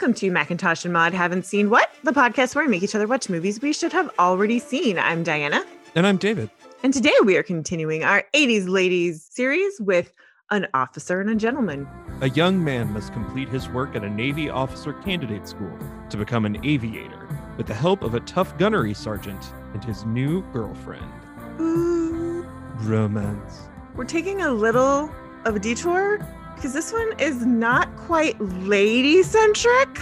[0.00, 3.06] Welcome to Macintosh and Mod Haven't Seen What, the podcast where we make each other
[3.06, 4.98] watch movies we should have already seen.
[4.98, 5.62] I'm Diana.
[5.94, 6.48] And I'm David.
[6.82, 10.10] And today we are continuing our 80s Ladies series with
[10.50, 11.86] An Officer and a Gentleman.
[12.22, 16.46] A young man must complete his work at a Navy officer candidate school to become
[16.46, 21.12] an aviator with the help of a tough gunnery sergeant and his new girlfriend.
[21.60, 22.46] Ooh.
[22.76, 23.68] Romance.
[23.94, 25.10] We're taking a little
[25.44, 26.26] of a detour
[26.60, 29.98] because this one is not quite lady centric,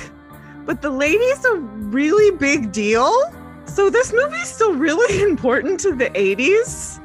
[0.67, 3.15] but the lady's a really big deal.
[3.67, 6.99] So this movie's still really important to the 80s.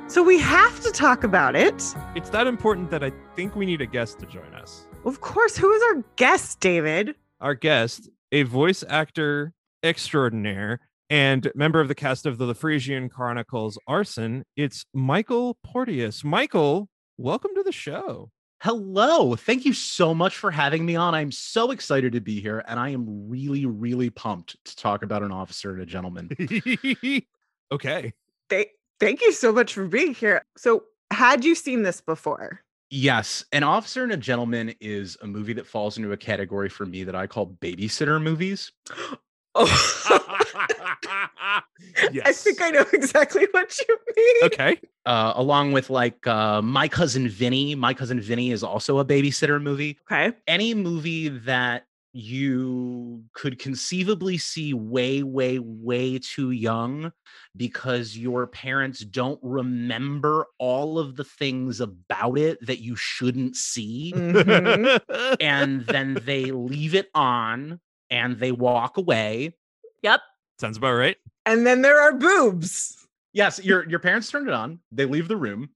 [0.10, 1.94] so we have to talk about it.
[2.14, 4.86] It's that important that I think we need a guest to join us.
[5.04, 7.14] Of course, who is our guest, David?
[7.42, 9.52] Our guest, a voice actor
[9.84, 10.80] extraordinaire
[11.10, 16.24] and member of the cast of the Frisian Chronicles Arson, it's Michael Porteous.
[16.24, 18.30] Michael, welcome to the show.
[18.60, 19.36] Hello.
[19.36, 21.14] Thank you so much for having me on.
[21.14, 25.22] I'm so excited to be here, and I am really, really pumped to talk about
[25.22, 26.30] an officer and a gentleman.
[27.72, 28.12] okay.
[28.50, 28.68] Thank,
[28.98, 30.42] thank you so much for being here.
[30.56, 32.62] So, had you seen this before?
[32.90, 36.84] Yes, An Officer and a Gentleman is a movie that falls into a category for
[36.84, 38.72] me that I call babysitter movies.
[38.96, 39.66] Oh, Oh.
[42.12, 42.22] yes.
[42.26, 44.36] I think I know exactly what you mean.
[44.44, 44.80] Okay.
[45.06, 47.74] Uh, along with like uh, My Cousin Vinny.
[47.74, 49.98] My Cousin Vinny is also a babysitter movie.
[50.10, 50.36] Okay.
[50.46, 57.12] Any movie that you could conceivably see way, way, way too young
[57.56, 64.12] because your parents don't remember all of the things about it that you shouldn't see.
[64.16, 65.34] Mm-hmm.
[65.40, 67.80] and then they leave it on
[68.10, 69.54] and they walk away.
[70.02, 70.20] Yep.
[70.60, 71.16] Sounds about right.
[71.46, 73.06] And then there are boobs.
[73.32, 74.80] Yes, your your parents turned it on.
[74.90, 75.70] They leave the room,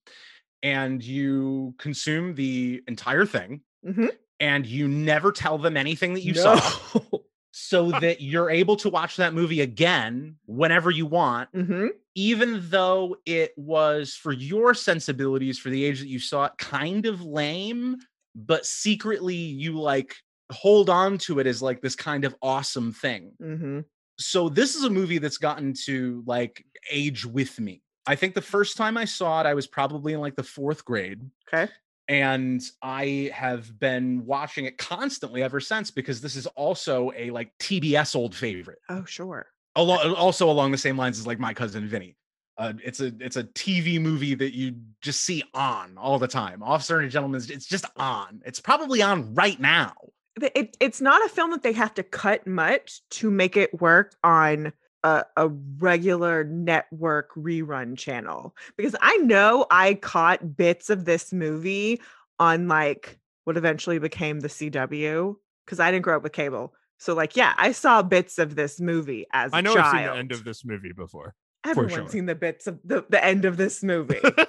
[0.62, 3.60] and you consume the entire thing.
[3.86, 4.06] Mm-hmm.
[4.40, 6.56] And you never tell them anything that you no.
[6.56, 7.00] saw,
[7.52, 11.88] so that you're able to watch that movie again whenever you want, mm-hmm.
[12.14, 17.06] even though it was for your sensibilities for the age that you saw it kind
[17.06, 17.98] of lame,
[18.34, 20.16] but secretly you like
[20.52, 23.32] hold on to it as like this kind of awesome thing.
[23.40, 23.80] Mm-hmm.
[24.18, 27.82] So this is a movie that's gotten to like age with me.
[28.06, 30.84] I think the first time I saw it, I was probably in like the fourth
[30.84, 31.22] grade.
[31.52, 31.70] Okay.
[32.08, 37.52] And I have been watching it constantly ever since because this is also a like
[37.58, 38.80] TBS old favorite.
[38.88, 39.46] Oh, sure.
[39.76, 42.16] Along, also along the same lines as like my cousin Vinny.
[42.58, 46.62] Uh, it's a it's a TV movie that you just see on all the time.
[46.62, 48.42] Officer and a Gentleman, it's just on.
[48.44, 49.94] It's probably on right now
[50.40, 54.14] it, it's not a film that they have to cut much to make it work
[54.24, 54.72] on
[55.04, 55.48] a, a,
[55.78, 62.00] regular network rerun channel because I know I caught bits of this movie
[62.38, 65.34] on like what eventually became the CW
[65.66, 66.72] because I didn't grow up with cable.
[66.98, 69.86] So like yeah, I saw bits of this movie as I know child.
[69.86, 71.34] I've seen the end of this movie before.
[71.64, 72.08] Everyone's sure.
[72.08, 74.20] seen the bits of the, the end of this movie.
[74.22, 74.46] the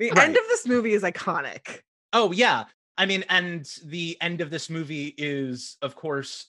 [0.00, 0.18] right.
[0.18, 1.80] end of this movie is iconic.
[2.12, 2.64] Oh yeah,
[3.00, 6.48] I mean, and the end of this movie is, of course,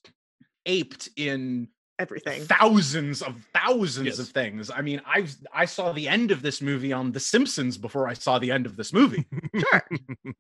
[0.66, 2.42] aped in everything.
[2.44, 4.20] thousands of thousands yes.
[4.20, 4.70] of things.
[4.70, 8.14] I mean i i saw the end of this movie on the simpsons before i
[8.14, 9.26] saw the end of this movie.
[9.56, 9.84] Sure.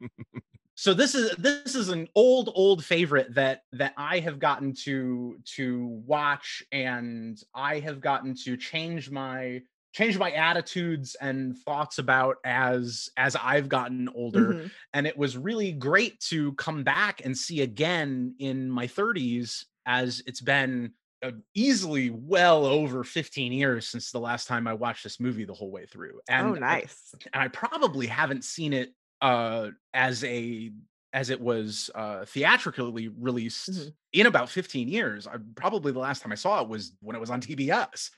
[0.74, 5.38] So this is this is an old old favorite that that i have gotten to
[5.58, 9.62] to watch and i have gotten to change my
[9.94, 14.68] changed my attitudes and thoughts about as as I've gotten older mm-hmm.
[14.94, 20.22] and it was really great to come back and see again in my 30s as
[20.26, 20.94] it's been
[21.24, 25.54] uh, easily well over 15 years since the last time I watched this movie the
[25.54, 30.72] whole way through and oh nice and I probably haven't seen it uh as a
[31.14, 33.90] as it was uh theatrically released mm-hmm.
[34.14, 37.20] in about 15 years I probably the last time I saw it was when it
[37.20, 38.10] was on TBS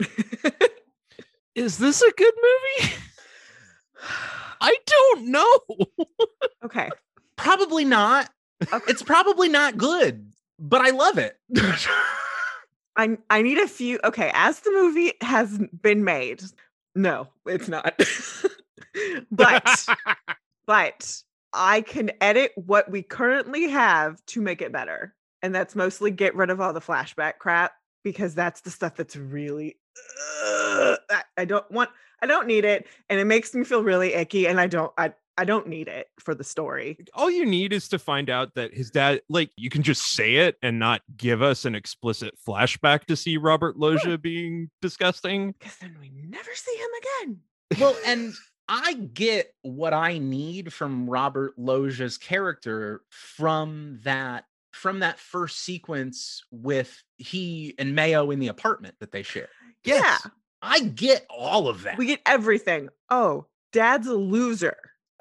[1.54, 2.94] is this a good movie?
[4.60, 5.60] I don't know.
[6.64, 6.90] okay.
[7.36, 8.30] Probably not.
[8.62, 8.84] Okay.
[8.88, 11.38] It's probably not good, but I love it.
[12.96, 13.98] I I need a few.
[14.04, 16.42] Okay, as the movie has been made,
[16.94, 17.98] no, it's not.
[19.30, 19.86] but
[20.66, 21.22] but
[21.54, 26.34] I can edit what we currently have to make it better, and that's mostly get
[26.34, 27.72] rid of all the flashback crap
[28.04, 29.76] because that's the stuff that's really
[30.42, 30.96] uh,
[31.36, 31.90] I don't want
[32.22, 35.12] I don't need it and it makes me feel really icky and I don't I
[35.38, 36.98] I don't need it for the story.
[37.14, 40.36] All you need is to find out that his dad like you can just say
[40.36, 45.54] it and not give us an explicit flashback to see Robert Loggia being disgusting.
[45.58, 46.90] Because then we never see him
[47.24, 47.40] again.
[47.78, 48.34] Well, and
[48.68, 56.44] I get what I need from Robert Loggia's character from that from that first sequence
[56.50, 59.48] with he and Mayo in the apartment that they share.
[59.84, 60.20] Yes.
[60.24, 60.30] Yeah.
[60.62, 61.96] I get all of that.
[61.96, 62.90] We get everything.
[63.08, 64.76] Oh, dad's a loser.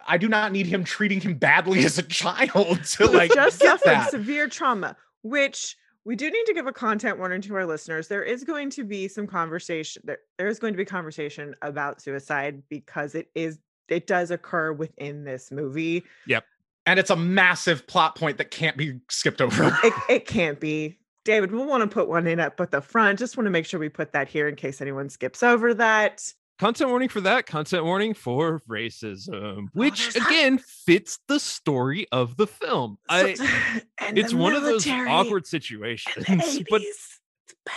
[0.07, 4.09] I do not need him treating him badly as a child to like just that.
[4.09, 8.07] severe trauma, which we do need to give a content warning to our listeners.
[8.07, 10.01] There is going to be some conversation.
[10.05, 14.71] There, there is going to be conversation about suicide because it is it does occur
[14.71, 16.03] within this movie.
[16.27, 16.45] Yep.
[16.85, 19.77] And it's a massive plot point that can't be skipped over.
[19.83, 20.98] It it can't be.
[21.25, 23.19] David, we'll want to put one in up at the front.
[23.19, 26.33] Just want to make sure we put that here in case anyone skips over that.
[26.59, 27.45] Content warning for that.
[27.45, 30.27] Content warning for racism, oh, which there's that.
[30.29, 32.97] again fits the story of the film.
[33.07, 33.45] I, So-
[33.99, 37.17] and it's one of those awkward situations, the 80s, but it's
[37.65, 37.73] bad.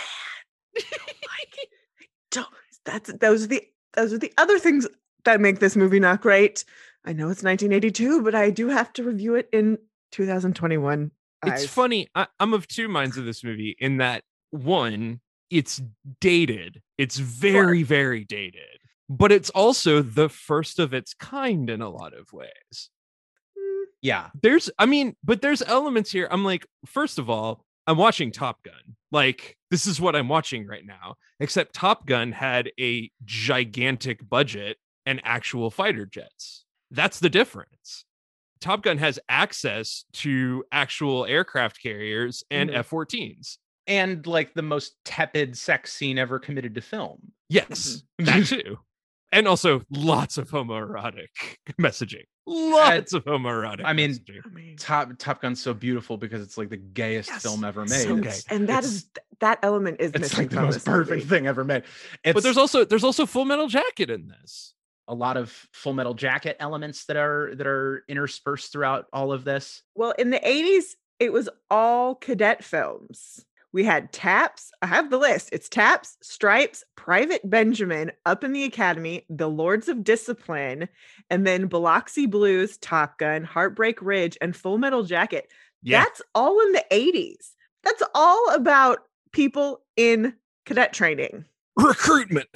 [0.75, 1.57] Like.
[2.01, 2.47] I don't.
[2.85, 3.63] That's those are the
[3.93, 4.85] those are the other things
[5.23, 6.65] that make this movie not great.
[7.05, 9.77] I know it's 1982, but I do have to review it in
[10.11, 11.11] 2021.
[11.47, 12.09] It's funny.
[12.15, 15.81] I, I'm of two minds of this movie in that one, it's
[16.19, 16.81] dated.
[16.97, 18.79] It's very, very dated,
[19.09, 22.89] but it's also the first of its kind in a lot of ways.
[23.57, 24.29] Mm, yeah.
[24.41, 26.27] There's, I mean, but there's elements here.
[26.31, 28.95] I'm like, first of all, I'm watching Top Gun.
[29.11, 34.77] Like, this is what I'm watching right now, except Top Gun had a gigantic budget
[35.05, 36.65] and actual fighter jets.
[36.91, 38.05] That's the difference.
[38.63, 42.77] Top Gun has access to actual aircraft carriers and Mhm.
[42.77, 43.57] F 14s.
[43.87, 47.33] And like the most tepid sex scene ever committed to film.
[47.49, 48.79] Yes, that too.
[49.33, 51.27] And also lots of homoerotic
[51.81, 52.23] messaging.
[52.45, 54.39] Lots of homoerotic I mean, messaging.
[54.45, 57.85] I mean, Top Top Gun's so beautiful because it's like the gayest yes, film ever
[57.87, 58.23] so made.
[58.23, 58.39] gay.
[58.49, 61.25] and that It's- is that element is It's like the most perfect movie.
[61.27, 61.83] thing ever made.
[62.23, 64.73] It's but there's also there's also Full Metal Jacket in this.
[65.07, 69.43] A lot of Full Metal Jacket elements that are that are interspersed throughout all of
[69.43, 69.81] this.
[69.95, 73.45] Well, in the 80s, it was all cadet films.
[73.73, 74.69] We had Taps.
[74.83, 75.49] I have the list.
[75.51, 80.87] It's Taps, Stripes, Private Benjamin, Up in the Academy, The Lords of Discipline,
[81.31, 85.47] and then Biloxi Blues, Top Gun, Heartbreak Ridge, and Full Metal Jacket.
[85.81, 87.49] Yeah, That's all in the 80s.
[87.83, 88.99] That's all about
[89.31, 90.35] people in
[90.67, 91.45] cadet training.
[91.75, 92.47] recruitment.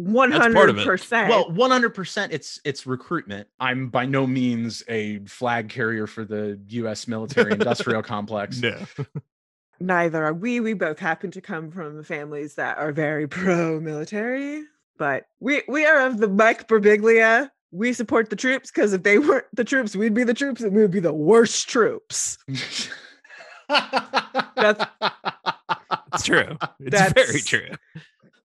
[0.00, 0.52] 100%.
[0.54, 0.86] part of it.
[1.28, 3.48] Well, 100% it's it's recruitment.
[3.58, 8.60] I'm by no means a flag carrier for the US military industrial complex.
[8.60, 8.78] No.
[9.80, 10.60] neither are we.
[10.60, 14.64] We both happen to come from families that are very pro military,
[14.98, 17.50] but we we are of the Mike Birbiglia.
[17.72, 20.74] We support the troops because if they weren't the troops, we'd be the troops and
[20.74, 22.36] we would be the worst troops.
[23.68, 24.84] That's
[26.14, 26.56] It's true.
[26.80, 27.68] It's very true.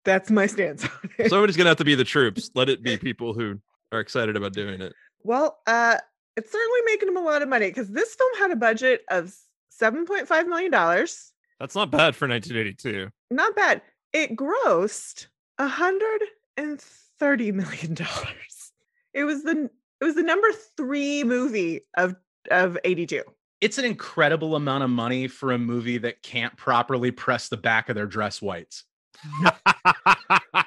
[0.06, 1.30] That's my stance on it.
[1.30, 2.52] Somebody's gonna have to be the troops.
[2.56, 3.60] Let it be people who
[3.92, 4.94] are excited about doing it.
[5.24, 5.98] well, uh,
[6.38, 9.34] it's certainly making them a lot of money because this film had a budget of
[9.70, 11.32] seven point five million dollars.
[11.60, 13.10] That's not bad for 1982.
[13.32, 13.82] Not bad.
[14.14, 16.22] It grossed a hundred
[16.58, 18.72] and thirty million dollars.
[19.14, 19.70] It was the
[20.02, 20.48] it was the number
[20.78, 22.16] three movie of
[22.52, 23.24] of eighty two.
[23.62, 27.88] it's an incredible amount of money for a movie that can't properly press the back
[27.90, 28.84] of their dress whites.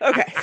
[0.03, 0.33] Okay.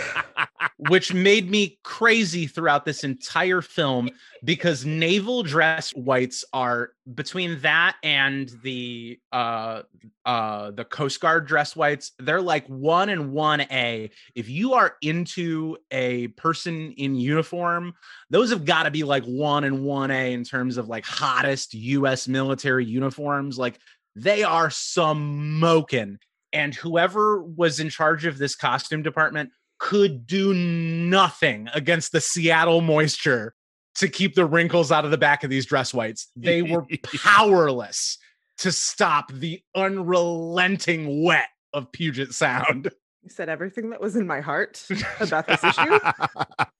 [0.89, 4.09] which made me crazy throughout this entire film
[4.43, 9.81] because naval dress whites are between that and the uh
[10.25, 15.77] uh the coast guard dress whites they're like 1 and 1a if you are into
[15.91, 17.93] a person in uniform
[18.29, 22.27] those have got to be like 1 and 1a in terms of like hottest US
[22.27, 23.57] military uniforms.
[23.57, 23.79] Like
[24.15, 26.19] they are smoking
[26.55, 32.79] and whoever was in charge of this costume department could do nothing against the Seattle
[32.79, 33.53] moisture
[33.95, 36.31] to keep the wrinkles out of the back of these dress whites.
[36.35, 36.85] They were
[37.15, 38.17] powerless
[38.59, 42.89] to stop the unrelenting wet of Puget Sound.
[43.21, 44.85] You said everything that was in my heart
[45.19, 45.99] about this issue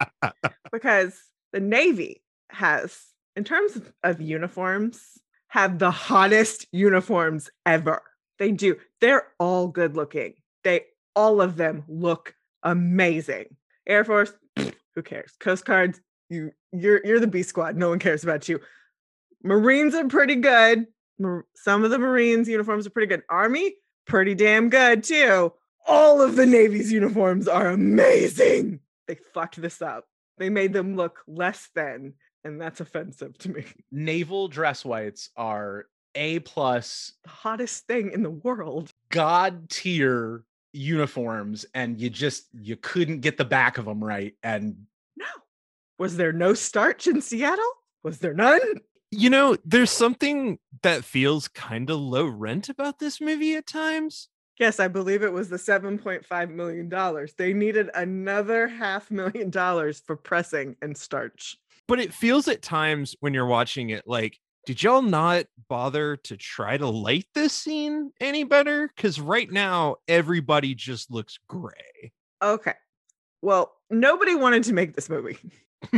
[0.72, 1.20] because
[1.52, 2.98] the Navy has,
[3.36, 5.02] in terms of, of uniforms,
[5.50, 8.02] have the hottest uniforms ever.
[8.40, 8.78] They do.
[9.02, 10.34] They're all good looking.
[10.64, 13.56] They all of them look amazing.
[13.88, 15.34] Air Force, who cares?
[15.40, 17.76] Coast Guards, you you're you're the B squad.
[17.76, 18.60] No one cares about you.
[19.44, 20.88] Marines are pretty good.
[21.56, 23.24] Some of the Marines uniforms are pretty good.
[23.30, 23.76] Army,
[24.06, 25.54] pretty damn good too.
[25.88, 28.80] All of the Navy's uniforms are amazing.
[29.08, 30.06] They fucked this up.
[30.38, 33.66] They made them look less than, and that's offensive to me.
[33.92, 38.94] Naval dress whites are A plus The hottest thing in the world.
[39.10, 40.44] god tier
[40.74, 44.34] uniforms, and you just you couldn't get the back of them right.
[44.44, 45.26] And No.
[45.98, 47.64] Was there no starch in Seattle?
[48.04, 48.60] Was there none?
[49.12, 54.28] You know, there's something that feels kind of low rent about this movie at times.
[54.60, 57.28] Yes, I believe it was the $7.5 million.
[57.38, 61.58] They needed another half million dollars for pressing and starch.
[61.88, 66.38] But it feels at times when you're watching it like, did y'all not bother to
[66.38, 68.90] try to light this scene any better?
[68.96, 72.12] Because right now, everybody just looks gray.
[72.42, 72.74] Okay.
[73.42, 75.38] Well, nobody wanted to make this movie.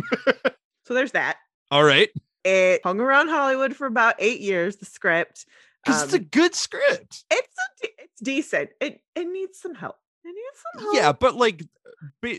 [0.85, 1.37] so there's that.
[1.71, 2.09] All right.
[2.43, 5.45] It hung around Hollywood for about eight years, the script.
[5.83, 7.23] Because it's a Um, good script.
[7.31, 8.69] It's a, it's decent.
[8.81, 9.95] It it needs some help.
[10.25, 10.95] It needs some help.
[10.95, 11.63] Yeah, but like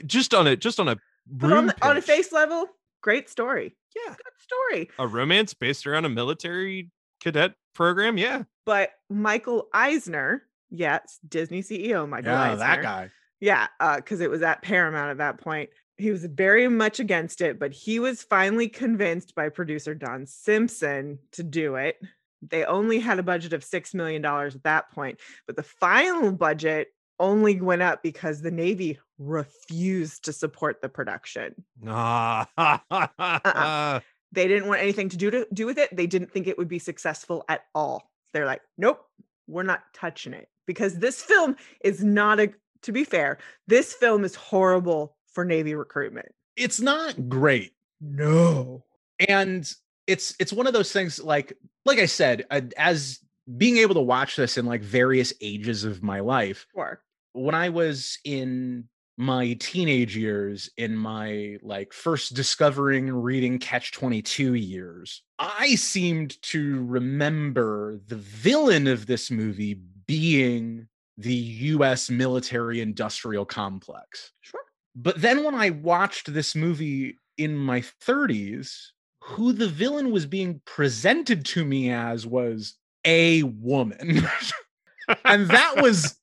[0.06, 2.66] just on a just on a but on the, on a face level,
[3.02, 3.76] great story.
[3.96, 4.14] Yeah.
[4.14, 4.90] Good story.
[4.98, 6.90] a romance based around a military
[7.22, 8.18] cadet program.
[8.18, 8.42] Yeah.
[8.66, 12.58] But Michael Eisner, yes, Disney CEO Michael Yeah, Eisner.
[12.58, 13.10] that guy.
[13.40, 15.70] Yeah, uh, because it was at Paramount at that point.
[15.96, 21.18] He was very much against it, but he was finally convinced by producer Don Simpson
[21.32, 21.96] to do it.
[22.42, 26.88] They only had a budget of $6 million at that point, but the final budget
[27.18, 31.54] only went up because the Navy refused to support the production.
[31.86, 32.48] Ah,
[34.32, 35.94] They didn't want anything to do to do with it.
[35.96, 38.10] They didn't think it would be successful at all.
[38.34, 39.00] They're like, nope,
[39.46, 42.52] we're not touching it because this film is not a.
[42.82, 46.28] To be fair, this film is horrible for Navy recruitment.
[46.56, 47.72] It's not great.
[48.00, 48.84] No.
[49.28, 49.72] and
[50.06, 51.52] it's it's one of those things like
[51.84, 53.18] like i said uh, as
[53.56, 57.68] being able to watch this in like various ages of my life Or when i
[57.68, 65.74] was in my teenage years in my like first discovering reading catch 22 years i
[65.74, 74.60] seemed to remember the villain of this movie being the us military industrial complex sure.
[74.94, 78.88] but then when I watched this movie in my 30s,
[79.22, 84.22] who the villain was being presented to me as was a woman.
[85.24, 86.16] and that was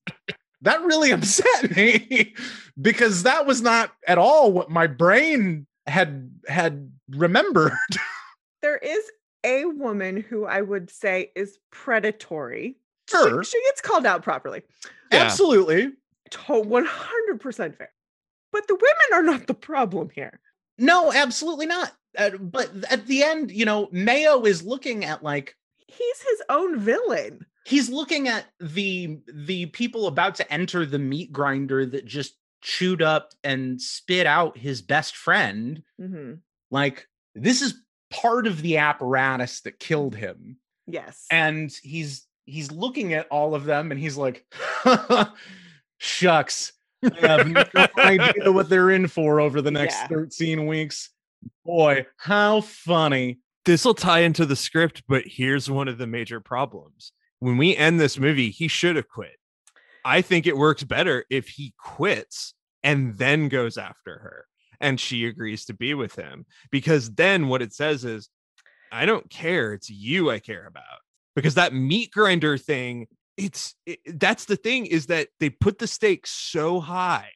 [0.65, 2.33] that really upset me
[2.81, 7.73] because that was not at all what my brain had had remembered.
[8.61, 9.11] There is
[9.43, 12.77] a woman who I would say is predatory.
[13.07, 13.43] She- Sure.
[13.43, 14.63] She, gets called out properly.
[15.11, 15.19] Yeah.
[15.19, 15.91] Absolutely.
[16.31, 17.91] To 100% fair.
[18.51, 20.39] But the women are not the problem here.
[20.79, 21.91] No, absolutely not.
[22.17, 25.55] Uh, but at the end, you know, Mayo is looking at like
[25.87, 27.45] He's his own villain.
[27.65, 33.01] He's looking at the the people about to enter the meat grinder that just chewed
[33.01, 36.39] up and spit out his best friend Mhm.
[36.71, 37.75] like this is
[38.09, 40.57] part of the apparatus that killed him
[40.87, 41.25] Yes.
[41.31, 44.45] and he's he's looking at all of them and he's like
[45.97, 47.63] shucks I have no
[47.97, 50.07] idea what they're in for over the next Yeah.
[50.07, 51.09] 13 weeks
[51.63, 56.39] boy how funny this will tie into the script, but here's one of the major
[56.39, 57.11] problems.
[57.45, 59.37] When we end this movie, he should have quit.
[60.03, 64.47] I think it works better if he quits and then goes after her
[64.81, 68.29] and she agrees to be with him because then what it says is
[68.91, 71.01] I don't care, it's you I care about.
[71.35, 73.05] Because that meat grinder thing,
[73.37, 77.29] it's it, that's the thing is that they put the stakes so high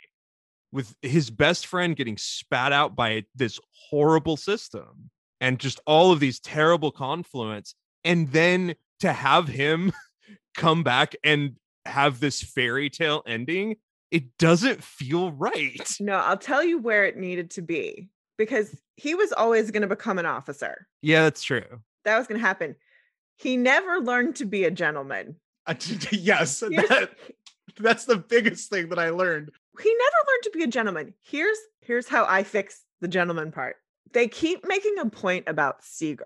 [0.72, 3.60] with his best friend getting spat out by this
[3.92, 9.92] horrible system and just all of these terrible confluence and then to have him
[10.56, 13.76] come back and have this fairy tale ending
[14.12, 19.16] it doesn't feel right no, I'll tell you where it needed to be because he
[19.16, 20.88] was always going to become an officer.
[21.02, 22.76] yeah that's true That was going to happen.
[23.38, 25.36] He never learned to be a gentleman.
[25.66, 25.76] Uh,
[26.12, 27.10] yes that,
[27.78, 29.52] that's the biggest thing that i learned
[29.82, 31.14] he never learned to be a gentleman.
[31.24, 33.78] Here's here's how I fix the gentleman part.
[34.12, 36.26] They keep making a point about Seeger.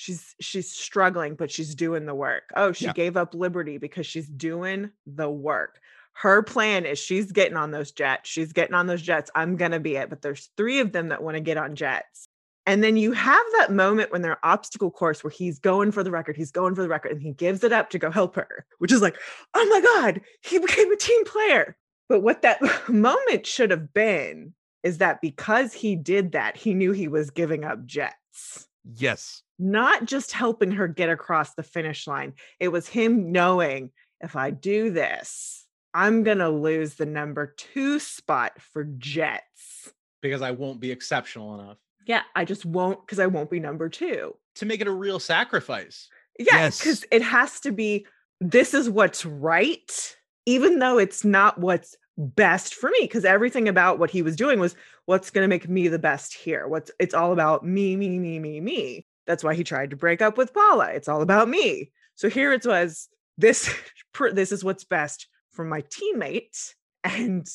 [0.00, 2.44] She's she's struggling, but she's doing the work.
[2.56, 2.94] Oh, she Yeah.
[2.94, 5.78] gave up liberty because she's doing the work.
[6.14, 8.30] Her plan is she's getting on those jets.
[8.30, 9.30] She's getting on those jets.
[9.34, 10.08] I'm gonna be it.
[10.08, 12.28] But there's three of them that want to get on jets.
[12.64, 16.10] And then you have that moment when they're obstacle course where he's going for the
[16.10, 18.64] record, he's going for the record, and he gives it up to go help her,
[18.78, 19.16] which is like,
[19.52, 21.76] oh my God, he became a team player.
[22.08, 26.92] But what that moment should have been is that because he did that, he knew
[26.92, 32.32] he was giving up jets, yes not just helping her get across the finish line.
[32.58, 33.90] It was him knowing
[34.22, 39.92] if I do this, I'm going to lose the number two spot for jets.
[40.22, 43.90] because I won't be exceptional enough Yeah, I just won't because I won't be number
[43.90, 44.34] two.
[44.54, 46.08] to make it a real sacrifice.
[46.38, 46.78] Yeah, Yes.
[46.78, 48.06] because it has to be
[48.40, 53.00] this is what's right, even though it's not what's best for me.
[53.02, 56.34] Because everything about what he was doing was what's going to make me the best
[56.34, 56.68] here.
[56.68, 59.06] What's it's all about me, me, me, me, me.
[59.26, 60.90] That's why he tried to break up with Paula.
[60.90, 61.92] It's all about me.
[62.14, 63.08] So here it was
[63.38, 63.74] this
[64.32, 67.46] this is what's best for my teammate and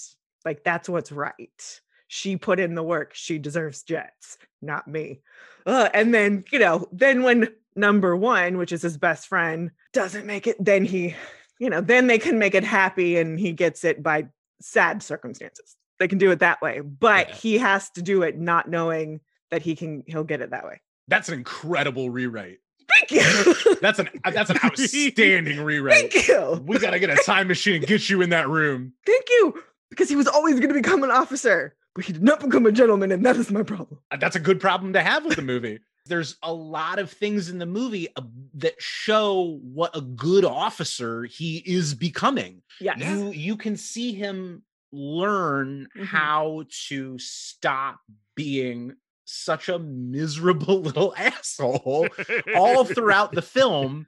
[0.44, 1.80] like that's what's right.
[2.08, 3.14] She put in the work.
[3.14, 5.22] She deserves jets, not me.
[5.66, 10.26] Uh, and then, you know, then when number 1, which is his best friend, doesn't
[10.26, 11.16] make it, then he,
[11.60, 14.28] you know, then they can make it happy and he gets it by
[14.62, 15.76] sad circumstances.
[16.00, 17.36] They can do it that way, but Yeah.
[17.36, 19.22] he has to do it not knowing
[19.52, 20.82] that he can he'll get it that way.
[21.08, 22.60] That's an incredible rewrite.
[23.00, 23.76] Thank you.
[23.82, 26.12] That's an that's an outstanding rewrite.
[26.14, 26.64] Thank you.
[26.66, 28.94] We gotta get a time machine and get you in that room.
[29.06, 29.62] Thank you.
[29.90, 32.72] Because he was always going to become an officer, but he did not become a
[32.72, 34.00] gentleman, and that is my problem.
[34.12, 35.80] Uh, That's a good problem to have with the movie.
[36.08, 38.22] There's a lot of things in the movie uh,
[38.56, 42.62] that show what a good officer he is becoming.
[42.80, 43.00] Yes.
[43.00, 46.06] You you can see him learn Mhm.
[46.06, 48.00] how to stop
[48.36, 48.94] being
[49.26, 52.08] such a miserable little asshole
[52.56, 54.06] all throughout the film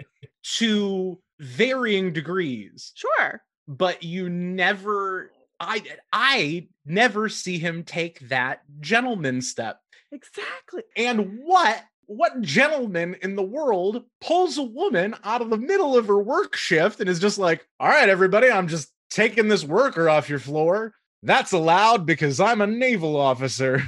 [0.58, 3.42] to varying degrees Sure.
[3.68, 10.84] but you never i i never see him take that gentleman step Exactly.
[10.96, 16.08] and what what gentleman in the world pulls a woman out of the middle of
[16.08, 20.08] her work shift and is just like all right everybody i'm just taking this worker
[20.10, 23.84] off your floor that's allowed because i'm a naval officer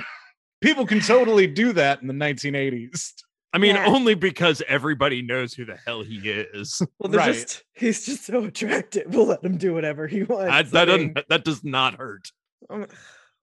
[0.60, 3.12] people can totally do that in the 1980s
[3.52, 3.86] I mean, Yeah.
[3.86, 6.82] only because everybody knows who the hell he is.
[6.98, 7.34] Well, they're Right.
[7.34, 9.04] just he's just so attractive.
[9.14, 10.72] We'll let him do whatever he wants.
[10.72, 12.32] That, that I mean, doesn't that does not hurt.
[12.68, 12.86] um,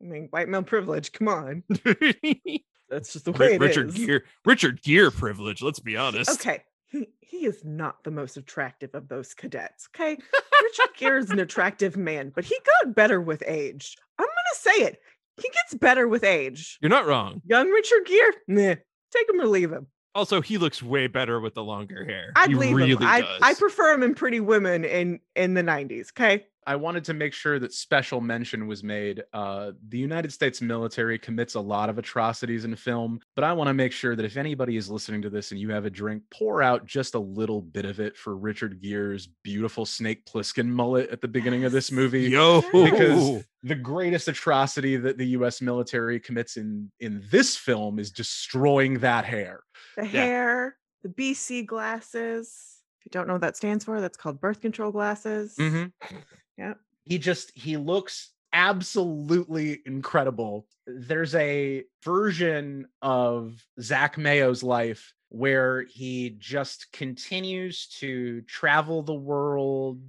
[0.01, 1.11] I mean, white male privilege.
[1.11, 1.63] Come on,
[2.89, 3.95] that's just the way Ri- it Richard is.
[3.95, 5.61] Gere, Richard Gere privilege.
[5.61, 6.29] Let's be honest.
[6.31, 9.87] Okay, he, he is not the most attractive of those cadets.
[9.93, 10.17] Okay,
[10.63, 13.97] Richard Gere is an attractive man, but he got better with age.
[14.17, 15.01] I'm gonna say it.
[15.37, 16.77] He gets better with age.
[16.81, 17.41] You're not wrong.
[17.45, 18.75] Young Richard Gere, nah,
[19.11, 19.87] take him or leave him.
[20.13, 22.33] Also, he looks way better with the longer hair.
[22.35, 23.03] I'd he leave really him.
[23.03, 23.39] I, does.
[23.41, 26.09] I prefer him in Pretty Women in in the 90s.
[26.11, 29.23] Okay, I wanted to make sure that special mention was made.
[29.33, 33.67] Uh, the United States military commits a lot of atrocities in film, but I want
[33.69, 36.23] to make sure that if anybody is listening to this and you have a drink,
[36.31, 41.09] pour out just a little bit of it for Richard Gere's beautiful Snake Plissken mullet
[41.09, 42.29] at the beginning of this movie.
[42.29, 45.61] Yo, Because the greatest atrocity that the U.S.
[45.61, 49.61] military commits in in this film is destroying that hair.
[49.97, 52.53] the hair, the BC glasses.
[52.99, 55.55] If you don't know what that stands for, that's called birth control glasses.
[56.61, 56.79] Yep.
[57.05, 60.67] He just he looks absolutely incredible.
[60.85, 70.01] There's a version of Zach Mayo's life where he just continues to travel the world,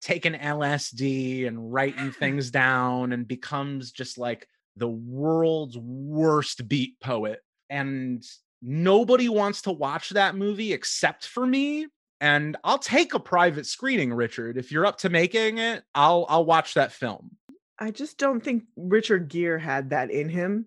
[0.00, 7.00] take an LSD and writing things down, and becomes just like the world's worst beat
[7.00, 7.40] poet.
[7.70, 8.22] And
[8.62, 11.88] nobody wants to watch that movie except for me
[12.20, 14.56] and I'll take a private screening, Richard.
[14.56, 17.32] If you're up to making it, I'll I'll watch that film.
[17.78, 20.66] I just don't think Richard Gere had that in him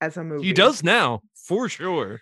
[0.00, 0.46] as a movie.
[0.46, 2.20] he does now for sure.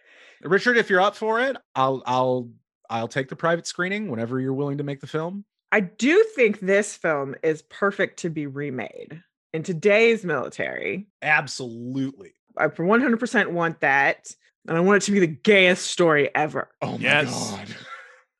[0.42, 2.50] Richard, if you're up for it, I'll I'll
[2.90, 5.44] I'll take the private screening whenever you're willing to make the film.
[5.70, 9.22] I do think this film is perfect to be remade
[9.54, 11.06] in today's military.
[11.22, 12.34] Absolutely.
[12.58, 14.30] I for 100% want that.
[14.68, 16.68] And I want it to be the gayest story ever.
[16.82, 17.50] Oh my Yes.
[17.50, 17.68] god.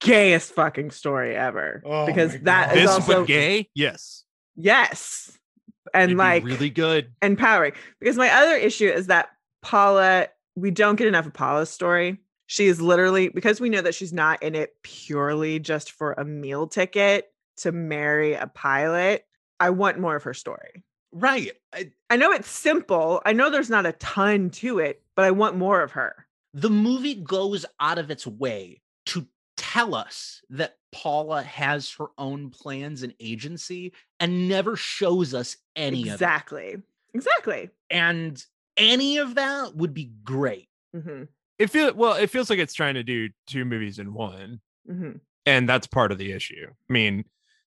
[0.03, 1.83] Gayest fucking story ever.
[1.85, 2.77] Oh because my that God.
[2.77, 3.69] is This also gay?
[3.75, 4.25] Yes.
[4.57, 5.39] yes.
[5.95, 7.13] And It'd like really good.
[7.21, 7.73] And empowering.
[8.01, 9.29] Because my other issue is that
[9.63, 12.19] Paula, we don't get enough of Paula's story.
[12.47, 16.25] She is literally because we know that she's not in it purely just for a
[16.25, 17.27] meal ticket
[17.59, 19.25] to marry a pilot.
[19.61, 20.85] I want more of her story.
[21.13, 21.53] Right.
[21.75, 23.23] I- I know it's simple.
[23.25, 26.27] I know there's not a ton to it, but I want more of her.
[26.55, 32.51] the movie goes out of its way to tell us that Paula has her own
[32.51, 36.35] plans and agency and never shows us any of it.
[36.37, 36.77] exactly.
[37.15, 37.71] Exactly.
[37.91, 38.45] And
[38.77, 40.69] any of that would be great.
[40.95, 41.25] hmm
[41.59, 44.61] It feel well, it feels like it's trying to do two movies in one.
[44.87, 46.67] hmm and that's part of the issue.
[46.71, 47.25] I mean,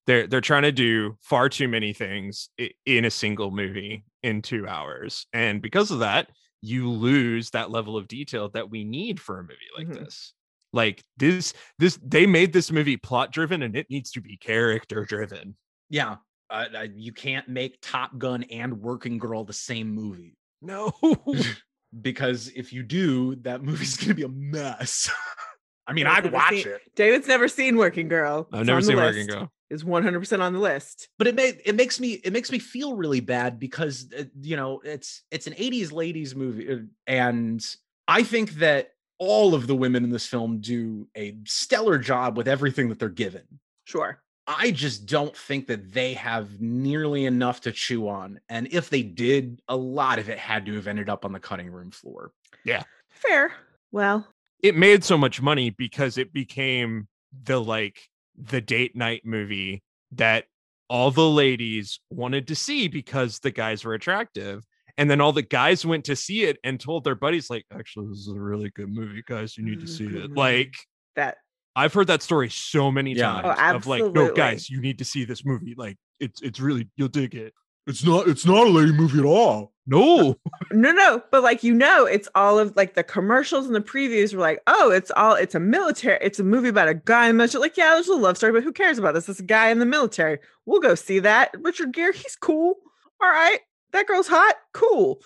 [0.08, 2.50] they're they're trying to do far too many things
[2.86, 5.28] in a single movie in 2 hours.
[5.34, 9.44] And because of that, you lose that level of detail that we need for a
[9.44, 9.94] movie like Mhm.
[9.94, 10.35] this.
[10.76, 15.06] Like this this they made this movie plot driven and it needs to be character
[15.06, 15.56] driven.
[15.90, 16.18] Yeah.
[16.52, 20.94] Uh, uh, you can't make Top Gun and Working Girl the same movie No.
[22.02, 25.10] because if you do, that movie's going to be a mess.
[25.88, 28.48] I mean, I've I'd watch seen- it, David's never seen Working Girl.
[28.52, 29.28] I've It's never seen Working.
[29.28, 29.52] Girl.
[29.72, 31.10] Is 100% on the list.
[31.18, 34.56] but it may it makes me it makes me feel really bad because uh, you
[34.56, 37.66] know it's it's an 80s ladies movie uh, and
[38.08, 42.48] I think that all of the women in this film do a stellar job with
[42.48, 43.44] everything that they're given.
[43.86, 44.22] Sure.
[44.48, 48.40] I just don't think that they have nearly enough to chew on.
[48.50, 51.40] And if they did, a lot of it had to have ended up on the
[51.40, 52.32] cutting room floor.
[52.64, 52.84] Yeah.
[53.10, 53.54] Fair.
[53.92, 54.28] Well,
[54.62, 57.08] it made so much money because it became
[57.44, 60.46] the like the date night movie that
[60.90, 64.64] all the ladies wanted to see because the guys were attractive
[64.98, 68.08] and then all the guys went to see it and told their buddies like actually
[68.08, 70.32] this is a really good movie guys you need to This is a see it
[70.36, 70.74] like
[71.16, 71.38] that
[71.76, 73.40] i've heard that story so many Yeah.
[73.44, 76.42] Oh, times Oh, of like no guys you need to see this movie like it's
[76.42, 77.54] it's really you'll dig it
[77.88, 78.28] It's not.
[78.28, 79.72] It's not a lady movie at all.
[79.86, 80.36] no
[80.72, 84.34] no, no, but like you know, it's all of like the commercials and the previews
[84.34, 87.36] were like, oh, it's all it's a military, it's a movie about a guy in
[87.36, 87.62] the military.
[87.62, 89.28] Like, yeah, there's a love story, but who cares about this?
[89.28, 90.40] This guy in the military.
[90.66, 91.52] We'll go see that.
[91.62, 92.74] Richard Gere, he's cool.
[93.22, 93.60] All right,
[93.96, 94.56] that girl's hot.
[94.74, 95.22] Cool.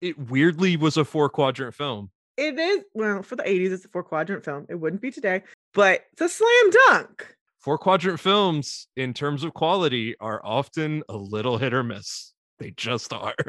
[0.00, 3.88] it weirdly was a four quadrant film It is well for the 80s, it's a
[3.88, 4.66] four quadrant film.
[4.68, 5.42] It wouldn't be today,
[5.72, 7.36] but it's a slam dunk.
[7.60, 12.72] four quadrant films in terms of quality are often a little hit or miss they
[12.72, 13.34] just are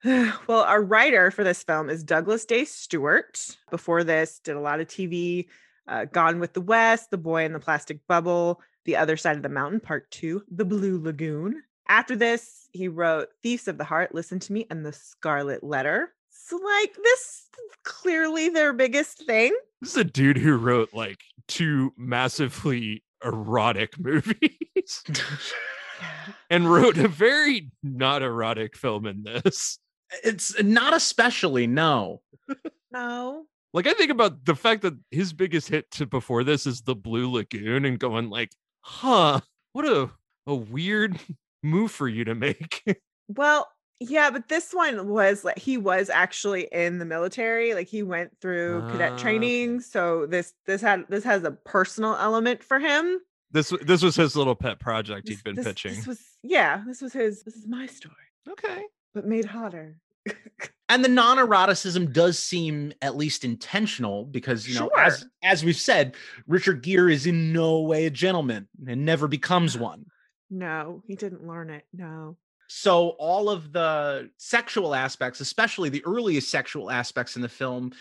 [0.04, 3.56] well, our writer for this film is Douglas Day Stewart.
[3.70, 5.46] Before this, did a lot of TV,
[5.88, 9.42] uh, Gone with the West, The Boy in the Plastic Bubble, The Other Side of
[9.42, 11.62] the Mountain, Part Two, The Blue Lagoon.
[11.88, 16.12] After this, he wrote Thieves of the Heart, Listen to Me, and The Scarlet Letter.
[16.30, 19.56] So, like, this is clearly their biggest thing.
[19.80, 25.04] This is a dude who wrote like two massively erotic movies
[26.50, 29.78] and wrote a very not erotic film in this.
[30.24, 32.22] It's not especially, no.
[32.90, 33.44] No.
[33.74, 36.94] Like I think about the fact that his biggest hit to before this is the
[36.94, 39.40] Blue Lagoon and going like, huh,
[39.72, 40.10] what a
[40.46, 41.20] a weird
[41.68, 42.84] move for you to make.
[43.30, 43.68] Well,
[44.00, 47.74] yeah, but this one was like he was actually in the military.
[47.74, 49.22] Like he went through Ah, cadet okay.
[49.22, 49.80] training.
[49.80, 53.18] So this this had this has a personal element for him.
[53.50, 55.94] this this was his little pet project This- he'd been this- pitching.
[55.96, 58.14] This was yeah, this was his this is my story,
[58.48, 58.82] okay.
[59.14, 59.98] but made hotter.
[60.90, 65.28] And the non-eroticism does seem at least intentional because you know, as Sure.
[65.42, 66.14] as we've said,
[66.46, 70.06] Richard Gere is in no way a gentleman and never becomes one.
[70.50, 71.84] No, he didn't learn it.
[71.92, 72.36] No.
[72.68, 77.92] So all of the sexual aspects, especially the earliest sexual aspects in the film,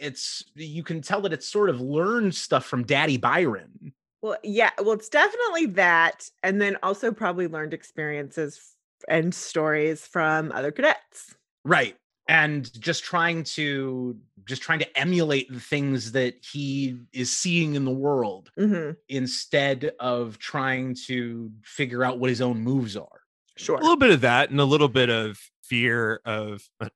[0.00, 3.92] it's you can tell that it's sort of learned stuff from Daddy Byron.
[4.22, 6.28] Well, yeah, well, it's definitely that.
[6.42, 8.74] And then also probably learned experiences
[9.08, 11.34] and stories from other cadets.
[11.64, 11.96] Right.
[12.28, 14.16] And just trying to
[14.50, 19.92] just trying to emulate the things that he is seeing in the world hmm instead
[19.98, 23.20] of trying to figure out what his own moves are.
[23.56, 23.76] Sure.
[23.78, 26.62] a little bit of that and a little bit of fear of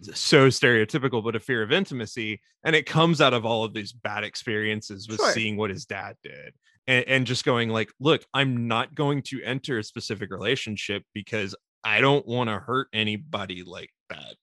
[0.00, 3.92] so stereotypical but a fear of intimacy and it comes out of all of these
[3.92, 5.32] bad experiences with Sure.
[5.32, 6.54] seeing what his dad did
[6.86, 11.54] and, and just going like look i'm not going to enter a specific relationship because
[11.84, 14.34] i don't want to hurt anybody like that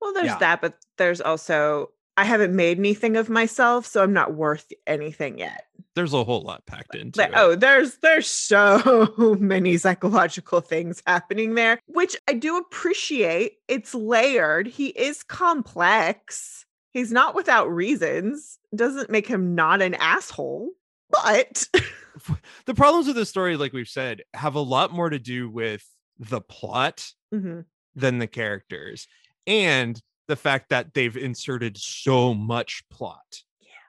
[0.00, 0.38] Well, there's Yeah.
[0.38, 5.38] that, but there's also I haven't made anything of myself, so I'm not worth anything
[5.38, 5.64] yet.
[5.96, 7.34] there's a whole lot packed into Like, it.
[7.36, 13.54] oh, there's there's so many psychological things happening there, which I do appreciate.
[13.68, 14.66] It's layered.
[14.66, 16.64] He is complex.
[16.92, 18.58] He's not without reasons.
[18.74, 20.70] Doesn't make him not an asshole,
[21.10, 21.68] but
[22.66, 25.84] the problems with this story like we've said have a lot more to do with
[26.18, 27.64] the plot Mhm.
[27.94, 29.06] than the characters
[29.46, 33.42] and the fact that they've inserted so much plot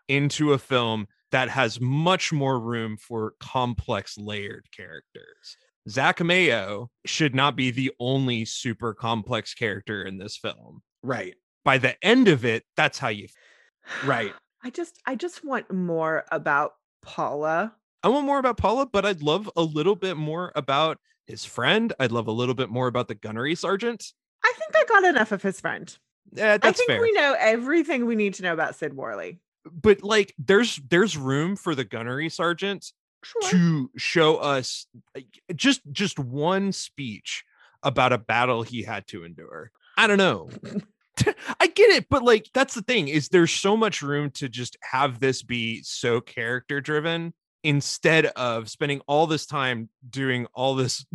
[0.08, 5.58] into a film that has much more room for complex layered characters.
[5.90, 10.82] Zach Mayo should not be the only super complex character in this film.
[11.02, 11.36] Right.
[11.64, 13.28] By the end of it, that's how you
[14.06, 14.34] Right.
[14.64, 17.74] I just I just want more about Paula.
[18.04, 21.94] I want more about Paula, but I'd love a little bit more about his friend.
[22.00, 24.06] I'd love a little bit more about the gunnery sergeant.
[24.44, 25.96] I think I got enough of his friend.
[26.34, 27.02] Yeah, I think fair.
[27.02, 29.40] we know everything we need to know about Sid Worley.
[29.72, 32.92] but like there's there's room for the gunnery sergeant
[33.24, 33.52] Sure.
[33.52, 34.88] to show us
[35.56, 37.44] just just one speech
[37.84, 39.72] about a battle he had to endure.
[39.98, 40.50] I don't know.
[41.60, 44.76] I get it, but like that's the thing is there's so much room to just
[44.82, 51.06] have this be so character driven instead of spending all this time doing all this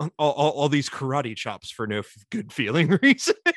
[0.00, 3.34] all, all, all these karate chops for no f- good feeling reason.
[3.46, 3.52] I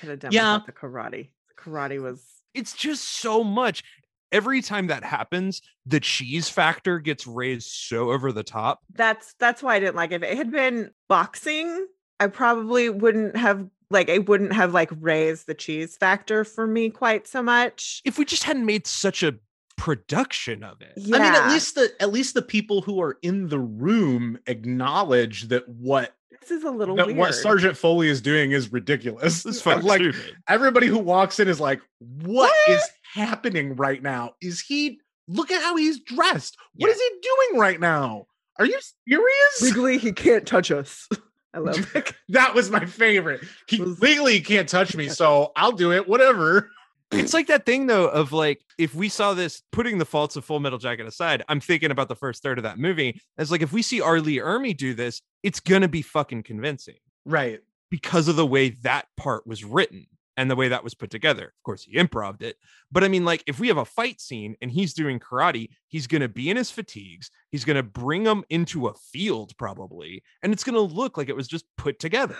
[0.00, 0.54] could have done Yeah.
[0.54, 1.30] without the karate.
[1.56, 3.84] The karate was it's just so much.
[4.32, 8.80] Every time that happens, the cheese factor gets raised so over the top.
[8.94, 10.22] that's that's why I didn't like it.
[10.22, 11.86] If it had been boxing,
[12.20, 16.90] I probably wouldn't have like it wouldn't have like raised the cheese factor for me
[16.90, 18.02] quite so much.
[18.04, 19.34] If we just hadn't made such a
[19.80, 20.92] production of it.
[20.96, 21.16] Yeah.
[21.16, 25.48] I mean, at least the at least the people who are in the room acknowledge
[25.48, 27.18] that what this is a little that weird.
[27.18, 29.42] what Sergeant Foley is doing is ridiculous.
[29.42, 30.36] This is fucking like stupid.
[30.48, 31.80] everybody who walks in is like,
[32.22, 32.82] what is
[33.14, 34.34] happening right now?
[34.40, 36.56] Is he look at how he's dressed?
[36.74, 36.92] What Yeah.
[36.94, 38.26] is he doing right now?
[38.58, 39.62] Are you serious?
[39.62, 41.08] Legally, he can't touch us.
[41.54, 42.12] I love it.
[42.28, 43.40] That was my favorite.
[43.66, 46.06] He Was- legally he can't touch me, so I'll do it.
[46.08, 46.70] Whatever.
[47.12, 50.44] It's like that thing though of like if we saw this putting the faults of
[50.44, 53.62] Full Metal Jacket aside, I'm thinking about the first third of that movie as like
[53.62, 54.20] if we see R.
[54.20, 57.60] Lee Ermey do this, it's gonna be fucking convincing Right.
[57.90, 61.46] because of the way that part was written and the way that was put together.
[61.46, 62.56] Of course, he improved it,
[62.92, 66.06] but I mean, like if we have a fight scene and he's doing karate, he's
[66.06, 67.30] gonna be in his fatigues.
[67.50, 71.48] He's gonna bring them into a field probably, and it's gonna look like it was
[71.48, 72.36] just put together,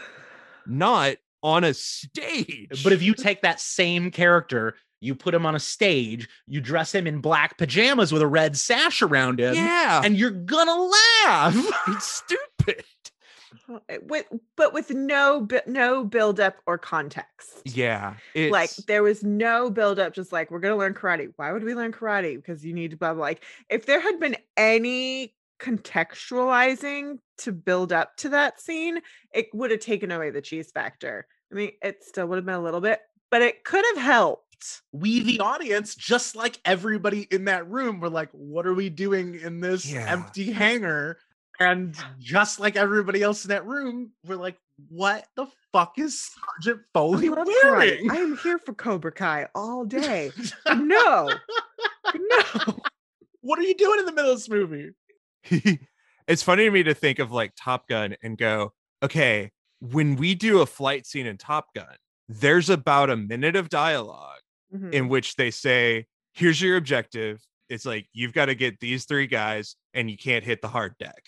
[0.65, 2.83] not on a stage.
[2.83, 6.95] But if you take that same character, you put him on a stage, you dress
[6.95, 10.91] him in black pajamas with a red sash around him, yeah, and you're gonna
[11.25, 11.57] laugh.
[11.89, 12.85] it's stupid.
[13.69, 14.27] Uh, with
[14.57, 17.63] but with no no build up or context.
[17.65, 21.33] Yeah, it's Like there was no build up, just like we're gonna learn karate.
[21.37, 22.37] Why would we learn karate?
[22.37, 23.23] Because you need to blah blah.
[23.23, 29.01] Like if there had been any contextualizing to build up to that scene,
[29.33, 31.27] it would have taken away the cheese factor.
[31.53, 33.01] I mean, it still would have been a little bit,
[33.31, 34.83] but it could have helped.
[34.93, 39.35] we, the audience, just like everybody in that room, were like, what are we doing
[39.41, 40.05] in this Yeah.
[40.11, 41.19] empty hangar?
[41.59, 44.57] And just like everybody else in that room, we're like,
[44.89, 46.31] what the fuck is
[46.63, 47.47] Sergeant Foley karate.
[47.63, 48.11] wearing?
[48.11, 50.31] I am here for Cobra Kai all day.
[50.75, 51.31] no,
[52.15, 52.81] no.
[53.43, 54.91] what are you doing in the middle of this movie?
[56.31, 60.35] it's funny to me to think of like Top Gun and go, okay, when we
[60.35, 61.97] do a flight scene in Top Gun,
[62.29, 64.39] there's about a minute of dialogue
[64.75, 64.93] Mhm.
[64.93, 67.41] in which they say, here's your objective.
[67.69, 70.95] It's like, you've got to get these three guys and you can't hit the hard
[70.99, 71.23] deck.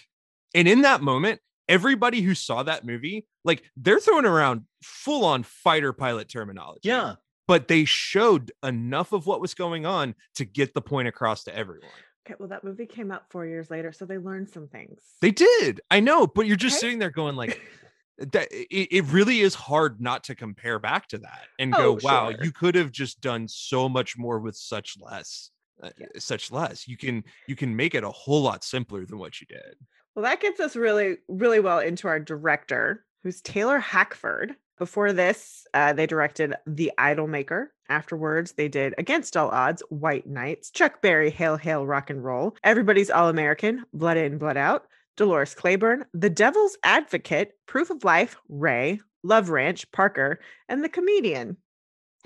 [0.55, 5.43] And in that moment, everybody who saw that movie, like they're throwing around full on
[5.43, 6.89] fighter pilot terminology.
[6.89, 7.15] Yeah.
[7.49, 11.55] But they showed enough of what was going on to get the point across to
[11.57, 11.91] everyone.
[12.27, 15.01] Okay, well, that movie came out four years later, so they learned some things.
[15.21, 15.81] They did.
[15.91, 16.81] I know, but you're just Okay.
[16.81, 17.61] sitting there going like
[18.19, 21.93] that it, it really is hard not to compare back to that and Oh, go,
[21.95, 22.45] wow, sure.
[22.45, 25.51] you could have just done so much more with such less.
[25.83, 26.07] Uh, Yeah.
[26.17, 29.47] such less you can you can make it a whole lot simpler than what you
[29.49, 29.75] did
[30.15, 34.55] Well, that gets us really, really well into our director, who's Taylor Hackford.
[34.83, 37.67] Before this, uh, they directed The Idolmaker.
[37.89, 42.57] Afterwards, they did Against All Odds, White Knights, Chuck Berry, Hail, Hail, Rock and Roll,
[42.65, 48.35] Everybody's All American, Blood In, Blood Out, Dolores Claiborne, The Devil's Advocate, Proof of Life,
[48.49, 51.59] Ray, Love Ranch, Parker, and The Comedian.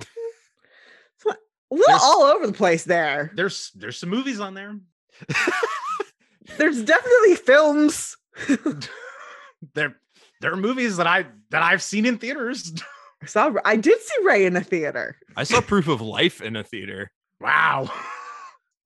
[0.01, 1.35] A
[1.71, 3.33] little There's- all over the place there.
[3.35, 4.79] There's there's some movies on there.
[6.57, 8.17] There's definitely films.
[9.75, 9.97] there
[10.41, 12.73] there are movies that I that I've seen in theaters.
[13.23, 15.17] I saw I did see Ray in a theater.
[15.37, 17.91] i saw proof of life in a theater Wow.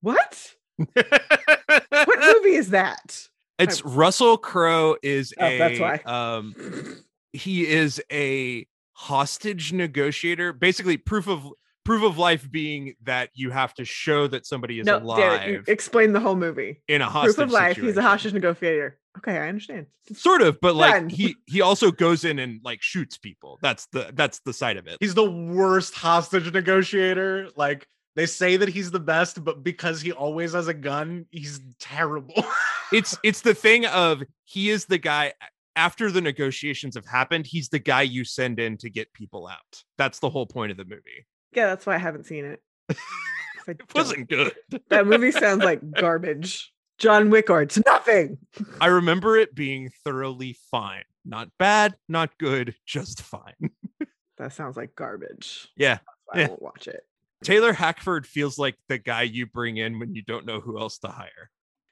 [0.01, 0.53] What?
[0.95, 3.27] What movie is that?
[3.59, 5.97] it's russell crowe is Oh, a that's why.
[6.05, 6.55] um
[7.33, 11.47] he is a hostage negotiator basically proof of
[11.83, 15.41] proof of life being that you have to show that somebody is no, alive damn
[15.41, 16.81] it, you explain the whole movie.
[16.87, 17.77] in a hostage Proof of life.
[17.77, 18.97] He's a hostage negotiator.
[19.17, 19.87] Okay, I understand.
[20.13, 21.09] sort of but like Done.
[21.09, 24.87] he he also goes in and like shoots people that's the that's the side of
[24.87, 27.49] it He's the worst hostage negotiator.
[27.55, 31.61] Like they say that he's the best, but because he always has a gun, he's
[31.79, 32.45] terrible.
[32.93, 35.33] it's it's the thing of he is the guy
[35.75, 39.83] after the negotiations have happened he's the guy you send in to get people out
[39.97, 42.61] that's the whole point of the movie Yeah, that's why I haven't seen it.
[42.89, 44.53] I it wasn't good
[44.89, 46.71] That movie sounds like garbage.
[46.97, 48.37] John Wick or it's nothing.
[48.79, 53.69] i remember it being thoroughly fine not bad not good just fine
[54.37, 55.67] That sounds like garbage.
[55.77, 56.45] Yeah, That's why yeah.
[56.45, 57.01] I won't watch it.
[57.43, 60.97] taylor hackford feels like the guy you bring in when you don't know who else
[60.99, 61.49] to hire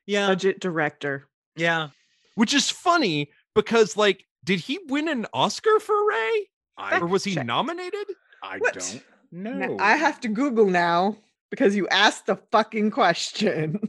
[0.07, 1.27] yeah, Budget director.
[1.55, 1.89] yeah.
[2.35, 7.23] which is funny because like did he win an oscar for ray I or was
[7.23, 7.45] he checked.
[7.47, 8.07] nominated
[8.43, 8.73] I What?
[8.73, 9.53] don't know.
[9.53, 11.17] Now, I have to Google now
[11.49, 13.79] because you asked the fucking question.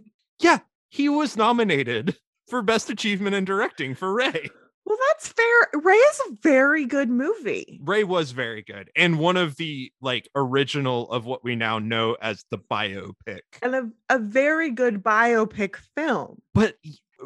[0.40, 2.16] yeah he was nominated
[2.48, 4.48] for best achievement in directing for ray
[4.86, 5.80] Well, that's fair.
[5.82, 7.78] Ray is a very good movie.
[7.84, 12.16] Ray was very good and one of the like original of what we now know
[12.20, 13.40] as the biopic.
[13.62, 16.40] and a, a very good biopic film.
[16.54, 16.76] But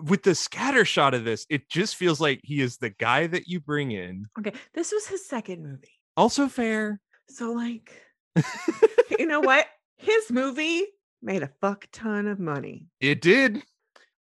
[0.02, 3.46] with the scatter shot of this, it just feels like he is the guy that
[3.46, 4.26] you bring in.
[4.38, 6.00] Okay, this was his second movie.
[6.18, 7.00] Also fair.
[7.30, 7.92] So like
[9.18, 9.66] you know what?
[9.96, 10.84] His movie
[11.22, 12.86] made a fuck ton of money.
[13.00, 13.62] It did.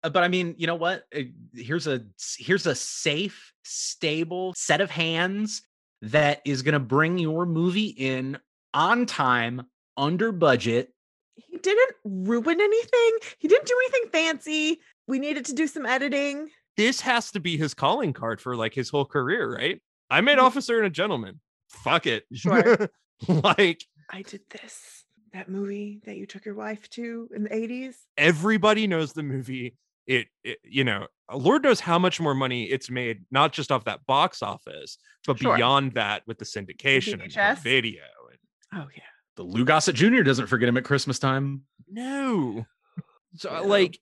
[0.03, 1.05] Uh, but I mean, you know what?
[1.15, 1.23] Uh,
[1.55, 2.03] Here's a
[2.39, 5.63] here's a safe, stable set of hands
[6.03, 8.39] that is going to bring your movie in
[8.75, 9.63] on time,
[9.97, 10.93] under budget.
[11.35, 13.19] He didn't ruin anything.
[13.39, 14.81] He didn't do anything fancy.
[15.09, 16.49] We needed to do some editing.
[16.77, 19.81] This has to be his calling card for like his whole career, right?
[20.11, 20.43] I made Mhm.
[20.43, 21.41] Officer and a Gentleman.
[21.69, 22.25] Fuck it.
[22.33, 22.89] Sure.
[23.29, 25.05] like I did this.
[25.35, 27.95] That movie that you took your wife to in the 80s.
[28.17, 29.77] everybody knows the movie.
[30.07, 33.85] It, it, you know, Lord knows how much more money it's made, not just off
[33.85, 35.55] that box office, but Sure.
[35.57, 37.59] beyond that with the syndication and VHS?
[37.59, 38.01] video.
[38.31, 39.03] And Oh yeah.
[39.37, 40.23] The Lou Gossett Jr.
[40.23, 41.63] doesn't forget him at Christmas time.
[41.91, 42.65] no,
[43.37, 43.67] so uh, No.
[43.69, 43.99] like,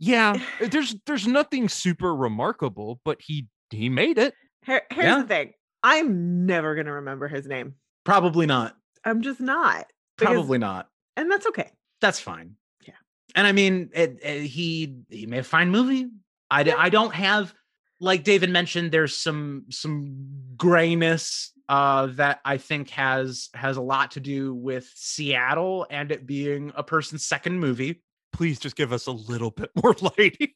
[0.00, 4.34] yeah, uh, there's there's nothing super remarkable, but he he made it.
[4.64, 5.22] Here, here's Yeah.
[5.22, 5.52] the thing.
[5.84, 7.74] I'm never gonna remember his name.
[8.04, 8.76] Probably not.
[9.06, 9.86] I'm just not.
[10.18, 10.88] because- Probably not.
[11.16, 11.70] and that's okay.
[12.02, 12.56] That's fine.
[12.86, 12.94] Yeah.
[13.34, 16.08] And I mean, it, it- he he made a fine movie.
[16.50, 16.76] I d- Yeah.
[16.78, 17.54] I don't have
[18.00, 18.92] like David mentioned.
[18.92, 24.90] There's some some grayness uh, that I think has has a lot to do with
[24.94, 28.02] Seattle and it being a person's second movie.
[28.32, 30.52] Please just give us a little bit more lighting.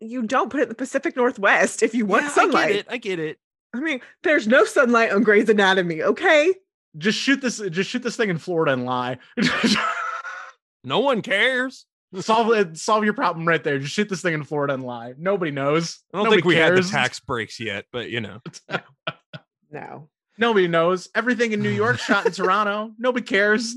[0.00, 2.64] You don't put it in the Pacific Northwest if you want Yeah, sunlight.
[2.64, 2.86] I get it.
[2.90, 3.38] I get it.
[3.74, 6.54] I mean, there's no sunlight on Grey's Anatomy, okay?
[6.98, 7.58] Just shoot this.
[7.70, 9.18] Just shoot this thing in Florida and lie.
[10.84, 11.86] No one cares.
[12.20, 12.76] solve it.
[12.76, 13.78] Solve your problem right there.
[13.78, 15.14] Just shoot this thing in Florida and lie.
[15.16, 16.00] Nobody knows.
[16.12, 18.40] I don't Nobody think we had the tax breaks yet, but you know.
[19.70, 20.10] No.
[20.36, 21.08] Nobody knows.
[21.14, 22.92] Everything in New York shot in Toronto.
[22.98, 23.74] Nobody cares.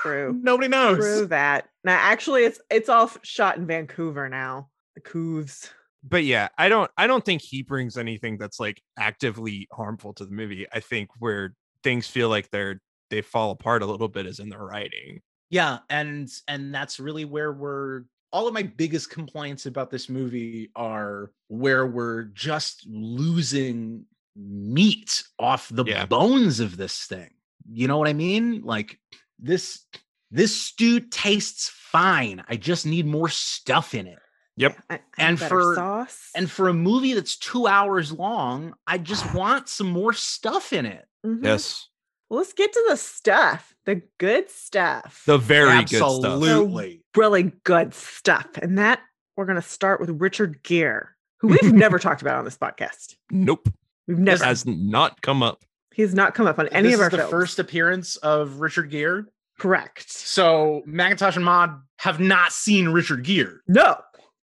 [0.00, 0.38] True.
[0.40, 0.96] Nobody knows.
[0.96, 1.66] True that.
[1.84, 4.70] Now actually it's it's all shot in Vancouver now.
[4.94, 5.68] The Couves.
[6.02, 10.24] but yeah, I don't I don't think he brings anything that's like actively harmful to
[10.24, 10.66] the movie.
[10.72, 11.54] I think where
[11.88, 15.20] things feel like they're they fall apart a little bit is in the writing.
[15.50, 20.70] Yeah, and and that's really where we're all of my biggest complaints about this movie
[20.76, 24.04] are where we're just losing
[24.36, 26.04] meat off the Yeah.
[26.04, 27.30] bones of this thing.
[27.72, 28.60] You know what I mean?
[28.62, 29.00] Like
[29.38, 29.86] this
[30.30, 32.44] this stew tastes fine.
[32.48, 34.18] I just need more stuff in it.
[34.58, 34.76] Yep.
[34.90, 36.28] I- I And for- sauce.
[36.34, 40.84] And for a movie that's 2 hours long, I just want some more stuff in
[40.84, 41.07] it.
[41.26, 41.44] Mhm.
[41.44, 41.88] Yes.
[42.28, 45.22] Well, let's get to the stuff, the good stuff.
[45.26, 46.24] The very good stuff.
[46.24, 47.02] Absolutely.
[47.16, 48.46] really good stuff.
[48.60, 49.00] And that
[49.36, 51.08] we're going to start with Richard Gere,
[51.40, 53.16] who we've never talked about on this podcast.
[53.30, 53.68] Nope.
[54.06, 54.44] We've never.
[54.44, 55.64] Has not come up.
[55.94, 57.30] He's not come up on any this of our is the films.
[57.30, 59.22] first appearance of Richard Gere.
[59.58, 60.10] Correct.
[60.12, 63.54] So Macintosh and Mod have not seen Richard Gere.
[63.66, 63.96] No.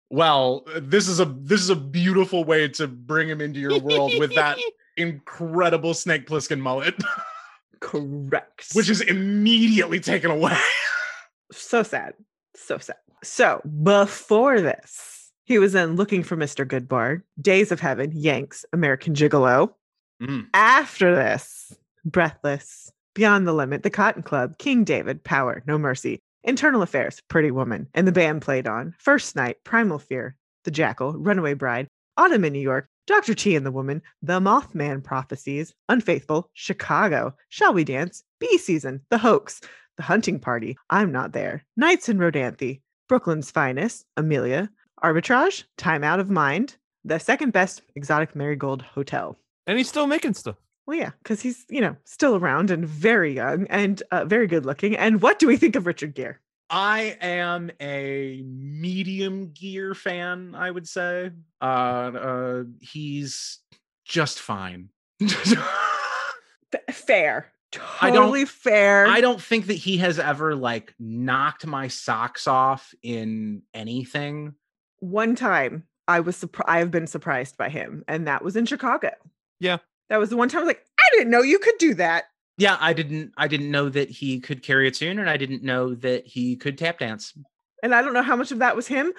[0.10, 3.80] Well, uh, this is a this is a beautiful way to bring him into your
[3.80, 4.58] world with that
[4.98, 6.96] incredible Snake Plissken mullet,
[7.80, 8.72] Correct.
[8.74, 10.58] which is immediately taken away.
[11.52, 12.14] so sad.
[12.56, 12.98] So sad.
[13.24, 16.66] So before this, he was in Looking for Mr.
[16.66, 19.74] Goodbar, Days of Heaven, Yanks, American Gigolo.
[20.22, 20.48] Mm.
[20.54, 21.74] After this,
[22.06, 27.52] Breathless, Beyond the Limit, The Cotton Club, King David, Power, No Mercy, Internal Affairs, Pretty
[27.52, 32.46] Woman, and the band played on First Night, Primal Fear, The Jackal, Runaway Bride, Autumn
[32.46, 33.34] in New York, Dr.
[33.34, 39.18] T and the Woman, The Mothman Prophecies, Unfaithful, Chicago, Shall We Dance, Bee Season, The
[39.18, 39.60] Hoax,
[39.98, 44.70] The Hunting Party, I'm Not There, Nights in Rodanthe, Brooklyn's Finest, Amelia,
[45.04, 49.38] Arbitrage, Time Out of Mind, The Second Best Exotic Marigold Hotel.
[49.68, 50.56] And he's still making stuff.
[50.86, 54.66] Well, yeah, because he's, you know, still around and very young and uh, very good
[54.66, 54.96] looking.
[54.96, 56.38] And what do we think of Richard Gere?
[56.74, 61.30] I am a medium Gere fan, I would say.
[61.62, 63.60] Uh, uh he's
[64.06, 64.90] just fine.
[65.22, 65.54] F-
[66.92, 67.54] fair.
[68.02, 69.06] I Totally fair.
[69.06, 74.56] I don't think that he has ever like knocked my socks off in anything.
[75.00, 76.70] One time I was surprised.
[76.70, 79.12] I have been surprised by him, and that was in Chicago.
[79.60, 79.78] Yeah.
[80.10, 82.26] That was the one time I was like, I didn't know you could do that.
[82.58, 85.64] Yeah, I didn't I didn't know that he could carry a tune and I didn't
[85.64, 87.34] know that he could tap dance.
[87.82, 89.12] And I don't know how much of that was him,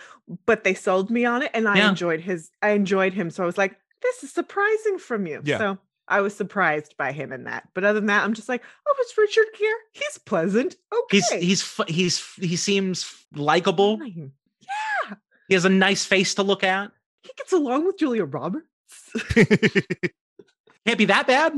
[0.47, 1.89] but they sold me on it, and I Yeah.
[1.91, 2.51] enjoyed his.
[2.63, 5.59] I enjoyed him, so I was like, "This is surprising from you." Yeah.
[5.59, 5.79] So
[6.09, 7.69] I was surprised by him in that.
[7.75, 9.71] But other than that, I'm just like, "Oh, it's Richard Gere.
[9.93, 10.77] He's pleasant.
[10.93, 13.99] Okay, He's he's he's he seems likable.
[14.03, 15.15] yeah
[15.49, 16.91] He has a nice face to look at.
[17.23, 18.67] He gets along with Julia Roberts.
[20.87, 21.53] Can't be that bad.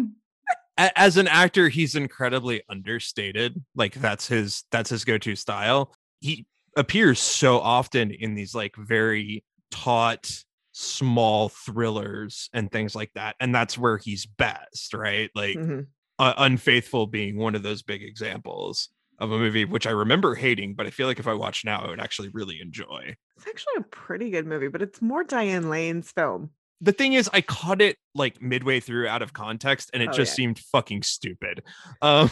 [0.79, 3.64] As an actor, he's incredibly understated.
[3.74, 5.95] Like that's his that's his go-to style.
[6.20, 6.47] He
[6.77, 13.55] appears so often in these like very taut small thrillers and things like that and
[13.55, 15.87] that's where he's best right like Mhm.
[16.18, 20.74] uh, unfaithful being one of those big examples of a movie which i remember hating
[20.74, 23.72] but i feel like if i watch now i would actually really enjoy It's actually
[23.79, 26.51] a pretty good movie, but it's more Diane Lane's film.
[26.81, 30.12] The thing is i caught it like midway through out of context and it Oh,
[30.12, 30.37] just yeah.
[30.37, 31.62] seemed fucking stupid
[32.03, 32.31] um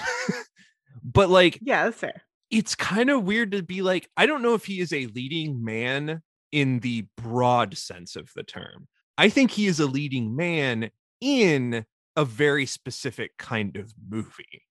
[1.05, 2.23] but like Yeah, that's fair.
[2.51, 5.65] it's kind of weird to be like i don't know if he is a leading
[5.65, 6.23] man
[6.53, 8.87] in the broad sense of the term
[9.19, 10.91] i think he is a leading man
[11.21, 11.85] in
[12.17, 14.63] a very specific kind of movie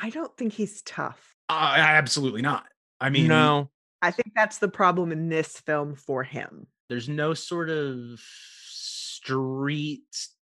[0.00, 1.34] I don't think he's tough.
[1.48, 2.66] Uh, absolutely not.
[3.00, 3.68] I mean, no
[4.00, 6.68] I think that's the problem in this film for him.
[6.88, 8.20] there's no sort of
[9.22, 10.02] street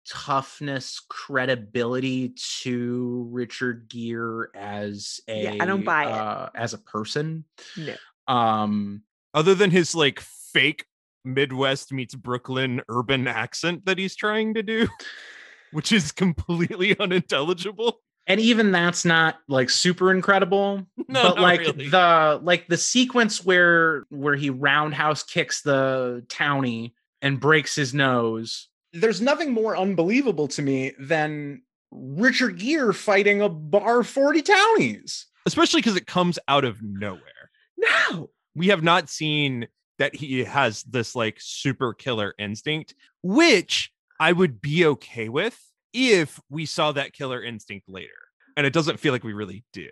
[0.09, 6.11] toughness credibility to Richard Gere as a Yeah, I don't buy it.
[6.11, 7.45] uh, as a person.
[7.77, 7.95] No.
[8.33, 9.03] Um
[9.33, 10.85] other than his like fake
[11.25, 14.87] midwest meets brooklyn urban accent that he's trying to do
[15.71, 21.89] which is completely unintelligible and even that's not like super incredible No, but like really.
[21.89, 26.93] the like the sequence where where he roundhouse kicks the townie
[27.23, 33.49] and breaks his nose there's nothing more unbelievable to me than richard gere fighting a
[33.49, 38.29] bar 40 townies especially because it comes out of nowhere No.
[38.53, 39.67] we have not seen
[39.99, 45.59] that he has this like super killer instinct, which I would be okay with
[45.93, 48.09] if we saw that killer instinct later.
[48.57, 49.89] And it doesn't feel like we really do.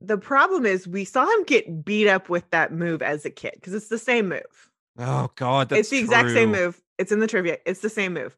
[0.00, 3.52] The problem is we saw him get beat up with that move as a kid
[3.54, 4.70] because it's the same move.
[4.98, 6.80] Oh God, that's it's the exact same move.
[6.98, 7.58] It's in the trivia.
[7.64, 8.36] It's the same move.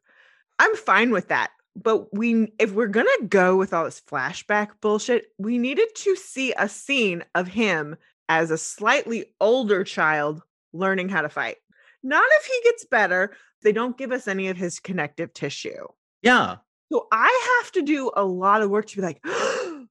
[0.59, 1.51] I'm fine with that.
[1.77, 6.53] But we if we're gonna go with all this flashback bullshit, we needed to see
[6.59, 7.97] a scene of him
[8.29, 10.43] as a slightly older child
[10.73, 11.57] learning how to fight.
[12.03, 13.35] Not if he gets better.
[13.63, 15.87] They don't give us any of his connective tissue.
[16.23, 16.57] yeah
[16.91, 19.87] So I have to do a lot of work to be like, and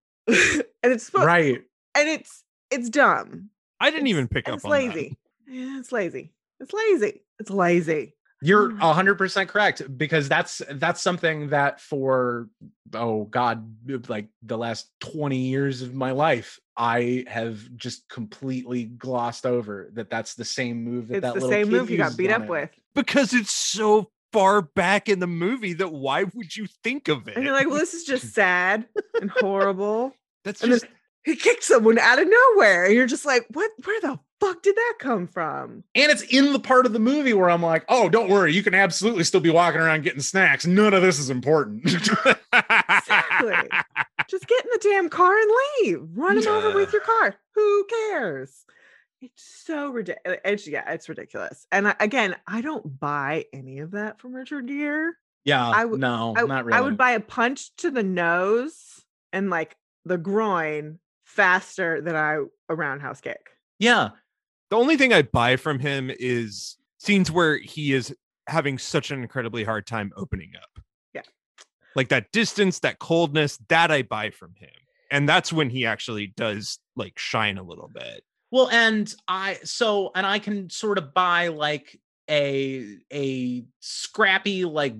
[0.84, 1.62] it's right
[1.96, 3.50] and it's it's dumb.
[3.80, 5.18] I didn't even pick up it's lazy.
[5.48, 6.34] Yeah, it's lazy.
[6.60, 7.22] It's lazy.
[7.40, 8.16] It's lazy.
[8.42, 8.78] You're Mm.
[8.82, 12.48] a hundred percent correct because that's that's something that for
[12.94, 13.76] oh god
[14.08, 20.10] like the last 20 years of my life I have just completely glossed over that
[20.10, 22.32] that's the same move that It's that the little same kid move you got beat
[22.32, 22.48] up him.
[22.48, 22.70] with.
[22.96, 27.36] because it's so far back in the movie that why would you think of it?
[27.36, 28.86] And you're like, well, this is just sad
[29.20, 30.14] and horrible.
[30.46, 30.92] that's and just then
[31.24, 32.86] he kicked someone out of nowhere.
[32.86, 33.70] And you're just like, what?
[33.84, 35.84] Where the fuck did that come from?
[35.96, 38.64] And it's in the part of the movie where I'm like, oh, don't worry, you
[38.64, 40.66] can absolutely still be walking around getting snacks.
[40.66, 41.84] None of this is important.
[41.86, 43.54] Exactly.
[44.28, 46.00] Just get in the damn car and leave.
[46.14, 47.36] Run him over with your car.
[47.56, 48.66] Who cares?
[49.22, 50.38] It's so ridiculous.
[50.46, 51.66] Uh, it's, yeah, it's ridiculous.
[51.72, 55.12] And I, again, I don't buy any of that from Richard Gere.
[55.46, 56.78] yeah, I would- no, I, not really.
[56.78, 59.76] I would buy a punch to the nose and like
[60.06, 63.50] the groin faster than I a roundhouse kick.
[63.80, 64.10] yeah,
[64.70, 68.16] the only thing I buy from him is scenes where he is
[68.48, 70.84] having such an incredibly hard time opening up.
[71.14, 71.22] Yeah.
[71.96, 74.70] Like that distance, that coldness, that I buy from him.
[75.12, 78.24] And that's when he actually does like shine a little bit.
[78.52, 82.00] Well, and I so and I can sort of buy like
[82.30, 84.94] a a scrappy like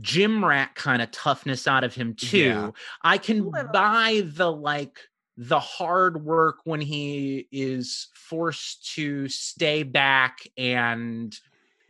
[0.00, 2.38] gym rat kind of toughness out of him too.
[2.38, 2.70] Yeah.
[3.02, 5.00] I can buy the like
[5.36, 11.36] the hard work when he is forced to stay back and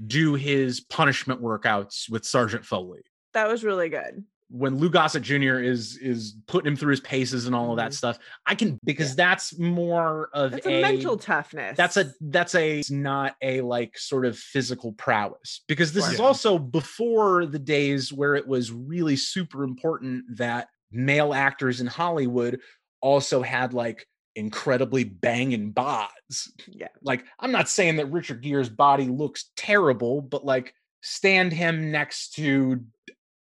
[0.06, 3.02] do his punishment workouts with Sergeant Foley.
[3.34, 4.24] That was really good.
[4.48, 5.58] When Lou Gossett Jr.
[5.58, 7.94] is is putting him through his paces and all of that Mhm.
[7.94, 11.76] stuff, I can because that's more of That's a, mental toughness.
[11.76, 16.20] that's a that's a it's not a like sort of physical prowess because this is
[16.20, 22.60] also before the days where it was really super important that male actors in Hollywood
[23.00, 26.50] also had like incredibly banging bods.
[26.68, 26.88] yeah.
[27.02, 32.34] Like I'm not saying that Richard Gere's body looks terrible, but like stand him next
[32.34, 32.84] to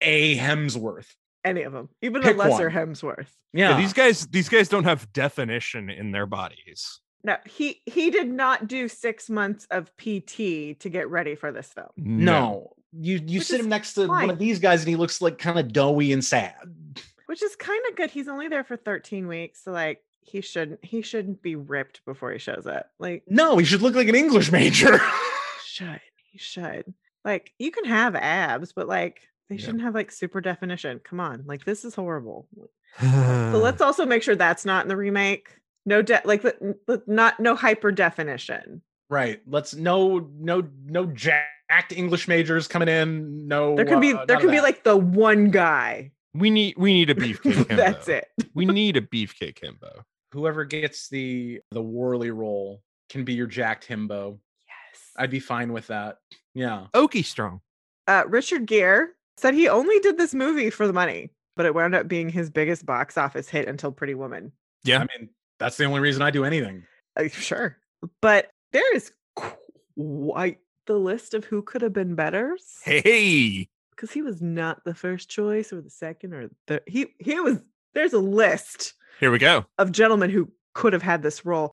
[0.00, 1.08] a Hemsworth.
[1.44, 2.88] Any of them, even Pick a lesser one.
[2.88, 3.28] Hemsworth.
[3.52, 3.70] Yeah.
[3.70, 7.00] Yeah, these guys, these guys don't have definition in their bodies.
[7.22, 11.68] No, he he did not do six months of PT to get ready for this
[11.68, 11.88] film.
[11.96, 12.70] no.
[12.96, 15.36] You you Which sit him next to one of these guys and he looks like
[15.36, 16.54] kind of doughy and sad.
[17.26, 18.10] Which is kind of good.
[18.10, 22.32] He's only there for 13 weeks, so like he shouldn't he shouldn't be ripped before
[22.32, 22.90] he shows up.
[22.98, 24.98] Like No, he should look like an English major.
[25.64, 26.00] should
[26.32, 26.94] he should
[27.24, 29.20] like you can have abs, but like
[29.50, 29.60] they Yeah.
[29.64, 31.00] shouldn't have like super definition.
[31.04, 32.48] Come on, like this is horrible.
[33.00, 35.48] So let's also make sure that's not in the remake.
[35.86, 38.80] No, de- like the, the- not no hyper definition.
[39.10, 39.42] Right.
[39.46, 43.46] Let's no no no jacked English majors coming in.
[43.46, 43.76] No.
[43.76, 46.12] There could be uh, there could be like the one guy.
[46.34, 47.76] We need we need a beefcake himbo.
[47.76, 48.26] That's it.
[48.54, 50.02] We need a beefcake himbo.
[50.32, 54.38] whoever gets the the Worley role can be your jacked himbo.
[54.68, 55.00] Yes.
[55.16, 56.18] I'd be fine with that.
[56.54, 56.86] Yeah.
[56.94, 57.60] Okie strong.
[58.08, 61.94] uh, Richard Gere said he only did this movie for the money, but it wound
[61.94, 64.52] up being his biggest box office hit until Pretty Woman.
[64.84, 64.98] Yeah.
[64.98, 66.84] I mean, that's the only reason I do anything.
[67.16, 67.76] Uh, sure,
[68.22, 69.12] but there is
[69.96, 72.56] quite the list of who could have been better.
[72.84, 73.68] Hey.
[73.94, 77.60] Because he was not the first choice or the second or the he he was.
[77.94, 79.66] There's a list Here we go.
[79.78, 81.72] of gentlemen who could have had this role.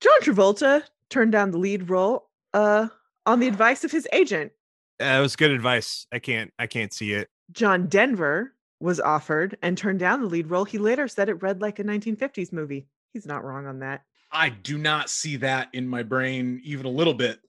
[0.00, 2.86] John Travolta turned down the lead role uh,
[3.26, 4.52] on the advice of his agent.
[5.00, 6.06] That was good advice.
[6.12, 7.28] I can't I can't see it.
[7.52, 10.64] John Denver was offered and turned down the lead role.
[10.64, 12.86] He later said it read like a 1950s movie.
[13.12, 14.02] He's not wrong on that.
[14.32, 17.40] I do not see that in my brain even a little bit.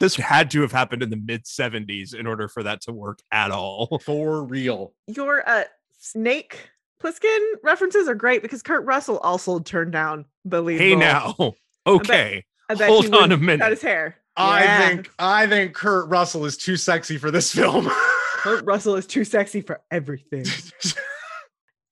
[0.00, 3.20] This had to have happened in the mid 70s in order for that to work
[3.30, 3.98] at all.
[4.04, 4.94] For real.
[5.06, 5.64] Your uh,
[5.98, 6.70] Snake
[7.02, 10.98] Plissken references are great because Kurt Russell also turned down the lead Hey role.
[10.98, 11.54] now.
[11.86, 12.44] Okay.
[12.68, 13.60] I bet hold he on a wouldn't minute.
[13.62, 14.16] Cut his hair.
[14.36, 14.88] I Yeah.
[14.88, 17.88] think I think Kurt Russell is too sexy for this film.
[18.34, 20.44] Kurt Russell is too sexy for everything.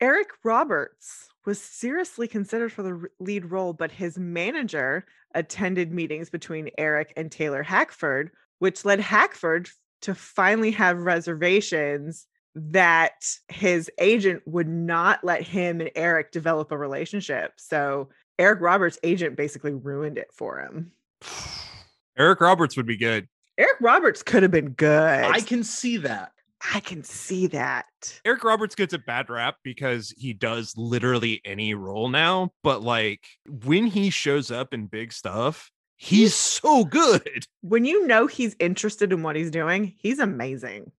[0.01, 6.71] Eric Roberts was seriously considered for the lead role, but his manager attended meetings between
[6.79, 9.69] Eric and Taylor Hackford, which led Hackford
[10.03, 16.79] to finally have reservations that his agent would not let him and Eric develop a
[16.79, 17.53] relationship.
[17.57, 18.09] So
[18.39, 20.93] Eric Roberts' agent basically ruined it for him.
[22.19, 23.29] Eric Roberts would be good.
[23.57, 25.25] Eric Roberts could have been good.
[25.25, 26.33] I can see that.
[26.75, 27.87] I can see that.
[28.25, 33.27] Eric Roberts gets a bad rap because he does literally any role now, but like
[33.47, 37.47] when he shows up in big stuff, he's so good.
[37.61, 40.91] when you know he's interested in what he's doing, he's amazing.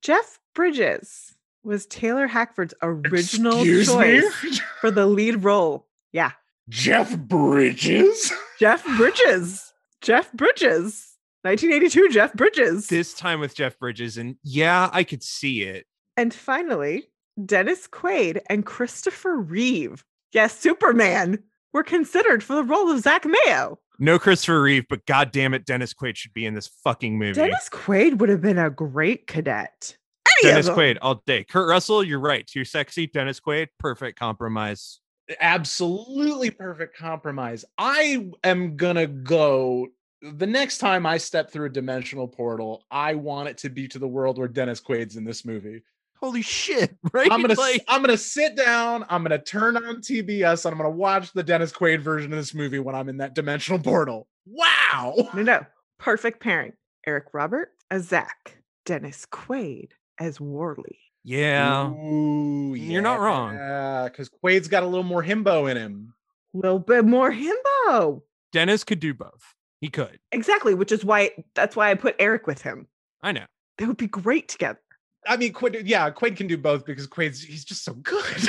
[0.00, 4.20] Jeff Bridges was Taylor Hackford's original Excuse me?
[4.20, 5.86] choice for the lead role.
[6.12, 6.32] Yeah,
[6.68, 8.32] Jeff Bridges.
[8.60, 9.72] Jeff Bridges.
[10.00, 11.07] Jeff Bridges.
[11.42, 12.88] 1982 Jeff Bridges.
[12.88, 15.86] This time with Jeff Bridges, and yeah, I could see it.
[16.16, 17.08] and finally,
[17.44, 20.04] Dennis Quaid and Christopher Reeve.
[20.32, 21.38] Yes, Superman
[21.72, 23.78] were considered for the role of Zach Mayo.
[24.00, 27.34] No Christopher Reeve, but god damn it, Dennis Quaid should be in this fucking movie.
[27.34, 29.96] Dennis Quaid would have been a great cadet.
[30.42, 30.68] Any Dennis.
[30.68, 31.44] Quaid all day.
[31.44, 32.46] Kurt Russell, you're right.
[32.46, 33.06] Too sexy.
[33.06, 35.00] Dennis Quaid, perfect compromise.
[35.40, 37.64] Absolutely perfect compromise.
[37.76, 39.88] I am gonna go
[40.22, 43.98] the next time I step through a dimensional portal, I want it to be to
[43.98, 45.82] the world where Dennis Quaid's in this movie.
[46.20, 47.28] Holy shit, right?
[47.32, 50.90] I'm gonna like, I'm gonna sit down, I'm gonna turn on TBS, and I'm gonna
[50.90, 54.26] watch the Dennis Quaid version of this movie when I'm in that dimensional portal.
[54.46, 55.14] Wow.
[55.34, 55.66] No, no.
[55.98, 56.72] Perfect pairing.
[57.06, 58.56] Eric Robert as Zach.
[58.84, 60.98] Dennis Quaid as Worley.
[61.22, 61.88] yeah.
[61.90, 63.54] Ooh, You're not wrong.
[63.54, 66.14] Yeah, because Quaid's got a little more himbo in him.
[66.54, 68.22] A little bit more himbo.
[68.52, 69.54] Dennis could do both.
[69.80, 70.18] He could.
[70.32, 72.88] Exactly, which is why that's why I put Eric with him.
[73.22, 73.46] I know.
[73.78, 74.80] They would be great together.
[75.26, 78.48] I mean, Quaid, uh, yeah, Quaid can do both because Quaid's he's just so good.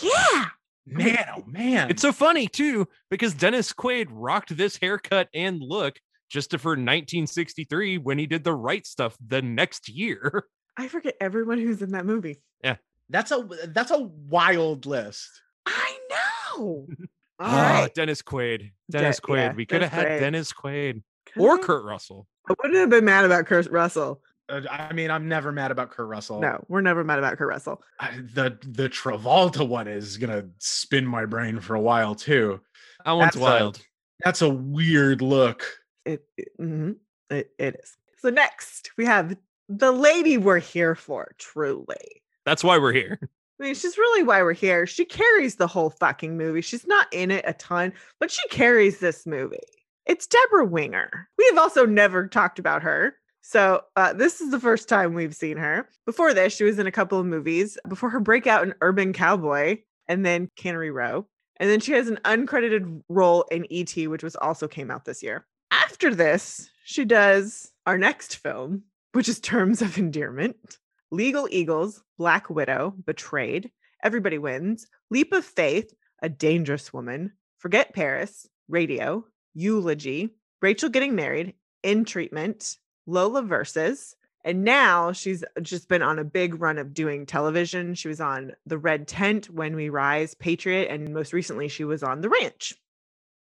[0.00, 0.46] Yeah.
[0.86, 1.90] man, oh man.
[1.90, 7.98] It's so funny too because Dennis Quaid rocked this haircut and look just for 1963
[7.98, 10.44] when he did the right stuff the next year.
[10.76, 12.42] I forget everyone who's in that movie.
[12.62, 12.76] Yeah.
[13.08, 15.28] That's a that's a wild list.
[15.66, 16.86] I know.
[17.40, 17.94] All Ah, right.
[17.94, 18.70] Dennis Quaid.
[18.90, 19.36] Dennis De- Quaid.
[19.36, 20.20] yeah, we could have had Quaid.
[20.20, 21.58] Dennis Quaid Could or I?
[21.58, 22.26] Kurt Russell.
[22.48, 24.20] I wouldn't have been mad about Kurt Russell.
[24.48, 26.40] Uh, I mean, I'm never mad about Kurt Russell.
[26.40, 27.82] No, we're never mad about Kurt Russell.
[27.98, 32.60] I, the the Travolta one is gonna spin my brain for a while too.
[33.04, 33.80] That one's That's a- wild.
[34.24, 35.64] That's a weird look.
[36.04, 36.96] It it, mhm,
[37.30, 37.96] it it is.
[38.18, 39.36] So next we have
[39.68, 42.22] the lady we're here for, truly.
[42.44, 43.18] That's why we're here.
[43.60, 44.86] I mean, she's really why we're here.
[44.86, 46.62] She carries the whole fucking movie.
[46.62, 49.58] She's not in it a ton, but she carries this movie.
[50.06, 51.28] It's Debra Winger.
[51.36, 53.16] We have also never talked about her.
[53.42, 55.88] So, uh, this is the first time we've seen her.
[56.06, 57.76] Before this, she was in a couple of movies.
[57.86, 61.26] Before her breakout in Urban Cowboy and then Cannery Row.
[61.58, 65.22] And then she has an uncredited role in E.T., which was also came out this
[65.22, 65.46] year.
[65.70, 70.78] After this, she does our next film, which is Terms of Endearment.
[71.10, 73.70] Legal Eagles, Black Widow, Betrayed,
[74.02, 75.92] Everybody Wins, Leap of Faith,
[76.22, 80.30] A Dangerous Woman, Forget Paris, Radio, Eulogy,
[80.62, 86.60] Rachel Getting Married, In Treatment, Lola Versus, and now she's just been on a big
[86.60, 87.94] run of doing television.
[87.94, 92.02] She was on The Red Tent, When We Rise, Patriot, and most recently she was
[92.02, 92.74] on The Ranch.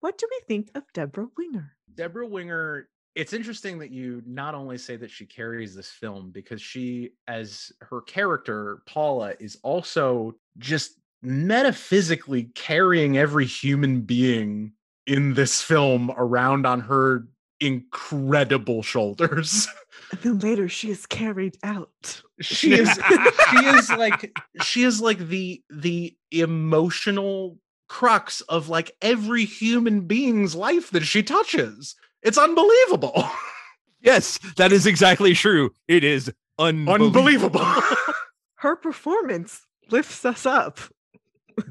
[0.01, 1.76] what do we think of Debra Winger?
[1.95, 6.62] Debra Winger, it's interesting that you not only say that she carries this film because
[6.62, 14.74] she, as her character, Paula, is also just metaphysically carrying every human being
[15.05, 17.28] in this film around on her
[17.60, 19.68] incredible shoulders.
[20.12, 22.24] And then later she is carried out.
[22.41, 22.89] she is
[23.51, 30.55] she is like she is like the the emotional crux of like every human being's
[30.55, 31.95] life that she touches.
[32.24, 33.24] It's unbelievable.
[34.01, 35.72] Yes, that is exactly true.
[35.89, 37.07] It is unbelievable.
[37.07, 37.65] Unbelievable.
[38.55, 40.80] Her performance lifts us up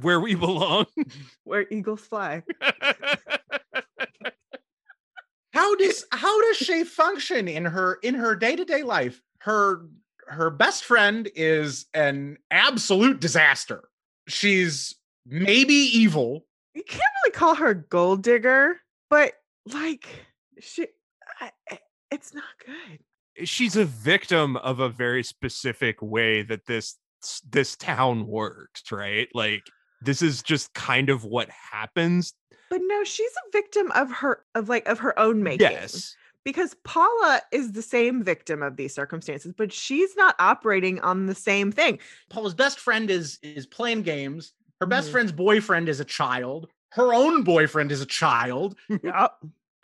[0.02, 0.86] where we belong.
[1.44, 2.42] where eagles fly.
[5.52, 9.22] how does how does she function in her in her day-to-day life?
[9.40, 9.86] Her
[10.26, 13.88] her best friend is an absolute disaster.
[14.26, 14.94] She's
[15.26, 16.44] maybe evil.
[16.74, 18.76] You can't really call her a gold digger,
[19.08, 19.32] but
[19.66, 20.06] like
[20.60, 20.86] she,
[21.40, 21.78] I, I-
[22.10, 23.46] it's not good.
[23.46, 26.96] She's a victim of a very specific way that this
[27.50, 29.28] this town works, right?
[29.34, 29.62] Like
[30.00, 32.32] this is just kind of what happens.
[32.70, 35.70] But no, she's a victim of her of like of her own making.
[35.70, 36.14] Yes.
[36.44, 41.34] because Paula is the same victim of these circumstances, but she's not operating on the
[41.34, 41.98] same thing.
[42.30, 44.52] Paula's best friend is is playing games.
[44.80, 45.12] Her best Mhm.
[45.12, 46.68] friend's boyfriend is a child.
[46.90, 48.76] Her own boyfriend is a child.
[48.88, 49.32] Yep.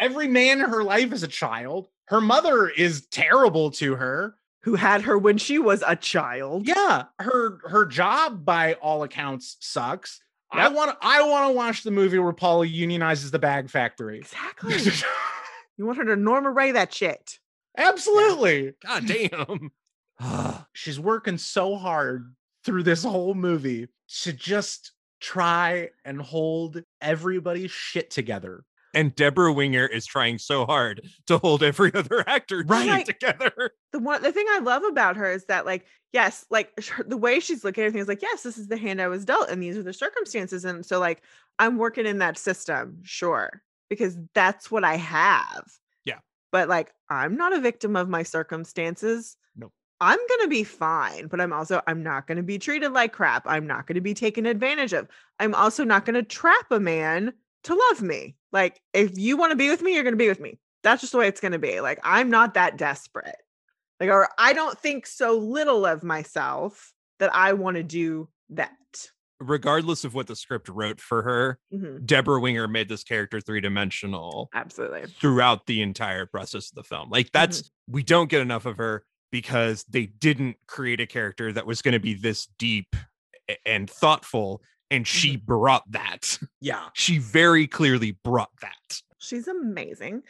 [0.04, 1.88] Every man in her life is a child.
[2.08, 4.34] Her mother is terrible to her.
[4.64, 6.68] Who had her when she was a child.
[6.68, 10.20] Yeah, her her job by all accounts sucks.
[10.50, 14.18] I want to I want to watch the movie where Paula unionizes the bag factory.
[14.18, 14.74] Exactly.
[15.78, 17.38] you want her to Norma Rae that shit.
[17.76, 18.74] Absolutely.
[18.84, 19.72] God damn.
[20.74, 22.34] She's working so hard
[22.64, 23.88] through this whole movie
[24.22, 28.64] to just try and hold everybody's shit together.
[28.94, 33.04] And Debra Winger is trying so hard to hold every other actor Right.
[33.06, 33.72] together.
[33.92, 36.70] The one the thing I love about her is that like yes, like
[37.06, 39.24] the way she's looking at everything is like yes, this is the hand I was
[39.24, 41.22] dealt and these are the circumstances and so like
[41.58, 45.64] I'm working in that system, sure, because that's what I have.
[46.04, 46.18] Yeah.
[46.52, 49.36] But like I'm not a victim of my circumstances.
[49.56, 49.72] Nope.
[50.00, 53.12] I'm going to be fine, but I'm also I'm not going to be treated like
[53.12, 53.44] crap.
[53.46, 55.08] I'm not going to be taken advantage of.
[55.38, 57.32] I'm also not going to trap a man
[57.64, 58.36] to love me.
[58.52, 60.58] Like if you want to be with me, you're going to be with me.
[60.82, 61.80] That's just the way it's going to be.
[61.80, 63.36] Like I'm not that desperate.
[64.00, 68.70] Like or I don't think so little of myself that I want to do that.
[69.40, 73.60] Regardless of what the script wrote for her, Mhm, Debra Winger made this character three
[73.60, 75.06] dimensional Absolutely.
[75.20, 77.10] throughout the entire process of the film.
[77.10, 81.66] Like that's we don't get enough of her because they didn't create a character that
[81.66, 82.94] was going to be this deep
[83.66, 84.62] and thoughtful
[84.94, 86.38] and she brought that.
[86.60, 86.84] Yeah.
[86.92, 89.02] She very clearly brought that.
[89.18, 90.22] She's amazing.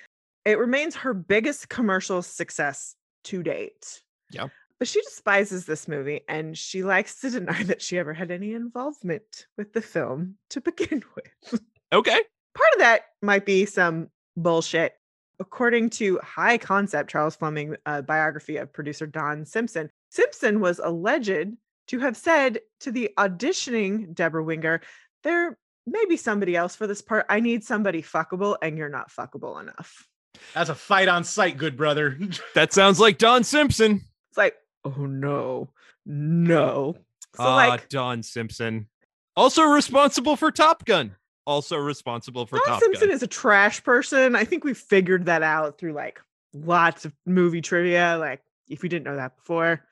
[0.45, 4.03] It remains her biggest commercial success to date.
[4.31, 4.49] Yeah.
[4.79, 8.55] But she despises this movie and she likes to deny that she ever had any
[8.55, 11.61] involvement with the film to begin with.
[11.93, 12.21] Okay.
[12.55, 14.95] Part of that might be some bullshit.
[15.41, 21.53] According to High Concept, Charles Fleming uh, biography of producer Don Simpson, Simpson was alleged
[21.89, 24.80] to have said to the auditioning Debra Winger,
[25.22, 27.26] there may be somebody else for this part.
[27.28, 30.07] I need somebody fuckable, and you're not fuckable enough.
[30.55, 32.18] That's a fight on sight, good brother.
[32.55, 34.03] That sounds like Don Simpson.
[34.30, 34.55] It's like,
[34.85, 35.68] oh no,
[36.07, 36.97] no.
[37.37, 38.89] So Ah, like Don Simpson.
[39.37, 41.16] Also responsible for Top Gun.
[41.47, 43.14] Also responsible for Don Top Simpson Gun.
[43.14, 44.35] is a trash person.
[44.37, 46.20] I think we figured that out through like
[46.53, 48.16] lots of movie trivia.
[48.18, 49.85] Like, if you didn't know that before,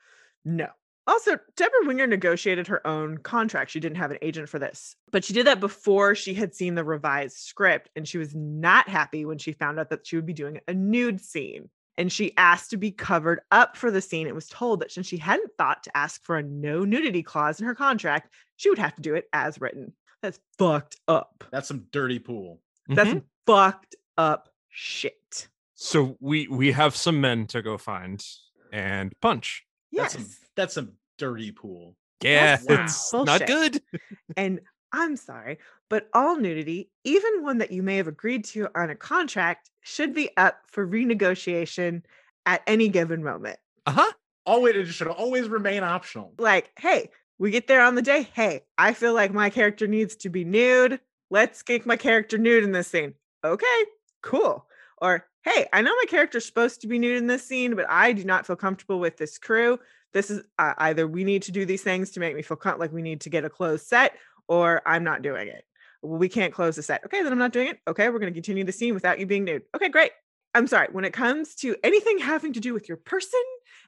[0.45, 0.67] no.
[1.05, 3.71] Also, Debra Winger negotiated her own contract.
[3.71, 6.75] She didn't have an agent for this, but she did that before she had seen
[6.75, 7.89] the revised script.
[7.95, 10.73] And she was not happy when she found out that she would be doing a
[10.73, 11.69] nude scene.
[11.97, 14.27] And she asked to be covered up for the scene.
[14.27, 17.59] It was told that since she hadn't thought to ask for a no nudity clause
[17.59, 19.93] in her contract, she would have to do it as written.
[20.21, 21.43] That's fucked up.
[21.51, 22.61] That's some dirty pool.
[22.87, 23.23] That's Mhm.
[23.45, 25.49] fucked up shit.
[25.75, 28.25] So we we have some men to go find
[28.71, 29.65] and punch.
[29.93, 30.13] Yes.
[30.13, 31.95] That's some that's some dirty pool.
[32.23, 33.81] Yeah, That's it's not good.
[34.37, 34.59] and
[34.91, 38.95] I'm sorry, but all nudity, even one that you may have agreed to on a
[38.95, 42.01] contract, should be up for renegotiation
[42.45, 43.59] at any given moment.
[43.85, 44.11] Uh-huh.
[44.45, 46.33] Always it should always remain optional.
[46.37, 48.29] Like, hey, we get there on the day.
[48.33, 50.99] Hey, I feel like my character needs to be nude.
[51.29, 53.13] Let's get my character nude in this scene.
[53.43, 53.83] Okay,
[54.21, 54.65] cool.
[55.01, 58.13] Or, hey, I know my character's supposed to be nude in this scene, but I
[58.13, 59.79] do not feel comfortable with this crew.
[60.13, 62.93] This is uh, either we need to do these things to make me feel like
[62.93, 64.15] we need to get a closed set,
[64.47, 65.65] or I'm not doing it.
[66.01, 67.03] well, we can't close the set.
[67.05, 67.79] Okay, then I'm not doing it.
[67.87, 69.63] Okay, we're going to continue the scene without you being nude.
[69.75, 70.11] Okay, great.
[70.53, 70.87] I'm sorry.
[70.91, 73.41] When it comes to anything having to do with your person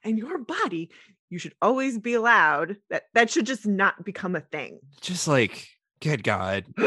[0.04, 0.90] and your body,
[1.30, 4.80] you should always be allowed that that should just not become a thing.
[5.02, 5.68] Just like,
[6.02, 6.66] good God.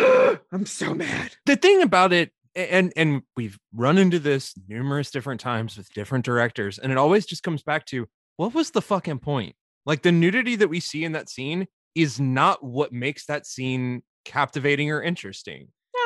[0.52, 1.36] I'm so mad.
[1.46, 6.24] The thing about it, and and we've run into this numerous different times with different
[6.24, 9.54] directors, and it always just comes back to what was the fucking point?
[9.86, 14.02] Like the nudity that we see in that scene is not what makes that scene
[14.24, 15.68] captivating or interesting.
[15.94, 16.00] No,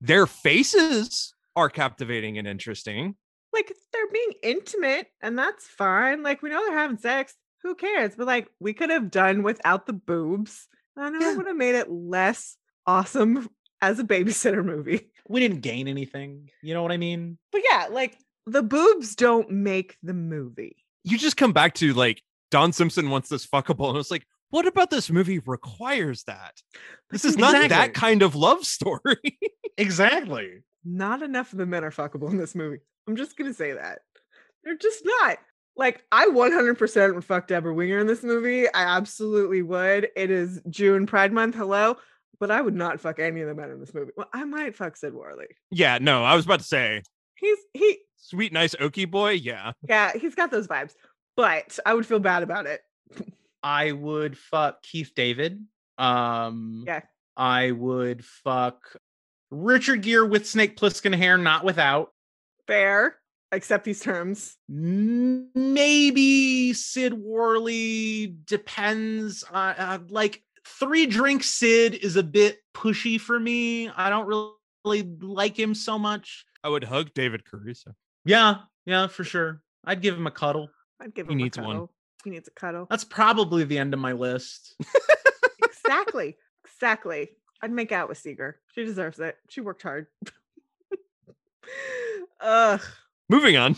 [0.00, 3.16] Their faces are captivating and interesting.
[3.52, 6.22] like they're being intimate and that's fine.
[6.22, 7.34] Like we know they're having sex.
[7.62, 8.14] Who cares?
[8.16, 10.68] But like we could have done without the boobs.
[10.96, 11.32] I know Yeah.
[11.32, 12.56] it would have made it less
[12.86, 13.48] awesome
[13.82, 15.10] as a babysitter movie.
[15.28, 16.50] We didn't gain anything.
[16.62, 17.38] You know what I mean?
[17.52, 18.16] But yeah, like
[18.46, 20.84] the boobs don't make the movie.
[21.04, 24.66] You just come back to like Don Simpson wants this fuckable, and it's like, what
[24.66, 26.54] about this movie requires that?
[27.10, 29.16] This is not that kind of love story.
[29.78, 30.62] Exactly.
[30.86, 32.78] Not enough of the men are fuckable in this movie.
[33.06, 33.98] I'm just gonna say that.
[34.64, 35.36] They're just not.
[35.76, 38.66] Like, I 100% would fuck Debra Winger in this movie.
[38.66, 40.08] I absolutely would.
[40.16, 41.56] It is June Pride Month.
[41.56, 41.98] Hello.
[42.38, 44.12] But I would not fuck any of the men in this movie.
[44.16, 45.46] Well, I might fuck Sid Worley.
[45.70, 47.02] yeah, no, I was about to say,
[47.34, 49.32] He's he sweet, nice Okie boy.
[49.32, 49.72] Yeah.
[49.88, 50.92] yeah, he's got those vibes.
[51.36, 52.80] But I would feel bad about it.
[53.62, 55.64] I would fuck Keith David.
[55.98, 57.00] Um Yeah.
[57.36, 58.80] I would fuck
[59.50, 62.12] Richard Gere with Snake Plissken hair, not without.
[62.66, 63.16] Fair.
[63.52, 64.56] Accept these terms.
[65.54, 69.44] Maybe Sid Worley depends.
[69.44, 70.42] on, uh, like
[70.78, 73.88] three drink Sid is a bit pushy for me.
[73.88, 76.44] I don't really like him so much.
[76.62, 77.94] I would hug David Caruso.
[78.24, 79.62] Yeah, yeah, for sure.
[79.84, 80.68] I'd give him a cuddle.
[81.00, 81.88] I'd give him He him needs a one.
[82.24, 82.86] He needs a cuddle.
[82.90, 84.74] That's probably the end of my list.
[85.62, 86.36] exactly.
[86.64, 87.30] Exactly.
[87.62, 88.60] I'd make out with Seeger.
[88.74, 89.36] She deserves it.
[89.48, 90.08] She worked hard.
[92.40, 92.80] Ugh.
[93.28, 93.76] Moving on.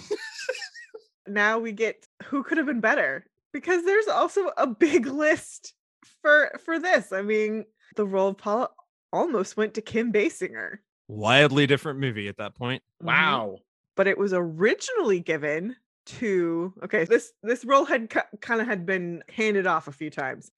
[1.27, 5.75] Now we get who could have been better because there's also a big list
[6.23, 7.13] for for this.
[7.13, 7.65] I mean,
[7.97, 8.71] the role of Paula
[9.13, 10.79] almost went to Kim Basinger,
[11.09, 12.83] Wildly different movie at that point.
[13.03, 13.07] Mm-hmm.
[13.09, 13.59] Wow.
[13.97, 17.05] but it was originally given to okay.
[17.05, 20.51] This this role had kind of had been handed off a few times.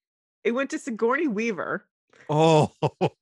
[0.44, 1.84] It went to Sigourney Weaver,
[2.28, 2.70] Oh,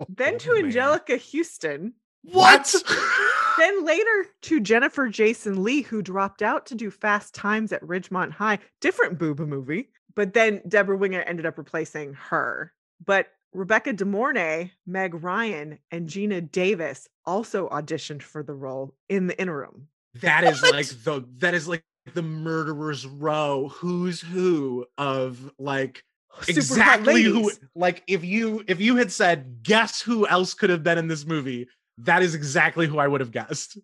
[0.08, 0.50] then to.
[0.50, 2.72] Anjelica Huston, What?
[3.58, 8.30] then later to Jennifer Jason Lee, who dropped out to do Fast Times at Ridgemont
[8.32, 9.88] High, different booba movie.
[10.18, 12.72] But then Debra Winger ended up replacing her.
[13.06, 19.28] But Rebecca De Mornay, Meg Ryan, and Geena Davis also auditioned for the role in
[19.28, 19.86] the interim.
[20.14, 23.68] That is like the that is like the murderer's row.
[23.68, 26.02] Who's who of like
[26.40, 30.82] Super exactly who like if you if you had said guess who else could have
[30.82, 33.78] been in this movie, that is exactly who I would have guessed.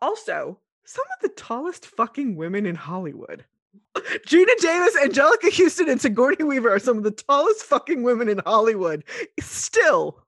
[0.00, 3.44] Also, some of the tallest fucking women in Hollywood.
[4.26, 8.40] Geena Davis, Anjelica Huston, and Sigourney Weaver are some of the tallest fucking women in
[8.44, 9.04] Hollywood.
[9.40, 10.22] Still.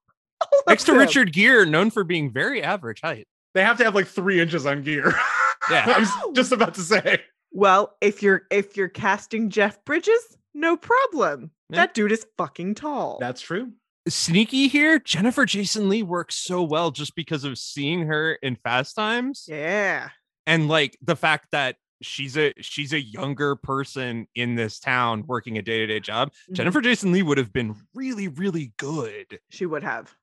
[0.67, 1.01] Next to them.
[1.01, 3.27] Richard Gere, known for being very average height.
[3.55, 5.13] They have to have like three inches on Gere.
[5.71, 5.93] Yeah.
[5.95, 7.21] I was just about to say.
[7.53, 11.51] Well, if you're if you're casting Jeff Bridges, no problem.
[11.69, 11.77] Yeah.
[11.77, 13.19] That dude is fucking tall.
[13.21, 13.73] That's true.
[14.09, 18.97] Sneaky here, Jennifer Jason Lee works so well just because of seeing her in Fast
[18.97, 20.09] Times yeah.
[20.47, 25.59] and like the fact that she's a she's a younger person in this town working
[25.59, 26.33] a day-to-day job.
[26.51, 26.55] Mhm.
[26.55, 29.39] Jennifer Jason Lee would have been really, really good.
[29.51, 30.15] She would have.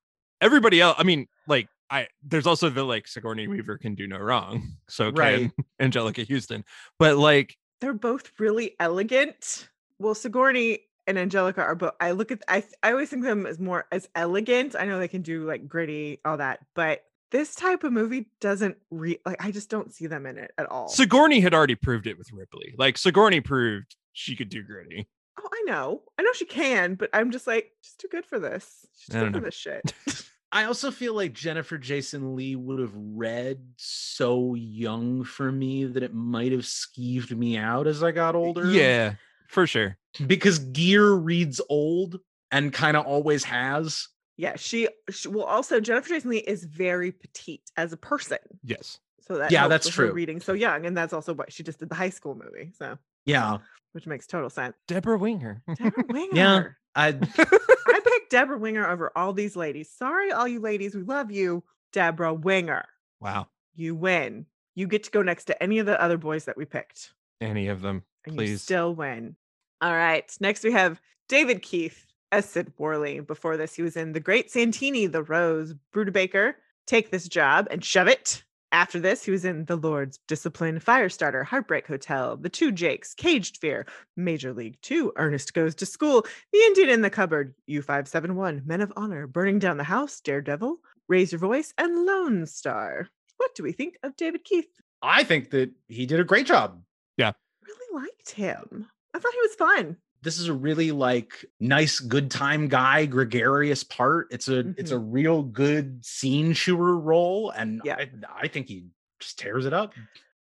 [0.42, 4.18] Everybody else, I mean, like I there's also the like Sigourney Weaver can do no
[4.18, 4.64] wrong.
[4.90, 5.52] So can Right.
[5.82, 6.64] Anjelica Huston.
[7.00, 9.70] But like They're both really elegant.
[10.00, 11.94] Well, Sigourney and Anjelica are both.
[12.02, 12.42] I look at.
[12.48, 14.76] I I always think of them as more as elegant.
[14.78, 18.78] I know they can do like gritty, all that, but this type of movie doesn't
[18.90, 19.44] re like.
[19.44, 20.88] I just don't see them in it at all.
[20.88, 22.74] Sigourney had already proved it with Ripley.
[22.78, 25.08] Like Sigourney proved she could do gritty.
[25.40, 26.02] oh, I know.
[26.18, 28.86] I know she can, but I'm just like she's too good for this.
[28.98, 29.94] She's I too don't good for this shit.
[30.52, 36.04] I also feel like Jennifer Jason Lee would have read so young for me that
[36.04, 38.66] it might have skeeved me out as I got older.
[38.72, 39.16] Yeah,
[39.50, 39.98] for sure.
[40.26, 44.08] Because Gere reads old and kind of always has.
[44.38, 48.38] Yeah, she, she well also Jennifer Jason Lee is very petite as a person.
[48.64, 49.00] Yes.
[49.22, 50.12] So that Yeah, that's true.
[50.14, 52.72] reading so young, and that's also why she just did the high school movie.
[52.78, 53.58] So Yeah.
[53.94, 54.76] which makes total sense.
[54.88, 55.64] Debra Winger.
[55.76, 56.36] Debra Winger.
[56.36, 56.64] Yeah.
[56.96, 57.08] I
[57.38, 59.90] I picked Debra Winger over all these ladies.
[59.92, 61.64] Sorry, all you ladies, we love you.
[61.94, 62.86] Debra Winger.
[63.20, 63.48] wow.
[63.76, 64.46] You win.
[64.76, 67.14] You get to go next to any of the other boys that we picked.
[67.42, 68.04] Any of them.
[68.26, 68.62] And you Please.
[68.64, 69.36] still win.
[69.82, 70.26] All right.
[70.40, 72.06] Next we have David Keith.
[72.32, 73.20] As Sid Worley.
[73.22, 76.54] Before this, he was in The Great Santini, The Rose, Brubaker,
[76.86, 78.44] Take This Job and Shove It.
[78.74, 83.58] After this, he was in The Lord's Discipline, Firestarter, Heartbreak Hotel, The Two Jakes, Caged
[83.58, 83.86] Fear,
[84.18, 88.92] Major League Two, Ernest Goes to School, The Indian in the Cupboard, U571, Men of
[88.98, 93.08] Honor, Burning Down the House, Daredevil, Raise Your Voice, and Lone Star.
[93.38, 94.68] What do we think of David Keith?
[95.02, 96.82] I think that he did a great job.
[97.16, 97.32] Yeah.
[97.66, 98.88] Really liked him.
[99.14, 99.98] I thought he was fun.
[100.28, 104.28] This is a really like nice, good time guy, gregarious part.
[104.30, 105.12] It's a it's a mm-hmm.
[105.12, 107.96] real good scene chewer role, and Yeah.
[107.96, 108.10] I,
[108.42, 108.88] I think he
[109.22, 109.94] just tears it up.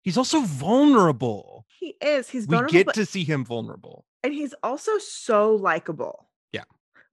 [0.02, 1.66] He's also vulnerable.
[1.66, 2.30] He is.
[2.30, 4.04] He's We get but- to see him vulnerable.
[4.22, 6.28] and he's also so likable.
[6.52, 6.62] Yeah.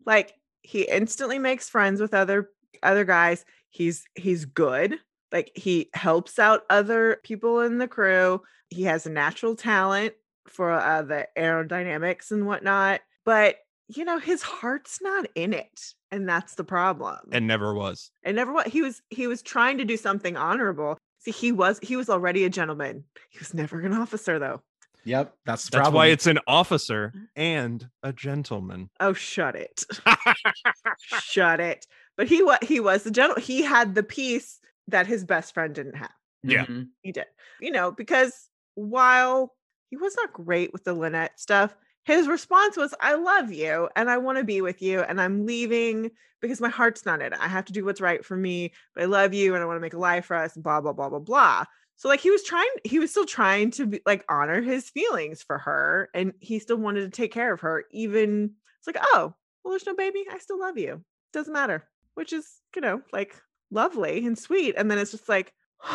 [0.06, 2.52] Like he instantly makes friends with other
[2.84, 3.46] other guys.
[3.72, 5.00] He's he's good.
[5.32, 8.44] Like he helps out other people in the crew.
[8.70, 10.14] He has a natural talent
[10.50, 13.02] for uh, the aerodynamics and whatnot.
[13.26, 17.18] But you know, his heart's not in it, and that's the problem.
[17.32, 18.12] And never was.
[18.24, 20.98] and never what he was he was trying to do something honorable.
[21.20, 23.04] See, he was he was already a gentleman.
[23.30, 24.62] He was never an officer though.
[25.06, 25.96] Yep, that's the That's problem.
[25.96, 28.90] why it's an officer and a gentleman.
[29.00, 29.86] Oh, shut it.
[31.00, 31.86] shut it.
[32.18, 35.74] But he was he was the gentle he had the peace that his best friend
[35.74, 36.12] didn't have.
[36.44, 36.66] Yeah.
[36.66, 36.90] Mhm.
[37.02, 37.26] He did.
[37.62, 39.54] You know, because while
[39.90, 44.10] he was not great with the Lynette stuff, his response was, I love you and
[44.10, 46.12] I want to be with you and I'm leaving
[46.42, 47.40] because my heart's not in it.
[47.40, 49.78] I have to do what's right for me, but I love you and I want
[49.78, 51.66] to make a life for us, blah, blah, blah, blah, blah.
[51.98, 55.44] So like he was trying, he was still trying to be like honor his feelings
[55.44, 57.86] for her and he still wanted to take care of her.
[57.92, 59.34] Even it's like, oh,
[59.64, 60.24] well, there's no baby.
[60.32, 61.04] I still love you.
[61.34, 61.84] Doesn't matter.
[62.14, 63.36] Which is, you know, like
[63.70, 64.76] lovely and sweet.
[64.78, 65.54] And then it's just like,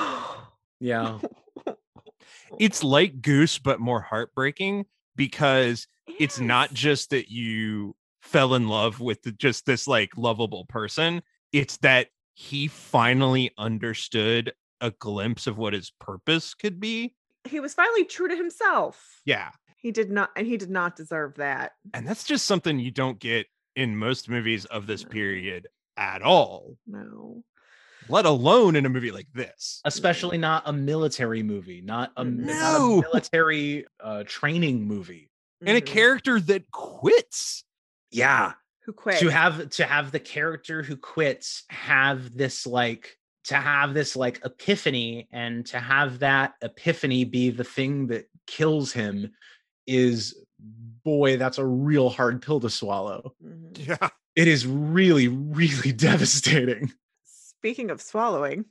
[0.80, 1.18] Yeah.
[2.58, 5.86] It's like Goose, but more heartbreaking because
[6.18, 11.22] it's not just that you fell in love with the, just this like lovable person.
[11.52, 17.14] It's that he finally understood a glimpse of what his purpose could be.
[17.44, 19.20] he was finally true to himself.
[19.24, 19.50] Yeah.
[19.76, 21.72] He did not, and he did not deserve that.
[21.92, 23.46] And that's just something you don't get
[23.76, 27.44] in most movies of this period at all, No.
[28.08, 29.80] Let alone in a movie like this.
[29.84, 35.30] Especially not a military movie, not a, m- not a military uh, training movie.
[35.66, 35.86] And a Mhm.
[35.86, 37.64] character that quits.
[38.10, 38.52] Yeah.
[38.86, 39.20] who quits.
[39.20, 44.40] to have to have the character who quits have this like to have this like
[44.44, 49.32] epiphany and to have that epiphany be the thing that kills him
[49.86, 50.34] is
[51.02, 53.86] boy that's a real hard pill to swallow Mhm.
[53.88, 54.08] Yeah.
[54.36, 56.92] it is really really devastating
[57.64, 58.66] Speaking of swallowing,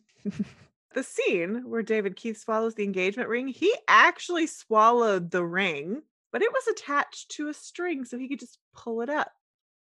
[0.93, 6.43] the scene where David Keith swallows the engagement ring, he actually swallowed the ring, but
[6.43, 9.31] it was attached to a string so he could just pull it up.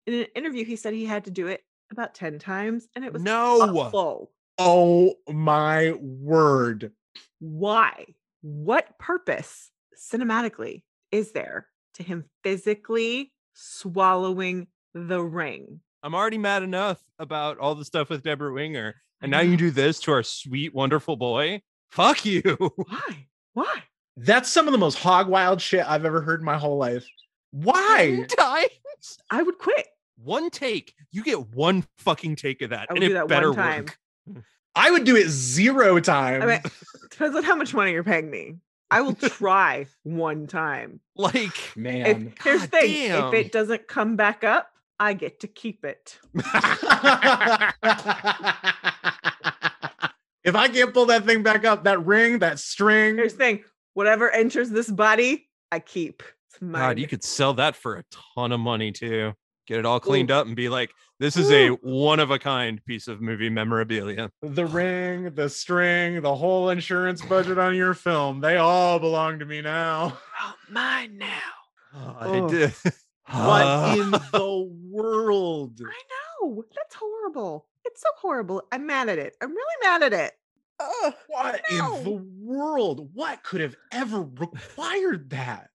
[0.06, 3.10] In an interview, he said he had to do it about 10 times and it
[3.10, 3.62] was No.
[3.86, 4.32] awful.
[4.58, 6.92] oh my word
[7.38, 8.04] Why?
[8.42, 15.80] What purpose cinematically is there to him physically swallowing the ring?
[16.02, 18.96] I'm already mad enough about all the stuff with Debra Winger.
[19.20, 21.62] And now you do this to our sweet, wonderful boy.
[21.90, 22.42] Fuck you.
[22.76, 23.26] Why?
[23.52, 23.82] Why?
[24.16, 27.06] that's some of the most hog wild shit i've ever heard in my whole life
[27.52, 29.18] why Ten times?
[29.30, 29.86] I would quit.
[30.22, 30.94] One take.
[31.10, 32.88] You get one fucking take of that.
[32.90, 33.86] I and do it that better one time.
[34.28, 34.44] work.
[34.76, 36.60] i would do it zero times I mean,
[37.10, 38.56] depends on how much money you're paying me.
[38.90, 41.00] I will try one time.
[41.16, 44.70] Like, If, man here's the God thing: if it doesn't come back up,
[45.00, 46.18] I get to keep it.
[50.44, 53.64] if I can't pull that thing back up, that ring, that string, Here's the thing:
[53.94, 56.22] whatever enters this body, I keep.
[56.50, 56.82] It's mine.
[56.82, 58.04] God, you could sell that for a
[58.36, 59.32] ton of money too.
[59.66, 60.90] Get it all cleaned up and be like,
[61.20, 64.30] this is a one of a kind piece of movie memorabilia.
[64.42, 69.44] the ring, the string, the whole insurance budget on your film, they all belong to
[69.44, 70.18] me now.
[70.42, 71.38] oh, mine now.
[71.94, 72.48] I Oh.
[72.48, 72.72] did.
[73.32, 75.80] What in the world?
[75.82, 77.66] I know that's horrible.
[77.84, 78.62] It's so horrible.
[78.72, 79.36] I'm mad at it.
[79.40, 80.32] I'm really mad at it.
[80.80, 81.14] Ugh.
[81.28, 83.10] What in the world?
[83.14, 85.70] What could have ever required that?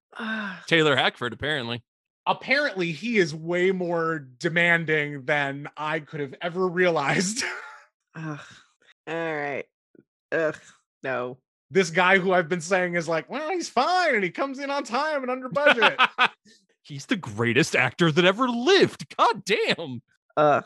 [0.67, 1.83] Taylor Hackford, apparently.
[2.27, 7.43] Apparently, he is way more demanding than I could have ever realized.
[8.15, 8.39] Ugh.
[9.07, 9.65] All right.
[10.31, 10.57] Ugh.
[11.03, 11.37] No.
[11.69, 14.71] this guy who I've been saying is like, well, he's fine and he comes in
[14.71, 15.99] on time and under budget.
[16.85, 19.15] He's the greatest actor that ever lived.
[19.17, 20.03] God damn.
[20.37, 20.61] Uh,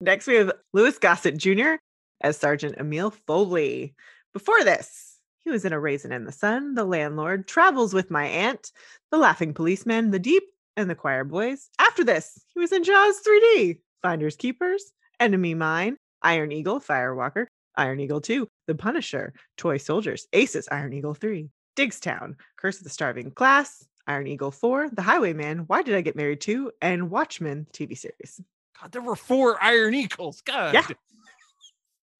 [0.00, 1.74] next, we have Louis Gossett Jr.
[2.20, 3.96] as Sergeant Emil Foley.
[4.32, 8.26] Before this, he was in A Raisin in the Sun, The Landlord, Travels with My
[8.26, 8.70] Aunt,
[9.10, 10.44] The Laughing Policeman, The Deep,
[10.76, 11.68] and the Choir Boys.
[11.76, 17.98] After this, he was in Jaws 3D, Finders Keepers, Enemy Mine, Iron Eagle, Firewalker, Iron
[17.98, 23.32] Eagle 2, The Punisher, Toy Soldiers, Aces, Iron Eagle 3, Diggstown, Curse of the Starving
[23.32, 27.96] Class, Iron Eagle 4, The Highwayman, Why Did I Get Married Too, and Watchmen TV
[27.96, 28.40] series.
[28.80, 30.40] God, there were four Iron Eagles.
[30.40, 30.74] God.
[30.74, 30.86] Yeah.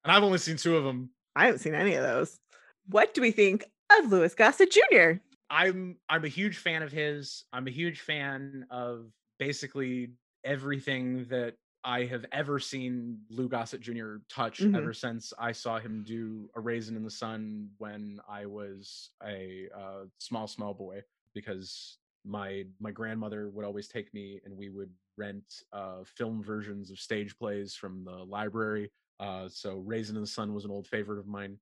[0.03, 1.09] And I've only seen two of them.
[1.35, 2.39] I haven't seen any of those.
[2.87, 3.65] What do we think
[3.99, 5.13] of Louis Gossett Jr.?
[5.49, 7.43] I'm I'm a huge fan of his.
[7.53, 9.05] I'm a huge fan of
[9.39, 10.13] basically
[10.43, 14.15] everything that I have ever seen Lou Gossett Jr.
[14.29, 14.75] touch Mhm.
[14.75, 19.67] ever since I saw him do a raisin in the sun when I was a
[19.75, 21.03] uh, small small boy
[21.33, 26.89] because my my grandmother would always take me and we would rent uh, film versions
[26.89, 28.91] of stage plays from the library.
[29.19, 31.57] Uh, so Raisin in the Sun was an old favorite of mine.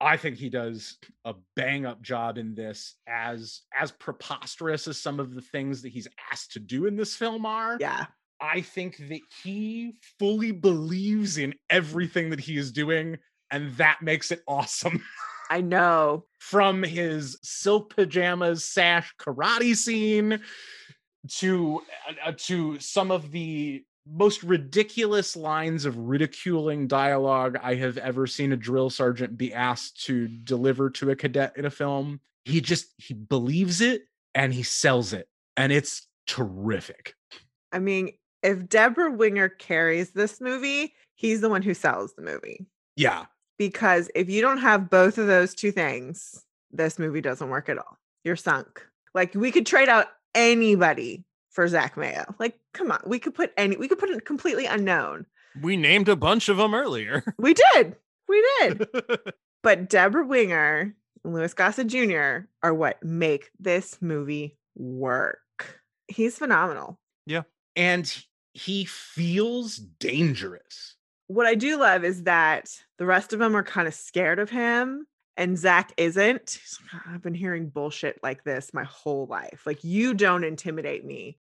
[0.00, 5.18] I think he does a bang up job in this as as preposterous as some
[5.18, 7.76] of the things that he's asked to do in this film are.
[7.80, 8.06] Yeah.
[8.40, 13.18] I think that he fully believes in everything that he is doing
[13.50, 15.02] and that makes it awesome.
[15.48, 16.24] I know.
[16.38, 20.40] From his silk pajamas sash karate scene
[21.36, 21.82] to
[22.24, 28.52] uh, to some of the most ridiculous lines of ridiculing dialogue I have ever seen
[28.52, 32.20] a drill sergeant be asked to deliver to a cadet in a film.
[32.44, 34.02] He just he believes it
[34.34, 37.14] and he sells it and it's terrific.
[37.72, 42.66] I mean, if Debra Winger carries this movie, he's the one who sells the movie.
[42.96, 43.26] Yeah.
[43.58, 47.78] Because if you don't have both of those two things, this movie doesn't work at
[47.78, 47.98] all.
[48.24, 48.86] You're sunk.
[49.14, 52.34] Like we could trade out anybody for Zach Mayo.
[52.38, 55.26] Like, come on, we could put any, we could put it completely unknown.
[55.60, 57.24] We named a bunch of them earlier.
[57.38, 57.96] We did,
[58.28, 58.86] we did.
[59.62, 60.94] but Debra Winger
[61.24, 62.46] and Louis Gossett Jr.
[62.62, 65.82] are what make this movie work.
[66.06, 67.00] He's phenomenal.
[67.26, 67.42] Yeah.
[67.74, 70.96] And he feels dangerous.
[71.28, 74.50] What I do love is that the rest of them are kind of scared of
[74.50, 75.06] him
[75.36, 76.58] and Zach isn't.
[76.92, 79.62] Like, I've been hearing bullshit like this my whole life.
[79.64, 81.38] Like, you don't intimidate me.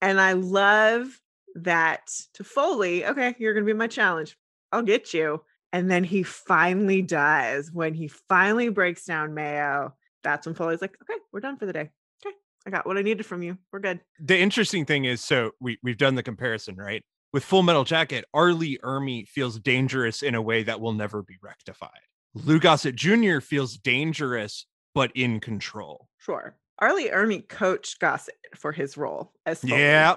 [0.00, 1.20] And I love
[1.56, 4.36] that to Foley, okay, you're going to be my challenge.
[4.72, 5.42] I'll get you.
[5.72, 7.70] And then he finally does.
[7.72, 11.72] When he finally breaks down Mayo, that's when Foley's like, okay, we're done for the
[11.72, 11.90] day.
[12.24, 12.34] Okay,
[12.66, 13.58] I got what I needed from you.
[13.72, 14.00] We're good.
[14.20, 17.04] the interesting thing is so we we've done the comparison right
[17.34, 18.54] with full metal jacket R.
[18.54, 21.90] Lee Ermey feels dangerous in a way that will never be rectified
[22.34, 26.56] lou gossett jr feels dangerous but in control Sure.
[26.78, 26.94] R.
[26.94, 29.78] Lee Ermey coached Gossett for his role as Foley.
[29.80, 30.16] yeah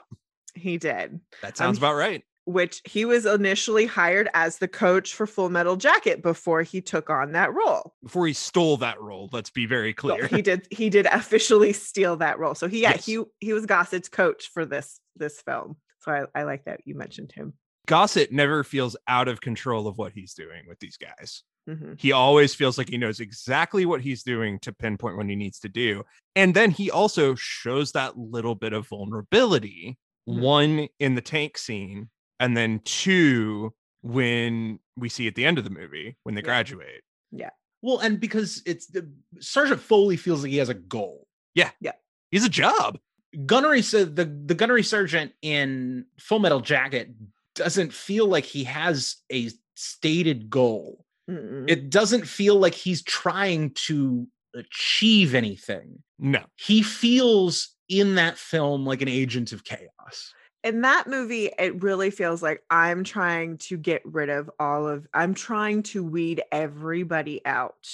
[0.56, 4.70] He did, that um, sounds he- about right which he was initially hired as the
[4.70, 7.94] coach for Full Metal Jacket before he took on that role.
[8.02, 12.16] before he stole that role let's be very clear he did he did officially steal
[12.18, 12.56] that role.
[12.56, 13.06] So he yeah, Yes.
[13.06, 15.76] he he was Gossett's coach for this this film.
[16.08, 17.54] So I, I like that you mentioned him.
[17.88, 22.00] gossett never feels out of control of what he's doing with these guys Mhm.
[22.00, 25.60] he always feels like he knows exactly what he's doing to pinpoint what he needs
[25.60, 26.04] to do
[26.36, 29.98] and then he also shows that little bit of vulnerability
[30.30, 30.42] Mhm.
[30.42, 35.64] one in the tank scene and then two when we see at the end of
[35.66, 36.46] the movie when they Yeah.
[36.46, 37.50] graduate Yeah.
[37.82, 41.28] Well, and because it's the Sergeant Foley feels like he has a goal.
[41.54, 41.72] Yeah.
[41.82, 41.92] Yeah.
[42.32, 42.98] He's a job
[43.46, 47.10] Gunnery said the the gunnery sergeant in Full Metal Jacket
[47.56, 51.06] doesn't feel like he has a stated goal.
[51.30, 51.70] Mm-mm.
[51.70, 56.02] It doesn't feel like he's trying to achieve anything.
[56.18, 60.34] no He feels in that film like an agent of chaos.
[60.64, 65.08] in that movie, it really feels like I'm trying to get rid of all of,
[65.14, 67.88] I'm trying to weed everybody out.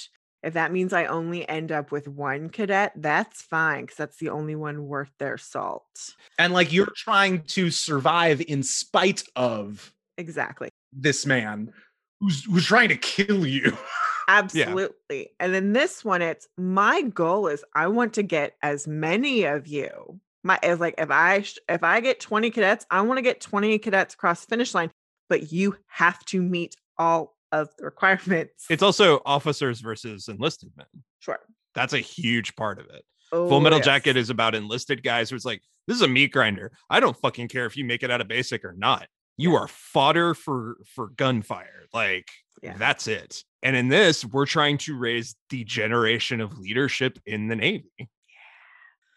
[0.44, 4.28] If that means I only end up with one cadet, that's fine because that's the
[4.28, 6.10] only one worth their salt.
[6.38, 10.68] And like you're trying to survive in spite of Exactly.
[10.92, 11.72] this man
[12.20, 13.76] who's who's trying to kill you.
[14.28, 15.30] Absolutely.
[15.40, 19.66] And in this one, it's my goal is I want to get as many of
[19.66, 20.20] you.
[20.42, 23.40] My it's like if I sh- if I get 20 cadets, I want to get
[23.40, 24.90] 20 cadets across the finish line,
[25.30, 28.66] but you have to meet all of the requirements.
[28.70, 30.86] it's also officers versus enlisted men
[31.20, 31.38] sure.
[31.74, 33.86] that's a huge part of it Oh, full metal yes.
[33.86, 37.48] jacket is about enlisted guys who's like this is a meat grinder i don't fucking
[37.48, 39.60] care if you make it out of basic or not you Yeah.
[39.60, 42.28] are fodder for for gunfire like
[42.62, 42.76] Yeah.
[42.76, 47.56] that's it and in this we're trying to raise the generation of leadership in the
[47.56, 48.08] navy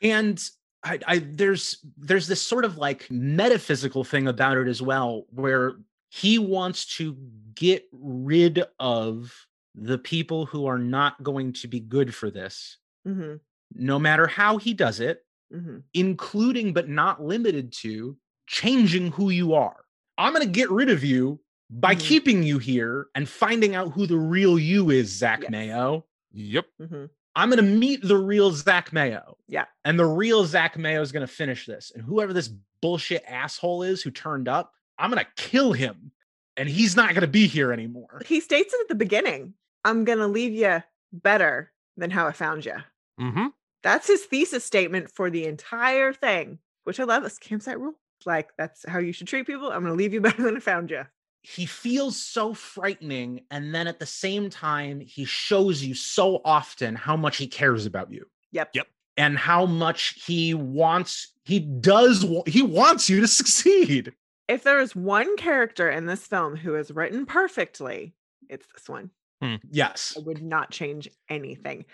[0.01, 0.41] and
[0.83, 5.73] I, I there's there's this sort of like metaphysical thing about it as well where
[6.10, 7.18] he wants to
[7.55, 13.39] get rid of the people who are not going to be good for this Mhm.
[13.74, 15.84] no matter how he does it Mhm.
[15.93, 19.86] including but not limited to changing who you are.
[20.18, 21.39] I'm going to get rid of you
[21.70, 21.99] by Mhm.
[21.99, 25.51] keeping you here and finding out who the real you is, Zach Yes.
[25.51, 26.05] Mayo.
[26.32, 26.68] Yep.
[26.82, 27.10] Mhm.
[27.36, 29.38] I'm going to meet the real Zach Mayo.
[29.47, 29.66] Yeah.
[29.86, 31.91] And the real Zach Mayo is going to finish this.
[31.91, 32.47] And whoever this
[32.82, 36.11] bullshit asshole is who turned up, I'm going to kill him.
[36.55, 38.21] And he's not going to be here anymore.
[38.25, 39.53] He states it at the beginning.
[39.87, 40.83] I'm gonna leave you
[41.13, 42.75] better than how I found you.
[43.21, 43.47] Mm-hmm.
[43.83, 47.23] That's his thesis statement for the entire thing, which I love.
[47.23, 47.93] This campsite rule.
[48.25, 49.71] Like that's how you should treat people.
[49.71, 51.03] I'm gonna leave you better than I found you.
[51.41, 53.45] He feels so frightening.
[53.49, 57.85] And then at the same time, he shows you so often how much he cares
[57.85, 58.25] about you.
[58.51, 58.71] Yep.
[58.73, 58.87] Yep.
[59.15, 64.11] And how much he wants, he does, wa- he wants you to succeed.
[64.47, 68.13] If there is one character in this film who is written perfectly,
[68.49, 69.11] it's this one.
[69.41, 70.15] Hmm, yes.
[70.17, 71.85] I would not change anything.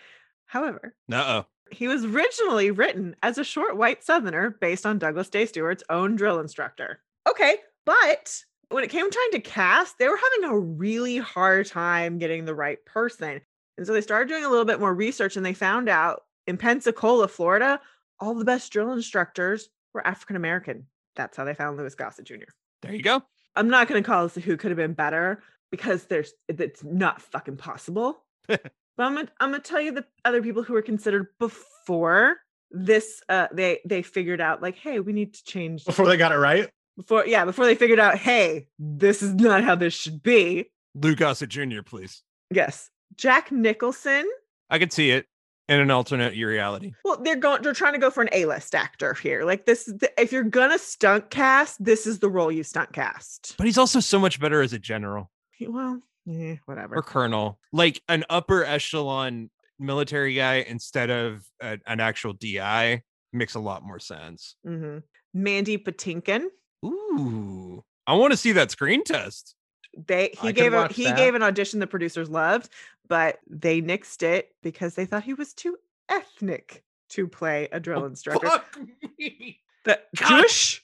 [0.45, 1.45] However, Uh-oh.
[1.71, 6.15] he was originally written as a short white southerner based on Douglas Day Stewart's own
[6.15, 7.01] drill instructor.
[7.27, 8.39] Okay, but
[8.69, 12.55] when it came time to cast, they were having a really hard time getting the
[12.55, 13.41] right person.
[13.77, 16.57] And so they started doing a little bit more research and they found out in
[16.57, 17.81] Pensacola, Florida,
[18.19, 20.85] all the best drill instructors were African American.
[21.16, 22.51] That's how they found Louis Gossett Jr.
[22.82, 23.22] There you go.
[23.55, 27.22] I'm not going to call this who could have been better because there's it's not
[27.22, 28.24] fucking possible.
[28.47, 28.61] but
[28.97, 32.38] I'm gonna, I'm gonna tell you the other people who were considered before
[32.72, 33.22] this.
[33.30, 36.38] Uh, they they figured out like, hey, we need to change Before they got it
[36.38, 36.70] right.
[36.97, 40.70] before yeah before they figured out, hey, this is not how this should be.
[40.95, 42.22] Lou Gossett Jr., please.
[42.51, 44.26] Yes, Jack Nicholson.
[44.70, 45.26] I could see it
[45.70, 46.93] in an alternate reality.
[47.05, 47.61] Well, they're going.
[47.61, 49.43] They're trying to go for an A-list actor here.
[49.43, 53.55] Like this, the, if you're gonna stunt cast, this is the role you stunt cast.
[53.57, 56.95] But he's also so much better as a general Well, yeah, whatever.
[56.97, 59.49] or colonel, like an upper echelon
[59.80, 63.01] military guy instead of a- an actual DI
[63.32, 64.55] makes a lot more sense.
[64.66, 64.99] hmm
[65.34, 66.45] Mandy Patinkin.
[66.86, 69.55] Ooh, I want to see that screen test.
[69.95, 71.17] They he I gave a he that.
[71.17, 72.69] gave an audition the producers loved,
[73.07, 75.77] but they nixed it because they thought he was too
[76.09, 78.47] ethnic to play a drill instructor.
[78.47, 78.77] Fuck
[79.17, 79.59] me.
[79.85, 80.41] The God.
[80.41, 80.83] Jewish,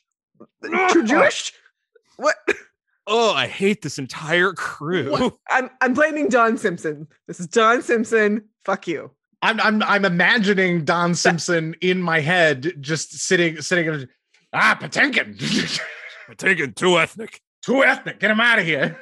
[0.91, 1.53] too Jewish.
[2.17, 2.35] What?
[3.11, 5.35] Oh, I hate this entire crew.
[5.49, 7.07] I'm I'm blaming Don Simpson.
[7.25, 8.43] This is Don Simpson.
[8.65, 9.09] Fuck you.
[9.41, 14.07] I'm I'm I'm imagining Don Simpson in my head, just sitting sitting.
[14.53, 15.81] Ah, Patinkin,
[16.27, 17.41] We're too ethnic.
[17.61, 18.19] Too ethnic.
[18.19, 18.97] Get him out of here.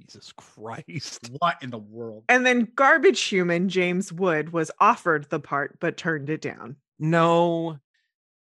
[0.00, 1.28] Jesus Christ.
[1.38, 2.24] What in the world?
[2.28, 6.76] And then garbage human James Wood was offered the part but turned it down.
[6.98, 7.78] No.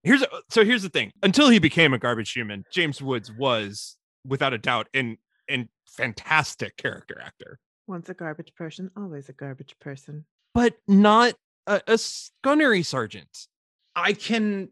[0.04, 1.12] Here's a, so here's the thing.
[1.24, 5.18] Until he became a garbage human, James Woods was without a doubt an
[5.50, 7.58] an fantastic character actor,
[7.88, 10.26] Once a garbage person, always a garbage person.
[10.54, 11.34] but not
[11.66, 12.00] a
[12.44, 13.48] gunnery sergeant.
[13.96, 14.70] I can.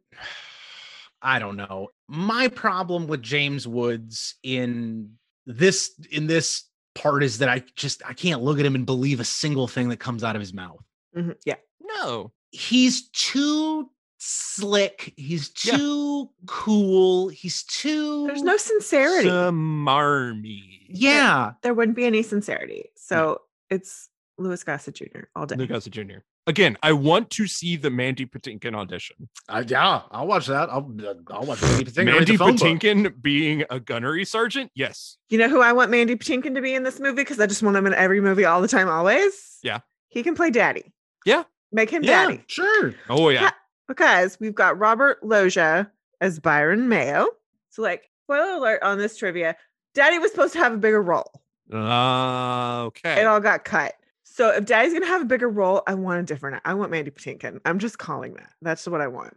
[1.22, 1.88] I don't know.
[2.08, 5.14] My problem with James Woods in
[5.46, 9.20] this in this part is that I just I can't look at him and believe
[9.20, 10.84] a single thing that comes out of his mouth.
[11.16, 11.56] Mhm, Yeah.
[11.82, 12.32] No.
[12.52, 15.14] He's too slick.
[15.18, 15.78] He's Yeah.
[15.78, 17.28] too cool.
[17.30, 18.28] He's too.
[18.28, 19.30] There's no sincerity.
[19.30, 20.86] Smarmy.
[20.90, 21.54] Yeah.
[21.64, 22.86] there wouldn't be any sincerity.
[22.96, 25.26] So it's Louis Gossett Jr.
[25.36, 25.56] all day.
[25.56, 26.20] Louis Gossett Jr.
[26.48, 29.30] Again, I want to see the Mandy Patinkin audition.
[29.50, 30.70] Uh, yeah, I'll watch that.
[30.70, 32.06] I'll uh, I'll watch Mandy Patinkin.
[32.06, 32.56] Mandy the phone
[33.04, 33.22] book.
[33.22, 34.72] Being a gunnery sergeant?
[34.76, 35.18] Yes.
[35.30, 37.16] You know who I want Mandy Patinkin to be in this movie?
[37.16, 39.58] Because I just want him in every movie all the time, always.
[39.64, 39.80] Yeah.
[40.10, 40.94] He can play daddy.
[41.26, 41.44] Yeah.
[41.72, 42.44] Make him Yeah, daddy.
[42.48, 42.94] sure.
[43.10, 43.50] Oh yeah.
[43.88, 45.92] Because we've got Robert Loggia
[46.22, 47.28] as Byron Mayo.
[47.72, 49.56] So, like, spoiler alert on this trivia
[49.96, 51.32] Daddy was supposed to have a bigger role.
[51.74, 53.22] Uh, okay.
[53.22, 53.94] It all got cut.
[54.36, 56.62] So, if Daddy's going to have a bigger role, I want a different.
[56.66, 57.62] I want Mandy Patinkin.
[57.64, 58.52] I'm just calling that.
[58.62, 59.34] That's what I want.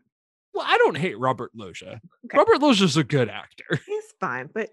[0.52, 2.00] Well, I don't hate Robert Loggia.
[2.24, 2.36] Okay.
[2.36, 3.80] Robert Loggia's a good actor.
[3.86, 4.70] He's fine, but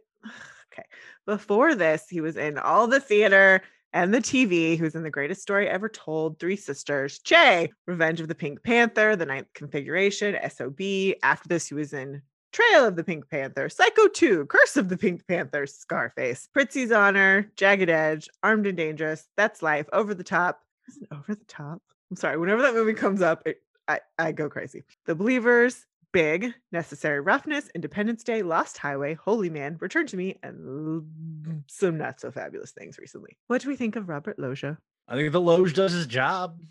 [0.74, 0.88] okay.
[1.28, 3.62] Before this, he was in all the theater
[3.94, 4.76] and the TV.
[4.76, 8.64] He was in The Greatest Story Ever Told, Three Sisters, Che, Revenge of the Pink
[8.64, 11.14] Panther, The Ninth Configuration, SOB.
[11.22, 12.24] After this, he was in
[12.56, 17.52] Trail of the Pink Panther, Psycho 2, Curse of the Pink Panther, Scarface, Prizzi's Honor,
[17.58, 20.62] Jagged Edge, Armed and Dangerous, That's Life, Over the Top.
[20.88, 21.82] Is it Over the Top?
[22.10, 22.38] I'm sorry.
[22.38, 23.58] Whenever that movie comes up, it,
[23.90, 24.86] I, I go crazy.
[25.06, 31.64] The Believers, Big, Necessary Roughness, Independence Day, Lost Highway, Holy Man, Return to Me, and
[31.68, 33.36] some not so fabulous things recently.
[33.48, 34.78] What do we think of Robert Loggia?
[35.10, 36.62] I think the Loge does his job.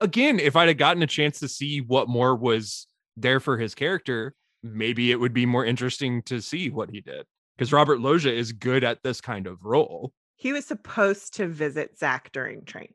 [0.00, 2.86] Again, if I'd have gotten a chance to see what more was
[3.16, 7.26] there for his character, maybe it would be more interesting to see what he did.
[7.56, 10.12] Because Robert Loggia is good at this kind of role.
[10.36, 12.94] He was supposed to visit Zach during training.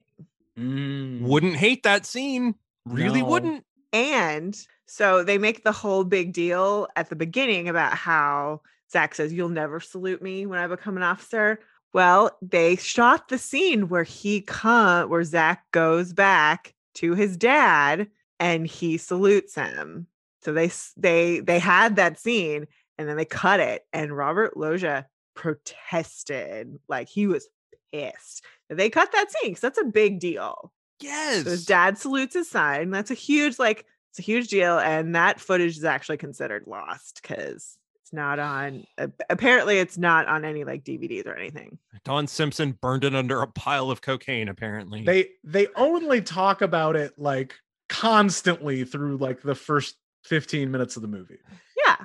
[0.58, 1.22] Mm.
[1.22, 2.56] Wouldn't hate that scene.
[2.86, 3.28] Really No.
[3.28, 3.64] wouldn't.
[3.94, 8.62] And so they make the whole big deal at the beginning about how
[8.92, 11.60] Zach says, You'll never salute me when I become an officer.
[11.94, 18.08] Well, they shot the scene where he come where Zach goes back to his dad
[18.40, 20.08] and he salutes him.
[20.48, 22.68] So they they they had that scene
[22.98, 25.06] and then they cut it and Robert Loggia
[25.36, 27.50] protested like he was
[27.92, 28.46] pissed.
[28.70, 30.72] that They cut that scene because that's a big deal.
[31.02, 31.44] Yes.
[31.44, 32.92] So his dad salutes his son.
[32.92, 34.80] That's a huge, like, it's a huge deal.
[34.80, 38.86] And that footage is actually considered lost because it's not on,
[39.30, 41.78] apparently, it's not on any like DVDs or anything.
[42.06, 45.04] Don Simpson burned it under a pile of cocaine, apparently.
[45.04, 47.56] They they only talk about it like
[47.90, 49.98] constantly through like the first
[50.28, 51.38] 15 minutes of the movie
[51.86, 51.98] Yeah.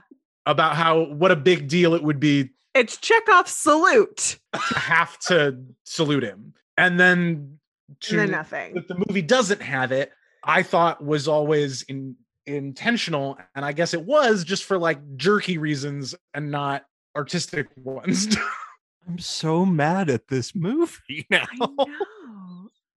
[0.47, 4.39] about how what a big deal it would be It's Chekhov's salute.
[4.55, 6.55] to have to salute him.
[6.79, 7.59] And then
[8.01, 8.75] to And then nothing.
[8.75, 10.11] that the movie doesn't have it,
[10.45, 12.17] I thought was always in
[12.47, 13.39] intentional.
[13.55, 16.85] And I guess it was just for like jerky reasons and not
[17.15, 18.37] artistic ones.
[19.09, 21.45] I'm so mad at this movie now.
[21.61, 21.87] I know.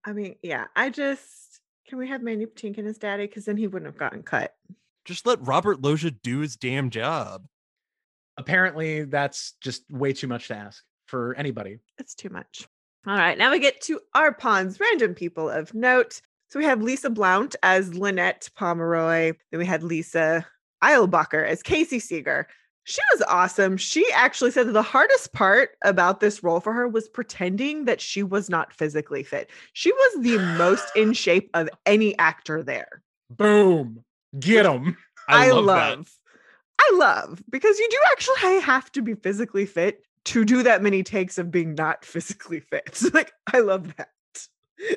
[0.04, 3.26] I mean, yeah, I just, can we have Mandy Patinkin as daddy?
[3.26, 4.54] Because then he wouldn't have gotten cut.
[5.06, 7.46] Just let Robert Loggia do his damn job.
[8.36, 11.78] Apparently, that's just way too much to ask for anybody.
[11.98, 12.66] It's too much.
[13.06, 16.20] All right, now we get to our pawns, random people of note.
[16.48, 19.32] So we have Lisa Blount as Lynette Pomeroy.
[19.50, 20.44] Then we had Lisa
[20.82, 22.48] Eilbacher as Casey Seeger.
[22.82, 23.76] She was awesome.
[23.76, 28.00] She actually said that the hardest part about this role for her was pretending that
[28.00, 29.50] she was not physically fit.
[29.72, 33.02] She was the most in shape of any actor there.
[33.30, 34.04] Boom.
[34.38, 34.96] Get them.
[35.28, 36.12] I, love, that.
[36.80, 41.02] I love because you do actually have to be physically fit to do that many
[41.02, 42.94] takes of being not physically fit.
[42.94, 44.08] So, like I love that.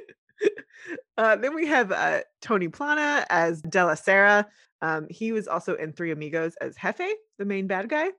[1.18, 4.48] uh, then we have uh, Tony Plana as Della Serra.
[4.82, 7.02] Um, he was also in Three Amigos as Jefe,
[7.38, 8.10] the main bad guy.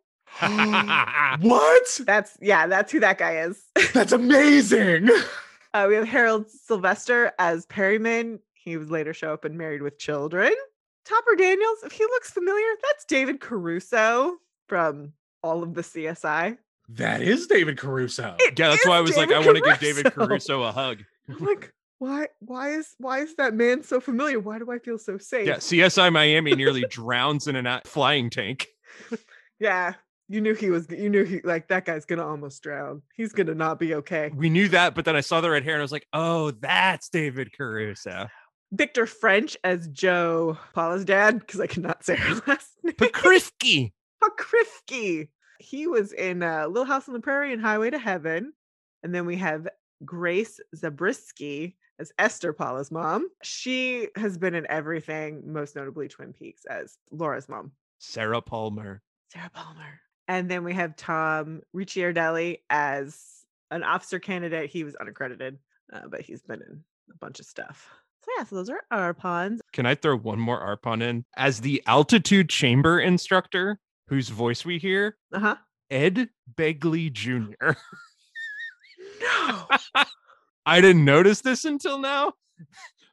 [1.40, 2.00] What?
[2.04, 3.62] That's yeah, that's who that guy is.
[3.92, 5.08] That's amazing.
[5.72, 8.40] Uh, we have Harold Sylvester as Perryman.
[8.54, 10.52] He would later show up in Married with Children.
[11.10, 14.36] Topper Daniels, if he looks familiar, that's David Caruso
[14.68, 15.12] from
[15.42, 16.56] all of the CSI.
[16.90, 18.36] That is David Caruso.
[18.38, 20.26] It yeah, that's why I was like, David I want to give David Caruso.
[20.28, 20.98] Caruso a hug.
[21.28, 24.38] I'm like, why why is why is that man so familiar?
[24.38, 25.46] Why do I feel so safe?
[25.46, 28.68] Yeah, CSI Miami nearly drowns in a flying tank.
[29.58, 29.94] Yeah.
[30.28, 33.02] You knew he was you knew he like that guy's gonna almost drown.
[33.16, 34.30] He's gonna not be okay.
[34.32, 36.52] We knew that, but then I saw the red hair and I was like, oh,
[36.52, 38.28] that's David Caruso.
[38.72, 42.94] Victor French as Joe Paula's dad, because I cannot say her last name.
[42.94, 43.92] Pakrifsky.
[44.22, 45.28] Pakrifsky.
[45.58, 48.52] He was in uh, Little House on the Prairie and Highway to Heaven.
[49.02, 49.68] And then we have
[50.04, 53.28] Grace Zabriskie as Esther Paula's mom.
[53.42, 59.02] She has been in everything, most notably Twin Peaks as Laura's mom, Sarah Palmer.
[59.28, 60.00] Sarah Palmer.
[60.26, 64.70] And then we have Tom Ricciardelli as an officer candidate.
[64.70, 65.58] He was unaccredited,
[65.92, 67.88] uh, but he's been in a bunch of stuff.
[68.22, 69.60] So yeah, so those are our pawns.
[69.72, 71.24] Can I throw one more ARPON in?
[71.36, 73.78] As the altitude chamber instructor,
[74.08, 75.56] whose voice we hear, Uh-huh.
[75.90, 77.72] Ed Begley Jr.
[79.20, 79.66] No.
[80.66, 82.34] I didn't notice this until now,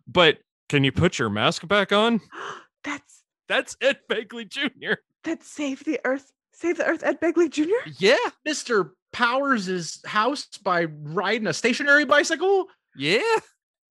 [0.08, 0.40] but
[0.70, 2.20] can you put your mask back on?
[2.84, 4.94] That's That's Ed Begley Jr.
[5.24, 6.32] That saved the Earth.
[6.54, 7.90] Save the Earth Ed Begley Jr.
[8.00, 8.16] Yeah,
[8.48, 8.92] Mr.
[9.14, 12.68] Powers' house by riding a stationary bicycle.
[12.96, 13.22] yeah.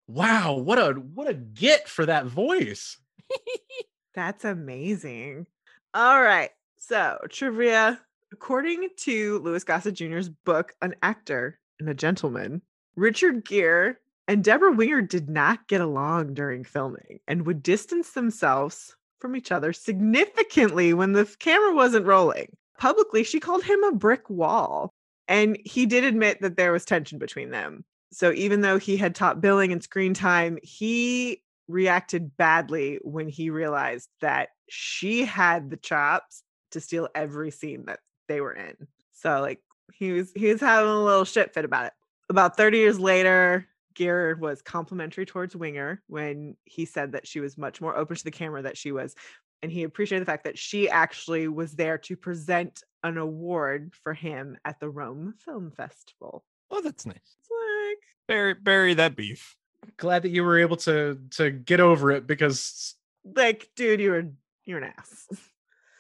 [0.09, 2.99] Wow, what a what a get for that voice.
[4.15, 5.47] That's amazing.
[5.95, 6.51] All right.
[6.79, 8.01] So, trivia.
[8.33, 12.61] According to Louis Gossett Jr.'s book, An Actor and a Gentleman,
[12.97, 13.95] Richard Gere
[14.29, 19.53] and Debra Winger did not get along during filming and would distance themselves from each
[19.53, 22.49] other significantly when the camera wasn't rolling.
[22.79, 24.93] Publicly, she called him a brick wall.
[25.29, 27.85] And he did admit that there was tension between them.
[28.13, 33.51] So even though he had top billing and screen time, he reacted badly when he
[33.51, 38.75] realized that she had the chops to steal every scene that they were in.
[39.13, 39.61] So like
[39.93, 41.93] he was he was having a little shit fit about it.
[42.29, 47.57] About 30 years later, Gere was complimentary towards Winger when he said that she was
[47.57, 49.15] much more open to the camera that she was.
[49.63, 54.13] And he appreciated the fact that she actually was there to present an award for
[54.13, 56.45] him at the Rome Film Festival.
[56.71, 57.17] Oh, that's nice.
[57.17, 57.99] It's like
[58.29, 59.57] Bury, bury that beef.
[59.97, 62.95] Glad that you were able to to get over it because
[63.35, 64.25] like, dude, you were
[64.65, 65.29] you're an ass.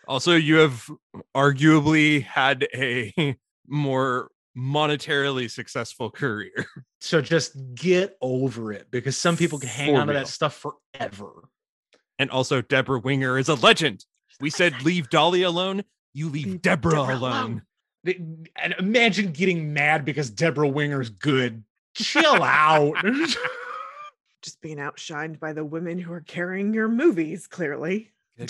[0.08, 0.88] Also, you have
[1.34, 3.36] arguably had a
[3.66, 6.64] more monetarily successful career.
[7.00, 10.64] so just get over it because some people can hang on to that stuff
[10.94, 11.48] forever.
[12.20, 14.04] And also, Debra Winger is a legend.
[14.38, 15.82] We said leave Dolly alone.
[16.14, 17.16] You leave Leave Debra, Debra alone.
[17.16, 17.62] alone.
[18.06, 18.22] They-
[18.62, 21.64] And imagine getting mad because Debra Winger's good.
[21.94, 22.94] Chill out.
[24.42, 28.12] Just being outshined by the women who are carrying your movies, clearly.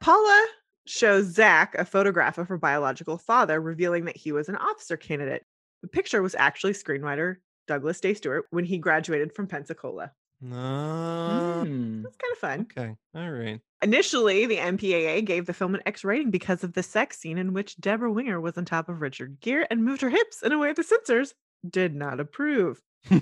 [0.00, 0.46] Paula
[0.86, 5.44] shows Zach a photograph of her biological father, revealing that he was an officer candidate.
[5.82, 7.36] The picture was actually screenwriter
[7.66, 10.12] Douglas Day Stewart when he graduated from Pensacola.
[10.40, 11.62] No.
[11.66, 12.02] Hmm.
[12.02, 12.60] That's kind of fun.
[12.78, 12.96] Okay.
[13.14, 13.60] All right.
[13.82, 17.52] Initially, the MPAA gave the film an X rating because of the sex scene in
[17.52, 20.58] which Debra Winger was on top of Richard Gere and moved her hips in a
[20.58, 21.34] way the censors
[21.68, 22.80] did not approve.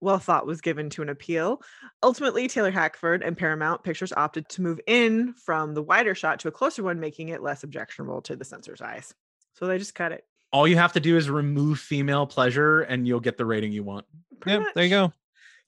[0.00, 1.62] While thought was given to an appeal,
[2.02, 6.48] ultimately Taylor Hackford and Paramount Pictures opted to move in from the wider shot to
[6.48, 9.14] a closer one, making it less objectionable to the censors' eyes.
[9.54, 10.24] So they just cut it.
[10.52, 13.84] All you have to do is remove female pleasure and you'll get the rating you
[13.84, 14.04] want.
[14.40, 15.12] pretty Yeah, there you go.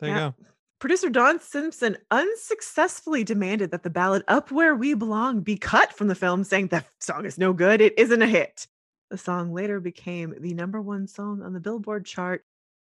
[0.01, 0.27] There Yeah.
[0.27, 0.47] you go.
[0.85, 6.09] Producer Don Simpson unsuccessfully demanded that the ballad Up Where We Belong be cut from
[6.09, 8.67] the film, saying that song is no good, it isn't a hit.
[9.09, 12.45] The song later became the number one song on the Billboard chart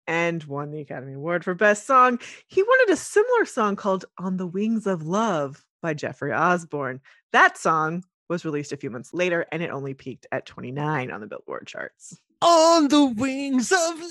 [0.08, 2.20] and won the Academy Award for Best Song.
[2.48, 7.00] He wanted a similar song called On the Wings of Love by Jeffrey Osborne.
[7.32, 11.22] That song was released a few months later and it only peaked at 29 on
[11.22, 12.20] the Billboard charts.
[12.42, 14.04] On the wings of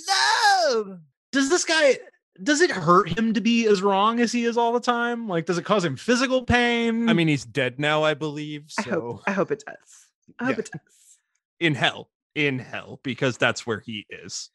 [0.72, 1.00] love.
[1.32, 1.98] Does this guy
[2.42, 5.28] does it hurt him to be as wrong as he is all the time?
[5.28, 7.08] Like does it cause him physical pain?
[7.08, 8.72] I mean, he's dead now, I believe.
[8.78, 10.08] I hope I hope it does.
[10.38, 10.60] I hope Yeah.
[10.60, 11.18] it does.
[11.60, 14.50] in hell, in hell, because that's where he is.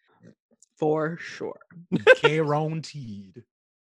[0.77, 1.59] For sure.
[2.21, 3.43] guaranteed.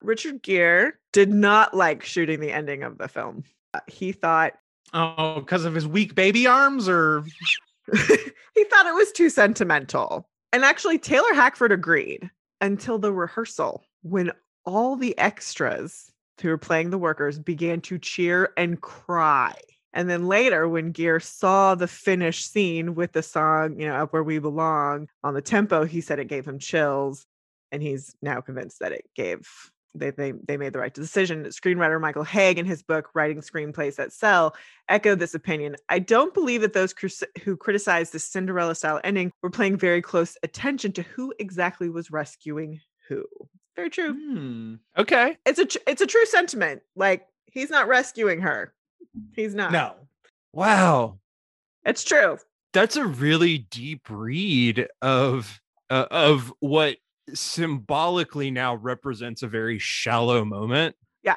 [0.01, 3.43] Richard Gere did not like shooting the ending of the film.
[3.73, 4.53] Uh, He thought
[4.93, 7.23] Oh, because of his weak baby arms or
[7.93, 10.29] he thought it was too sentimental.
[10.53, 12.29] And actually Taylor Hackford agreed
[12.61, 14.31] until the rehearsal when
[14.65, 16.11] all the extras
[16.41, 19.53] who were playing the workers began to cheer and cry.
[19.93, 24.13] And then later when Gere saw the finished scene with the song, you know, Up
[24.13, 27.25] Where We Belong on the tempo, he said it gave him chills
[27.71, 29.47] and he's now convinced that it gave
[29.97, 31.43] they, they they made the right decision.
[31.45, 34.55] Screenwriter Michael Hauge, in his book "Writing Screenplays That Sell,"
[34.89, 35.75] echoed this opinion.
[35.89, 40.01] I don't believe that those crus- who criticized the Cinderella style ending were paying very
[40.01, 43.25] close attention to who exactly was rescuing who.
[43.75, 44.13] Very true.
[44.13, 44.75] Hmm.
[44.97, 45.37] Okay.
[45.45, 46.81] It's a tr- it's a true sentiment.
[46.95, 48.73] Like he's not rescuing her.
[49.35, 49.71] He's not.
[49.71, 49.95] no.
[50.53, 51.19] Wow.
[51.85, 52.37] it's true.
[52.73, 55.59] That's a really deep read of
[55.89, 56.97] uh, of what
[57.33, 60.95] symbolically now represents a very shallow moment.
[61.23, 61.35] Yeah.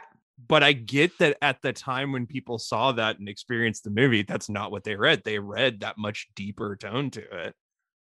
[0.49, 4.23] But I get that at the time when people saw that and experienced the movie,
[4.23, 5.23] that's not what they read.
[5.25, 7.55] They read that much deeper tone to it.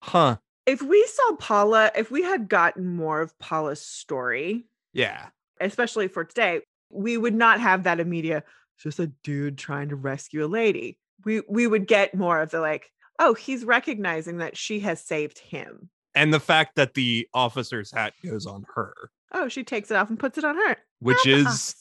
[0.03, 0.37] Huh.
[0.65, 5.29] If we saw Paula, if we had gotten more of Paula's story, Yeah.
[5.61, 8.45] especially for today, we would not have that immediate
[8.79, 10.99] just a dude trying to rescue a lady.
[11.25, 15.39] We we would get more of the like, oh, he's recognizing that she has saved
[15.39, 15.89] him.
[16.15, 18.95] And the fact that the officer's hat goes on her,
[19.33, 20.77] Oh, she takes it off and puts it on her.
[21.01, 21.75] which I'm is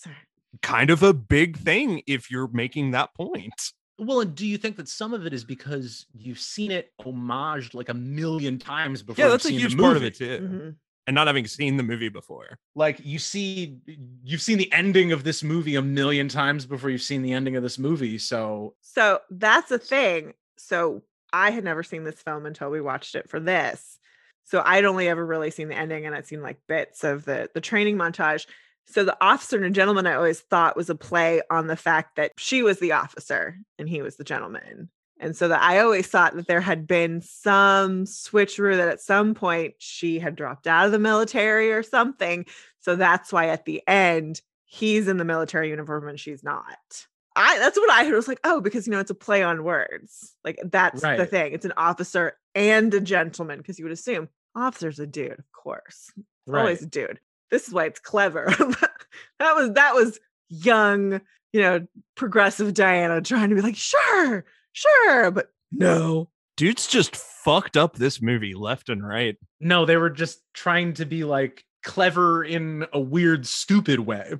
[0.62, 3.54] kind of a big thing if you're making that point.
[4.00, 7.74] Well, and do you think that some of it is because you've seen it homaged
[7.74, 9.24] like a million times before?
[9.26, 10.40] Yeah, that's a huge part of it too.
[10.42, 10.76] Mhm.
[11.08, 12.58] And not having seen the movie before.
[12.74, 13.78] Like you see,
[14.24, 17.56] you've seen the ending of this movie a million times before you've seen the ending
[17.58, 18.18] of this movie.
[18.18, 20.34] So So that's the thing.
[20.58, 21.04] So
[21.34, 24.00] I had never seen this film until we watched it for this.
[24.46, 27.50] So I'd only ever really seen the ending and I'd seen like bits of the
[27.54, 28.46] the training montage.
[28.88, 32.32] So the officer and gentleman I always thought was a play on the fact that
[32.38, 34.90] she was the officer and he was the gentleman.
[35.20, 39.36] And so that I always thought that there had been some switcheroo that at some
[39.36, 42.48] point she had dropped out of the military or something.
[42.80, 47.06] So that's why at the end he's in the military uniform and she's not.
[47.36, 48.14] I that's what I heard.
[48.14, 50.36] I was like, oh, because you know it's a play on words.
[50.44, 51.54] Like that's the thing.
[51.54, 56.12] It's an officer and a gentleman because you would assume officer's a dude, of course.
[56.18, 57.20] It's always a dude.
[57.50, 58.46] This is why it's clever.
[59.40, 61.22] that was that was young,
[61.54, 66.30] you know, progressive Diana trying to be like, sure, sure, but no.
[66.58, 69.38] Dudes just fucked up this movie left and right.
[69.62, 74.34] no, they were just trying to be like clever in a weird, stupid way.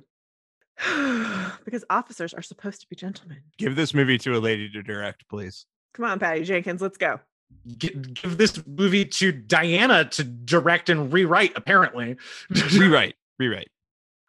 [1.64, 3.38] because officers are supposed to be gentlemen.
[3.58, 5.66] Give this movie to a lady to direct, please.
[5.94, 7.20] Come on, Patty Jenkins, let's go.
[7.76, 11.52] Gi- give this movie to Diana to direct and rewrite.
[11.56, 12.16] Apparently,
[12.72, 13.70] Rewrite, rewrite.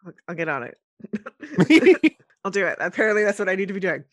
[0.05, 0.77] I'll, I'll get on it.
[2.43, 2.77] I'll do it.
[2.79, 4.03] Apparently, that's what I need to be doing.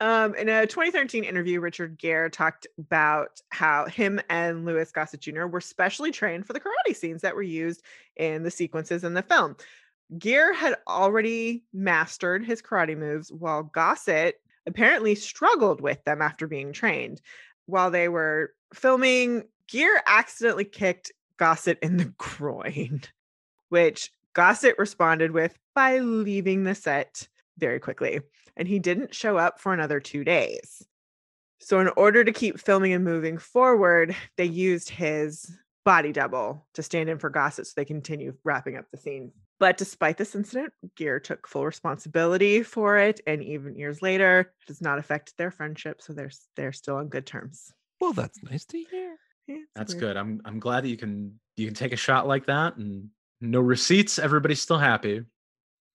[0.00, 5.46] um, in a 2013 interview, Richard Gere talked about how him and Louis Gossett Jr.
[5.46, 7.82] were specially trained for the karate scenes that were used
[8.16, 9.56] in the sequences in the film.
[10.18, 16.72] Gere had already mastered his karate moves, while Gossett apparently struggled with them after being
[16.72, 17.20] trained.
[17.66, 23.02] While they were filming, Gere accidentally kicked Gossett in the groin,
[23.68, 28.20] which Gossett responded with by leaving the set very quickly.
[28.56, 30.86] And he didn't show up for another two days.
[31.58, 35.50] So, in order to keep filming and moving forward, they used his
[35.84, 39.32] body double to stand in for Gossett so they continue wrapping up the scene.
[39.62, 44.66] But despite this incident, Gere took full responsibility for it, and even years later, it
[44.66, 46.02] has not affect their friendship.
[46.02, 47.72] So they're they're still on good terms.
[48.00, 49.14] Well, that's nice to hear.
[49.46, 50.00] Yeah, That's weird.
[50.00, 50.16] good.
[50.16, 53.08] I'm I'm glad that you can you can take a shot like that and
[53.40, 54.18] no receipts.
[54.18, 55.22] Everybody's still happy.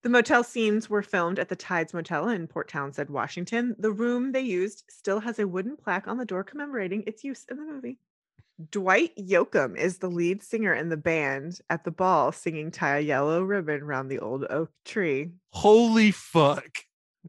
[0.03, 3.75] The motel scenes were filmed at the Tides Motel in Port Townsend, Washington.
[3.79, 7.43] The room they used still has a wooden plaque on the door commemorating its use
[7.51, 7.99] in the movie.
[8.71, 13.01] Dwight Yoakam is the lead singer in the band at the ball singing Tie a
[13.01, 15.31] Yellow Ribbon Round the Old Oak Tree.
[15.53, 16.79] Holy fuck.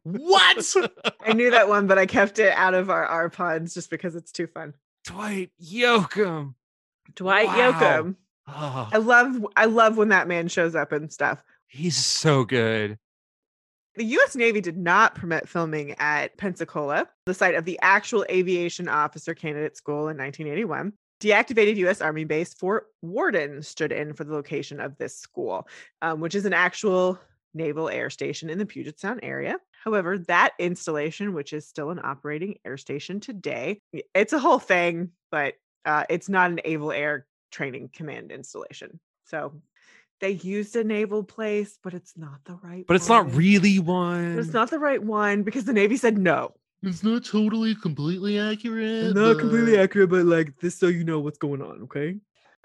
[0.05, 0.65] What?
[1.21, 4.15] I knew that one, but I kept it out of our, our puns just because
[4.15, 4.73] it's too fun.
[5.05, 6.55] Dwight Yoakam.
[7.15, 7.73] Dwight Wow.
[7.73, 8.17] Yoakam.
[8.47, 11.43] Oh, I love I love when that man shows up and stuff.
[11.67, 12.99] he's so good.
[13.97, 18.89] The US Navy did not permit filming at Pensacola, the site of the actual aviation
[18.89, 20.93] officer candidate school in 1981.
[21.21, 25.69] Deactivated US Army base Fort Worden stood in for the location of this school,
[26.03, 27.19] um, which is an actual
[27.55, 29.57] naval air station in the Puget Sound area.
[29.85, 33.81] However, that installation, which is still an operating air station today,
[34.15, 35.55] it's a whole thing, but
[35.85, 39.01] uh, it's not an Naval Air Training Command installation.
[39.25, 39.61] So
[40.21, 42.85] they used a naval place, but it's not the right.
[42.87, 43.37] But it's not one.
[43.37, 44.39] really But one.
[44.39, 46.55] It's not the right one because the Navy said no.
[46.83, 49.15] It's not totally completely accurate.
[49.15, 51.83] Not completely accurate, but like this, so you know what's going on.
[51.83, 52.17] Okay.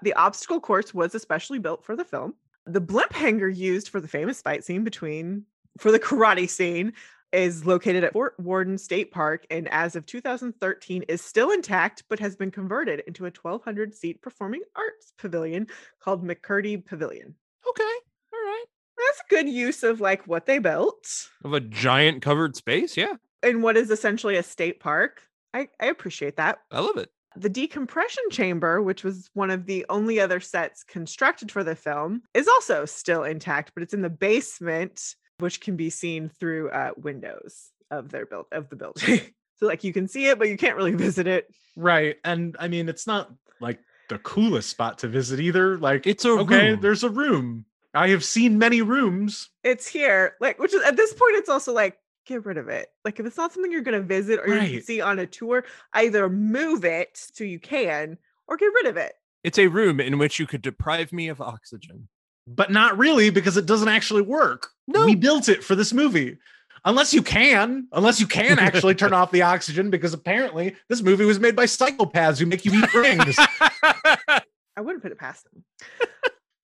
[0.02, 2.34] The obstacle course was especially built for the film.
[2.66, 5.44] The blimp hangar used for the famous fight scene between
[5.78, 6.92] for the karate scene
[7.32, 12.20] is located at Fort Worden State Park and as of 2013 is still intact but
[12.20, 15.66] has been converted into a 1200 seat performing arts pavilion
[16.00, 17.34] called McCurdy Pavilion.
[17.68, 17.82] Okay.
[17.82, 18.64] All right.
[18.96, 21.28] That's a good use of like what they built.
[21.44, 22.96] Of a giant covered space.
[22.96, 23.14] Yeah.
[23.44, 25.22] In what is essentially a state park.
[25.52, 26.58] I, I appreciate that.
[26.72, 27.10] I love it.
[27.36, 32.22] The decompression chamber, which was one of the only other sets constructed for the film,
[32.32, 36.92] is also still intact, but it's in the basement, which can be seen through uh,
[36.96, 39.20] windows of their build of the building.
[39.56, 41.48] so like you can see it, but you can't really visit it.
[41.76, 42.16] right.
[42.24, 45.76] And I mean, it's not like the coolest spot to visit either.
[45.78, 46.80] Like It's a okay, room.
[46.80, 47.64] there's a room.
[47.94, 49.50] I have seen many rooms.
[49.62, 52.88] It's here, like which is at this point, it's also like get rid of it.
[53.04, 55.64] Like if it's not something you're gonna visit or you can see on a tour,
[55.92, 59.12] either move it so you can or get rid of it.
[59.42, 62.08] It's a room in which you could deprive me of oxygen.
[62.46, 64.68] but not really because it doesn't actually work.
[64.86, 65.04] No.
[65.06, 66.38] We built it for this movie.
[66.86, 71.24] Unless you can, unless you can actually turn off the oxygen, because apparently this movie
[71.24, 73.36] was made by psychopaths who make you eat rings.
[73.38, 75.64] I wouldn't put it past them.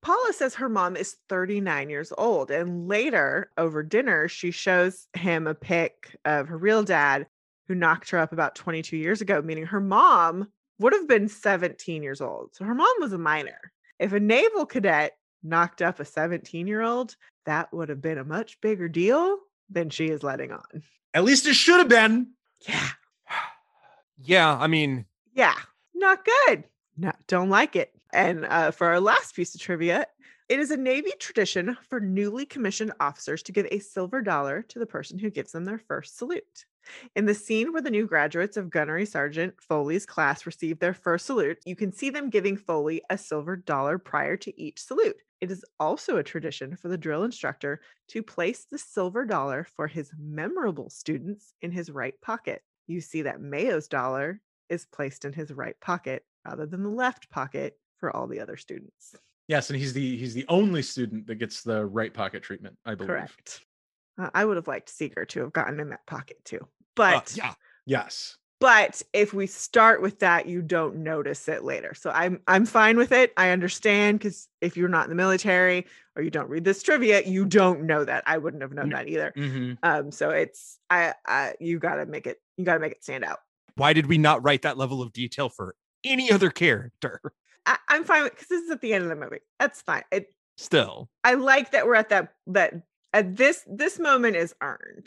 [0.02, 5.46] Paula says her mom is 39 years old, and later over dinner, she shows him
[5.46, 7.26] a pic of her real dad
[7.68, 10.48] who knocked her up about 22 years ago, meaning her mom
[10.78, 12.54] would have been 17 years old.
[12.54, 13.72] So her mom was a minor.
[13.98, 18.24] If a naval cadet knocked up a 17 year old, that would have been a
[18.24, 19.36] much bigger deal
[19.68, 20.82] than she is letting on.
[21.12, 22.28] At least it should have been.
[22.66, 22.88] Yeah.
[24.18, 24.56] yeah.
[24.58, 25.04] I mean,
[25.34, 25.54] Yeah,
[25.94, 26.64] not good.
[26.96, 27.94] No, don't like it.
[28.12, 30.06] And uh, for our last piece of trivia,
[30.48, 34.78] it is a Navy tradition for newly commissioned officers to give a silver dollar to
[34.80, 36.64] the person who gives them their first salute.
[37.14, 41.26] In the scene where the new graduates of Gunnery Sergeant Foley's class receive their first
[41.26, 45.22] salute, you can see them giving Foley a silver dollar prior to each salute.
[45.40, 49.86] It is also a tradition for the drill instructor to place the silver dollar for
[49.86, 52.62] his memorable students in his right pocket.
[52.86, 57.30] You see that Mayo's dollar is placed in his right pocket rather than the left
[57.30, 59.14] pocket for all the other students.
[59.46, 62.94] Yes, and he's the he's the only student that gets the right pocket treatment, I
[62.94, 63.08] believe.
[63.08, 63.60] Correct.
[64.18, 66.60] Uh, I would have liked Seeger to have gotten in that pocket too.
[66.62, 67.54] uh, But yeah.
[67.86, 68.36] Yes.
[68.60, 71.94] but if we start with that, you don't notice it later.
[71.94, 73.32] So I'm I'm fine with it.
[73.36, 77.22] I understand because if you're not in the military or you don't read this trivia,
[77.26, 78.22] you don't know that.
[78.26, 79.32] I wouldn't have known that either.
[79.34, 83.24] hmm Um, so it's I, I you gotta make it you gotta make it stand
[83.24, 83.38] out.
[83.76, 85.74] Why did we not write that level of detail for
[86.04, 87.20] any other character?
[87.66, 89.40] I, I'm fine because this is at the end of the movie.
[89.58, 90.02] That's fine.
[90.10, 92.74] It Still, I like that we're at that that
[93.14, 95.06] at this this moment is earned.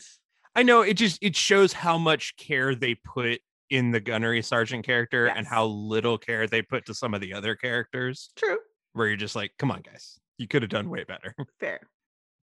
[0.55, 3.39] I know it just it shows how much care they put
[3.69, 7.34] in the gunnery sergeant character and how little care they put to some of the
[7.34, 8.30] other characters.
[8.35, 8.57] True.
[8.93, 11.35] Where you're just like, come on, guys, you could have done way better.
[11.59, 11.81] Fair.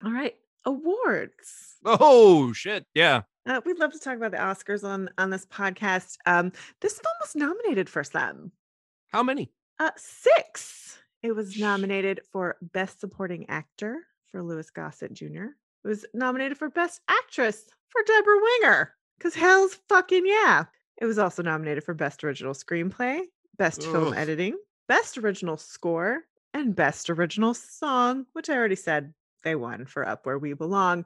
[0.03, 1.77] All right, awards.
[1.85, 2.87] Oh shit.
[2.95, 3.23] Yeah.
[3.47, 6.17] Uh, we'd love to talk about the Oscars on on this podcast.
[6.25, 8.53] Um, this film was nominated for some.
[9.09, 9.51] How many?
[9.79, 10.99] Uh, six.
[11.23, 13.99] It was nominated for Best Supporting Actor
[14.31, 15.47] for Louis Gossett Jr.
[15.85, 18.95] It was nominated for Best Actress for Debra Winger.
[19.21, 20.65] Cause hell's fucking yeah.
[21.01, 23.23] It was also nominated for Best Original Screenplay,
[23.57, 24.57] Best Film Editing,
[24.87, 30.27] Best Original Score, and Best Original Song, which I already said they won for Up
[30.27, 31.05] Where We Belong.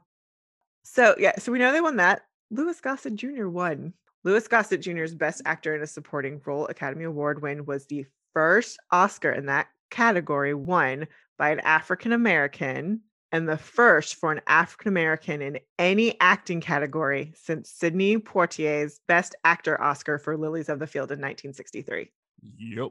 [0.83, 2.21] So yeah, so we know they won that.
[2.51, 3.47] Louis Gossett Jr.
[3.47, 3.93] won.
[4.23, 8.77] Louis Gossett Jr.'s Best Actor in a Supporting Role Academy Award win was the first
[8.91, 11.07] Oscar in that category won
[11.37, 13.01] by an African American
[13.31, 19.35] and the first for an African American in any acting category since Sidney Poitier's Best
[19.43, 22.11] Actor Oscar for Lilies of the Field in 1963.
[22.57, 22.89] Yep.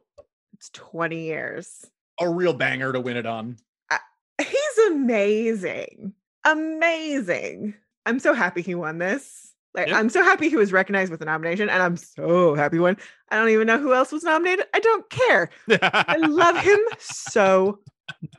[0.55, 1.86] It's 20 years.
[2.20, 3.56] A real banger to win it on.
[3.90, 3.98] Uh,
[4.39, 6.15] he's amazing.
[6.44, 7.74] Amazing.
[8.06, 9.48] I'm so happy he won this.
[9.79, 9.99] Like Yeah.
[9.99, 12.97] I'm so happy he was recognized with a nomination and I'm so happy when.
[13.31, 14.67] I don't even know who else was nominated.
[14.75, 15.51] I don't care.
[15.71, 17.81] I love him so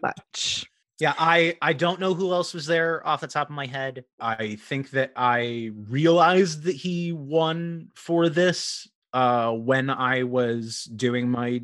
[0.01, 0.65] much.
[0.99, 4.03] Yeah, I I don't know who else was there off the top of my head.
[4.19, 11.29] I think that I realized that he won for this uh when I was doing
[11.29, 11.61] my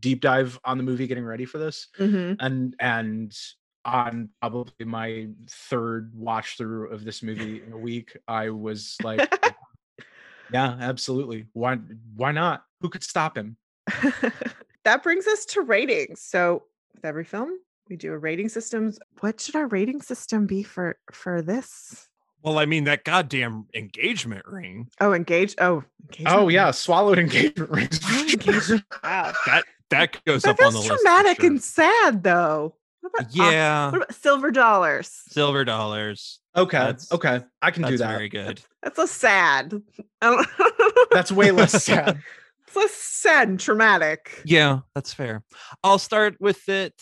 [0.00, 1.88] deep dive on the movie getting ready for this.
[1.98, 2.36] Mhm.
[2.40, 3.36] And and
[3.84, 9.32] on probably my third watch through of this movie in a week, I was like
[10.52, 11.46] yeah, absolutely.
[11.52, 11.76] Why
[12.14, 12.64] why not?
[12.80, 13.56] Who could stop him?
[14.84, 16.20] that brings us to ratings.
[16.22, 16.64] So
[16.94, 17.50] with every film,
[17.88, 18.98] we do a rating systems.
[19.20, 22.08] What should our rating system be for for this?
[22.44, 24.88] well, I mean that goddamn engagement ring.
[25.00, 25.54] Oh, engage.
[25.58, 26.54] Oh, engagement Oh ring.
[26.56, 27.98] yeah, swallowed engagement rings.
[27.98, 28.84] for engagement.
[29.04, 29.32] Wow.
[29.46, 30.90] That that goes That up on feels the list.
[30.90, 31.50] for traumatic sure.
[31.50, 32.74] and sad, though.
[33.02, 33.86] What about, yeah.
[33.90, 35.10] what about silver dollars?
[35.28, 36.38] Silver dollars.
[36.56, 38.12] Okay, That's- okay, I can do That's that.
[38.16, 38.60] very good.
[38.82, 39.74] That's so sad.
[41.10, 42.20] That's way less sad.
[42.66, 44.40] It's less sad and traumatic.
[44.44, 45.42] Yeah, that's fair.
[45.84, 46.94] I'll start with it.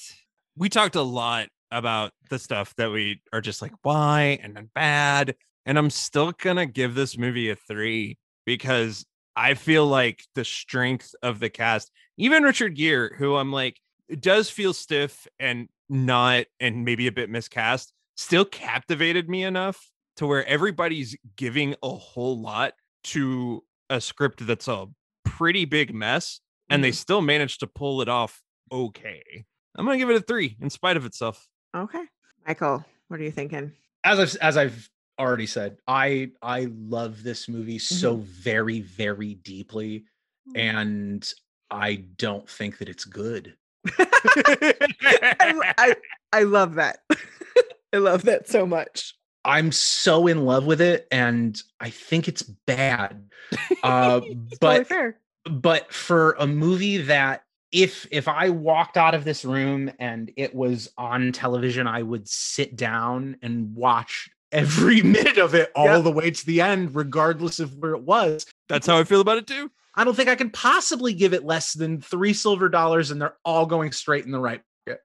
[0.57, 4.69] We talked a lot about the stuff that we are just like, why and then
[4.75, 5.37] bad.
[5.67, 9.05] And I'm still gonna give this movie a three because
[9.37, 13.77] I feel like the strength of the cast, even Richard Gere, who I'm like,
[14.19, 20.27] does feel stiff and not and maybe a bit miscast, still captivated me enough to
[20.27, 24.87] where everybody's giving a whole lot to a script that's a
[25.25, 26.95] pretty big mess and they mm-hmm.
[26.95, 28.43] still managed to pull it off
[28.73, 29.45] okay.
[29.77, 31.47] I'm gonna give it a three in spite of itself.
[31.75, 32.05] Okay.
[32.47, 33.73] Michael, what are you thinking?
[34.05, 38.25] As I've as I've already said, I I love this movie so mm-hmm.
[38.25, 40.05] very very deeply,
[40.49, 40.59] mm.
[40.59, 41.33] and
[41.71, 43.57] I don't think that it's good.
[43.99, 45.95] I, I,
[46.33, 46.99] I love that.
[47.93, 49.15] I love that so much.
[49.45, 53.27] I'm so in love with it, and I think it's bad.
[53.83, 55.19] Uh, It's totally but fair.
[55.45, 57.43] but for a movie that
[57.73, 62.29] if if I walked out of this room and it was on television, I would
[62.29, 66.05] sit down and watch every minute of it all Yep.
[66.05, 68.47] the way to the end, regardless of where it was.
[68.69, 69.71] That's how I feel about it too.
[70.01, 73.37] I don't think I can possibly give it less than three silver dollars, and they're
[73.45, 75.03] all going straight in the right pocket.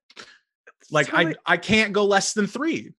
[0.89, 2.93] Like Totally- I I can't go less than three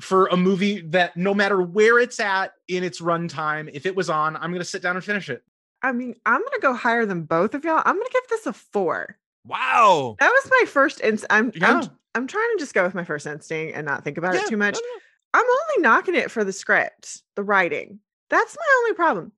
[0.00, 4.10] for a movie that no matter where it's at in its runtime, if it was
[4.10, 5.42] on, I'm gonna sit down and finish it.
[5.82, 7.82] I mean, I'm gonna go higher than both of y'all.
[7.86, 9.16] I'm gonna give this a four.
[9.46, 10.16] Wow.
[10.20, 11.24] That was my first inst.
[11.30, 11.78] I'm Yeah.
[11.80, 14.40] I'm I'm trying to just go with my first instinct and not think about Yeah,
[14.42, 14.74] it too much.
[14.74, 15.00] no, no.
[15.32, 18.00] I'm only knocking it for the script, the writing.
[18.28, 19.32] That's my only problem.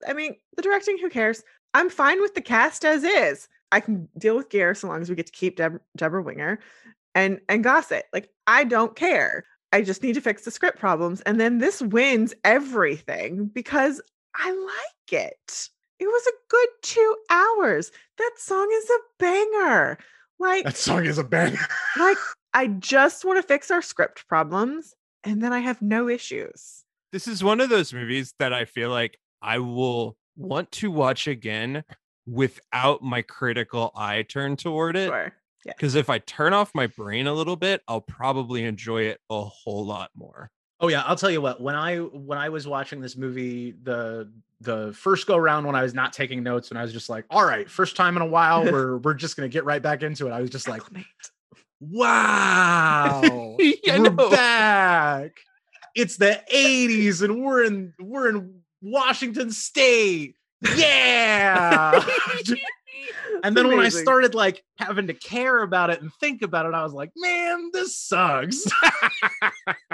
[0.00, 1.42] It's- I mean, the directing, who cares?
[1.74, 3.48] I'm fine with the cast as is.
[3.72, 6.58] I can deal with Gere so long as we get to keep Deb- Debra Winger
[7.14, 8.06] and and Gossett.
[8.12, 9.44] Like I don't care.
[9.72, 14.00] I just need to fix the script problems, and then this wins everything because
[14.34, 15.68] I like it.
[16.00, 17.92] It was a good two hours.
[18.18, 19.98] That song is a banger.
[20.40, 21.58] Like That song is a banger.
[21.98, 22.16] like
[22.54, 26.84] I just want to fix our script problems and then I have no issues.
[27.12, 31.26] This is one of those movies that I feel like I will want to watch
[31.26, 31.84] again
[32.26, 35.08] without my critical eye turned toward it.
[35.08, 35.32] Sure.
[35.64, 39.42] Because if I turn off my brain a little bit, I'll probably enjoy it a
[39.42, 40.50] whole lot more.
[40.80, 41.60] Oh yeah, I'll tell you what.
[41.60, 44.30] When I when I was watching this movie, the
[44.62, 47.26] the first go round when I was not taking notes, and I was just like,
[47.28, 50.26] "All right, first time in a while, we're we're just gonna get right back into
[50.26, 50.80] it." I was just like,
[51.80, 53.20] "Wow,
[53.60, 54.30] Yeah, we're know.
[54.30, 55.32] back!
[55.94, 60.36] It's the '80s, and we're in we're in Washington State.
[60.76, 62.04] Yeah,
[63.42, 66.74] and then when I started like having to care about it and think about it,
[66.74, 68.62] I was like, man, this sucks.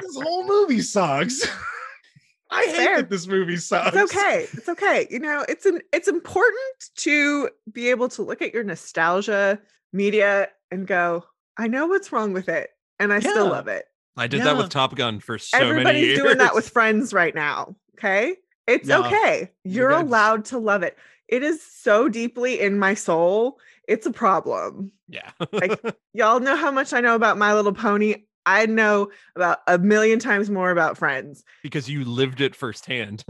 [0.02, 1.46] this whole movie sucks.
[2.50, 2.96] I hate Fair.
[2.98, 3.94] that this movie sucks.
[3.94, 4.46] it's okay.
[4.52, 5.06] It's okay.
[5.10, 9.60] You know, it's an it's important to be able to look at your nostalgia
[9.92, 11.24] media and go,
[11.56, 13.84] I know what's wrong with it, and I still love it.
[14.16, 16.18] I did that with Top Gun for so many Everybody's years.
[16.18, 17.76] doing that with friends right now.
[17.98, 18.36] Okay.
[18.66, 19.50] It's okay.
[19.64, 20.96] You You're allowed to love it.
[21.28, 23.58] It is so deeply in my soul.
[23.88, 24.92] It's a problem.
[25.08, 25.30] yeah.
[25.52, 25.80] Like-
[26.12, 28.24] Y'all know how much I know about My Little Pony.
[28.46, 31.42] I know about a million times more about friends.
[31.62, 33.24] because you lived it firsthand.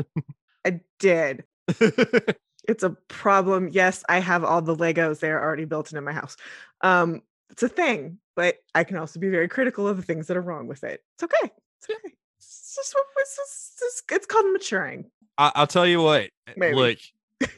[0.64, 1.44] I did.
[2.68, 3.68] It's a problem.
[3.70, 5.20] Yes, I have all the Legos.
[5.20, 6.36] They're already built into my house.
[6.80, 10.36] Um, it's a thing, but I can also be very critical of the things that
[10.36, 11.00] are wrong with it.
[11.14, 11.52] It's okay.
[11.78, 12.14] It's okay.
[12.38, 15.08] It's, just, it's, just- it's called maturing.
[15.38, 16.30] I- I'll tell you what.
[16.56, 16.74] Maybe.
[16.74, 16.98] Look,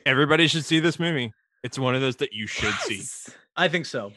[0.06, 1.32] everybody should see this movie.
[1.62, 3.02] It's one of those that you should see.
[3.56, 4.12] I think so.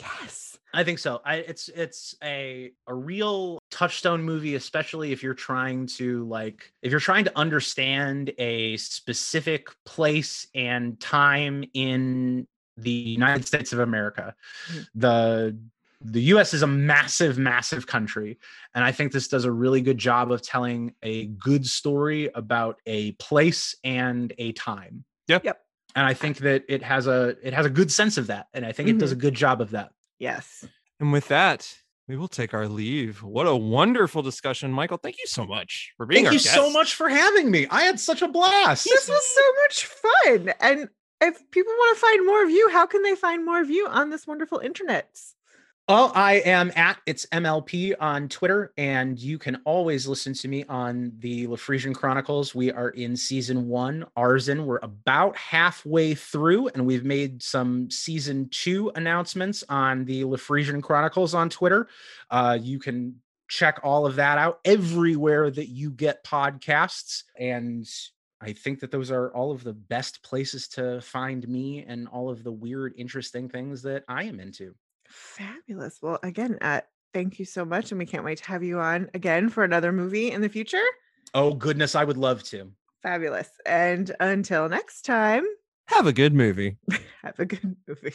[0.00, 0.58] Yes.
[0.74, 1.20] I think so.
[1.24, 6.90] I it's it's a a real touchstone movie, especially if you're trying to like if
[6.90, 12.46] you're trying to understand a specific place and time in
[12.78, 14.34] the United States of America.
[14.70, 14.86] Mhm.
[14.94, 15.58] The
[16.04, 18.38] the US is a massive, massive country.
[18.74, 22.80] And I think this does a really good job of telling a good story about
[22.86, 25.04] a place and a time.
[25.28, 25.44] Yep.
[25.44, 25.60] Yep.
[25.94, 28.48] And I think that it has a it has a good sense of that.
[28.54, 29.22] And I think it does a mm-hmm.
[29.22, 29.92] good job of that.
[30.18, 30.64] Yes.
[31.00, 31.74] And with that,
[32.08, 33.22] we will take our leave.
[33.22, 34.96] What a wonderful discussion, Michael.
[34.96, 37.66] Thank you so much for being Thank our you so much for having me.
[37.70, 38.84] I had such a blast.
[38.84, 40.54] This was so much fun.
[40.60, 40.88] And
[41.20, 43.86] if people want to find more of you, how can they find more of you
[43.86, 45.08] on this wonderful internet?
[45.92, 50.64] Well, I am at it's MLP on Twitter, and you can always listen to me
[50.64, 52.54] on the Lafrisian Chronicles.
[52.54, 54.64] We are in season one, Arzen.
[54.64, 61.34] We're about halfway through, and we've made some season two announcements on the Lafrisian Chronicles
[61.34, 61.88] on Twitter.
[62.30, 63.16] Uh, you can
[63.48, 67.24] check all of that out everywhere that you get podcasts.
[67.38, 67.86] And
[68.40, 72.30] I think that those are all of the best places to find me and all
[72.30, 74.74] of the weird, interesting things that I am into.
[75.12, 75.98] Fabulous.
[76.02, 76.80] Well, again, uh,
[77.12, 77.92] thank you so much.
[77.92, 80.82] And we can't wait to have you on again for another movie in the future.
[81.34, 82.70] Oh goodness, I would love to.
[83.02, 83.48] Fabulous.
[83.66, 85.44] And until next time,
[85.86, 86.76] Have a good movie.
[87.22, 88.14] have a good movie.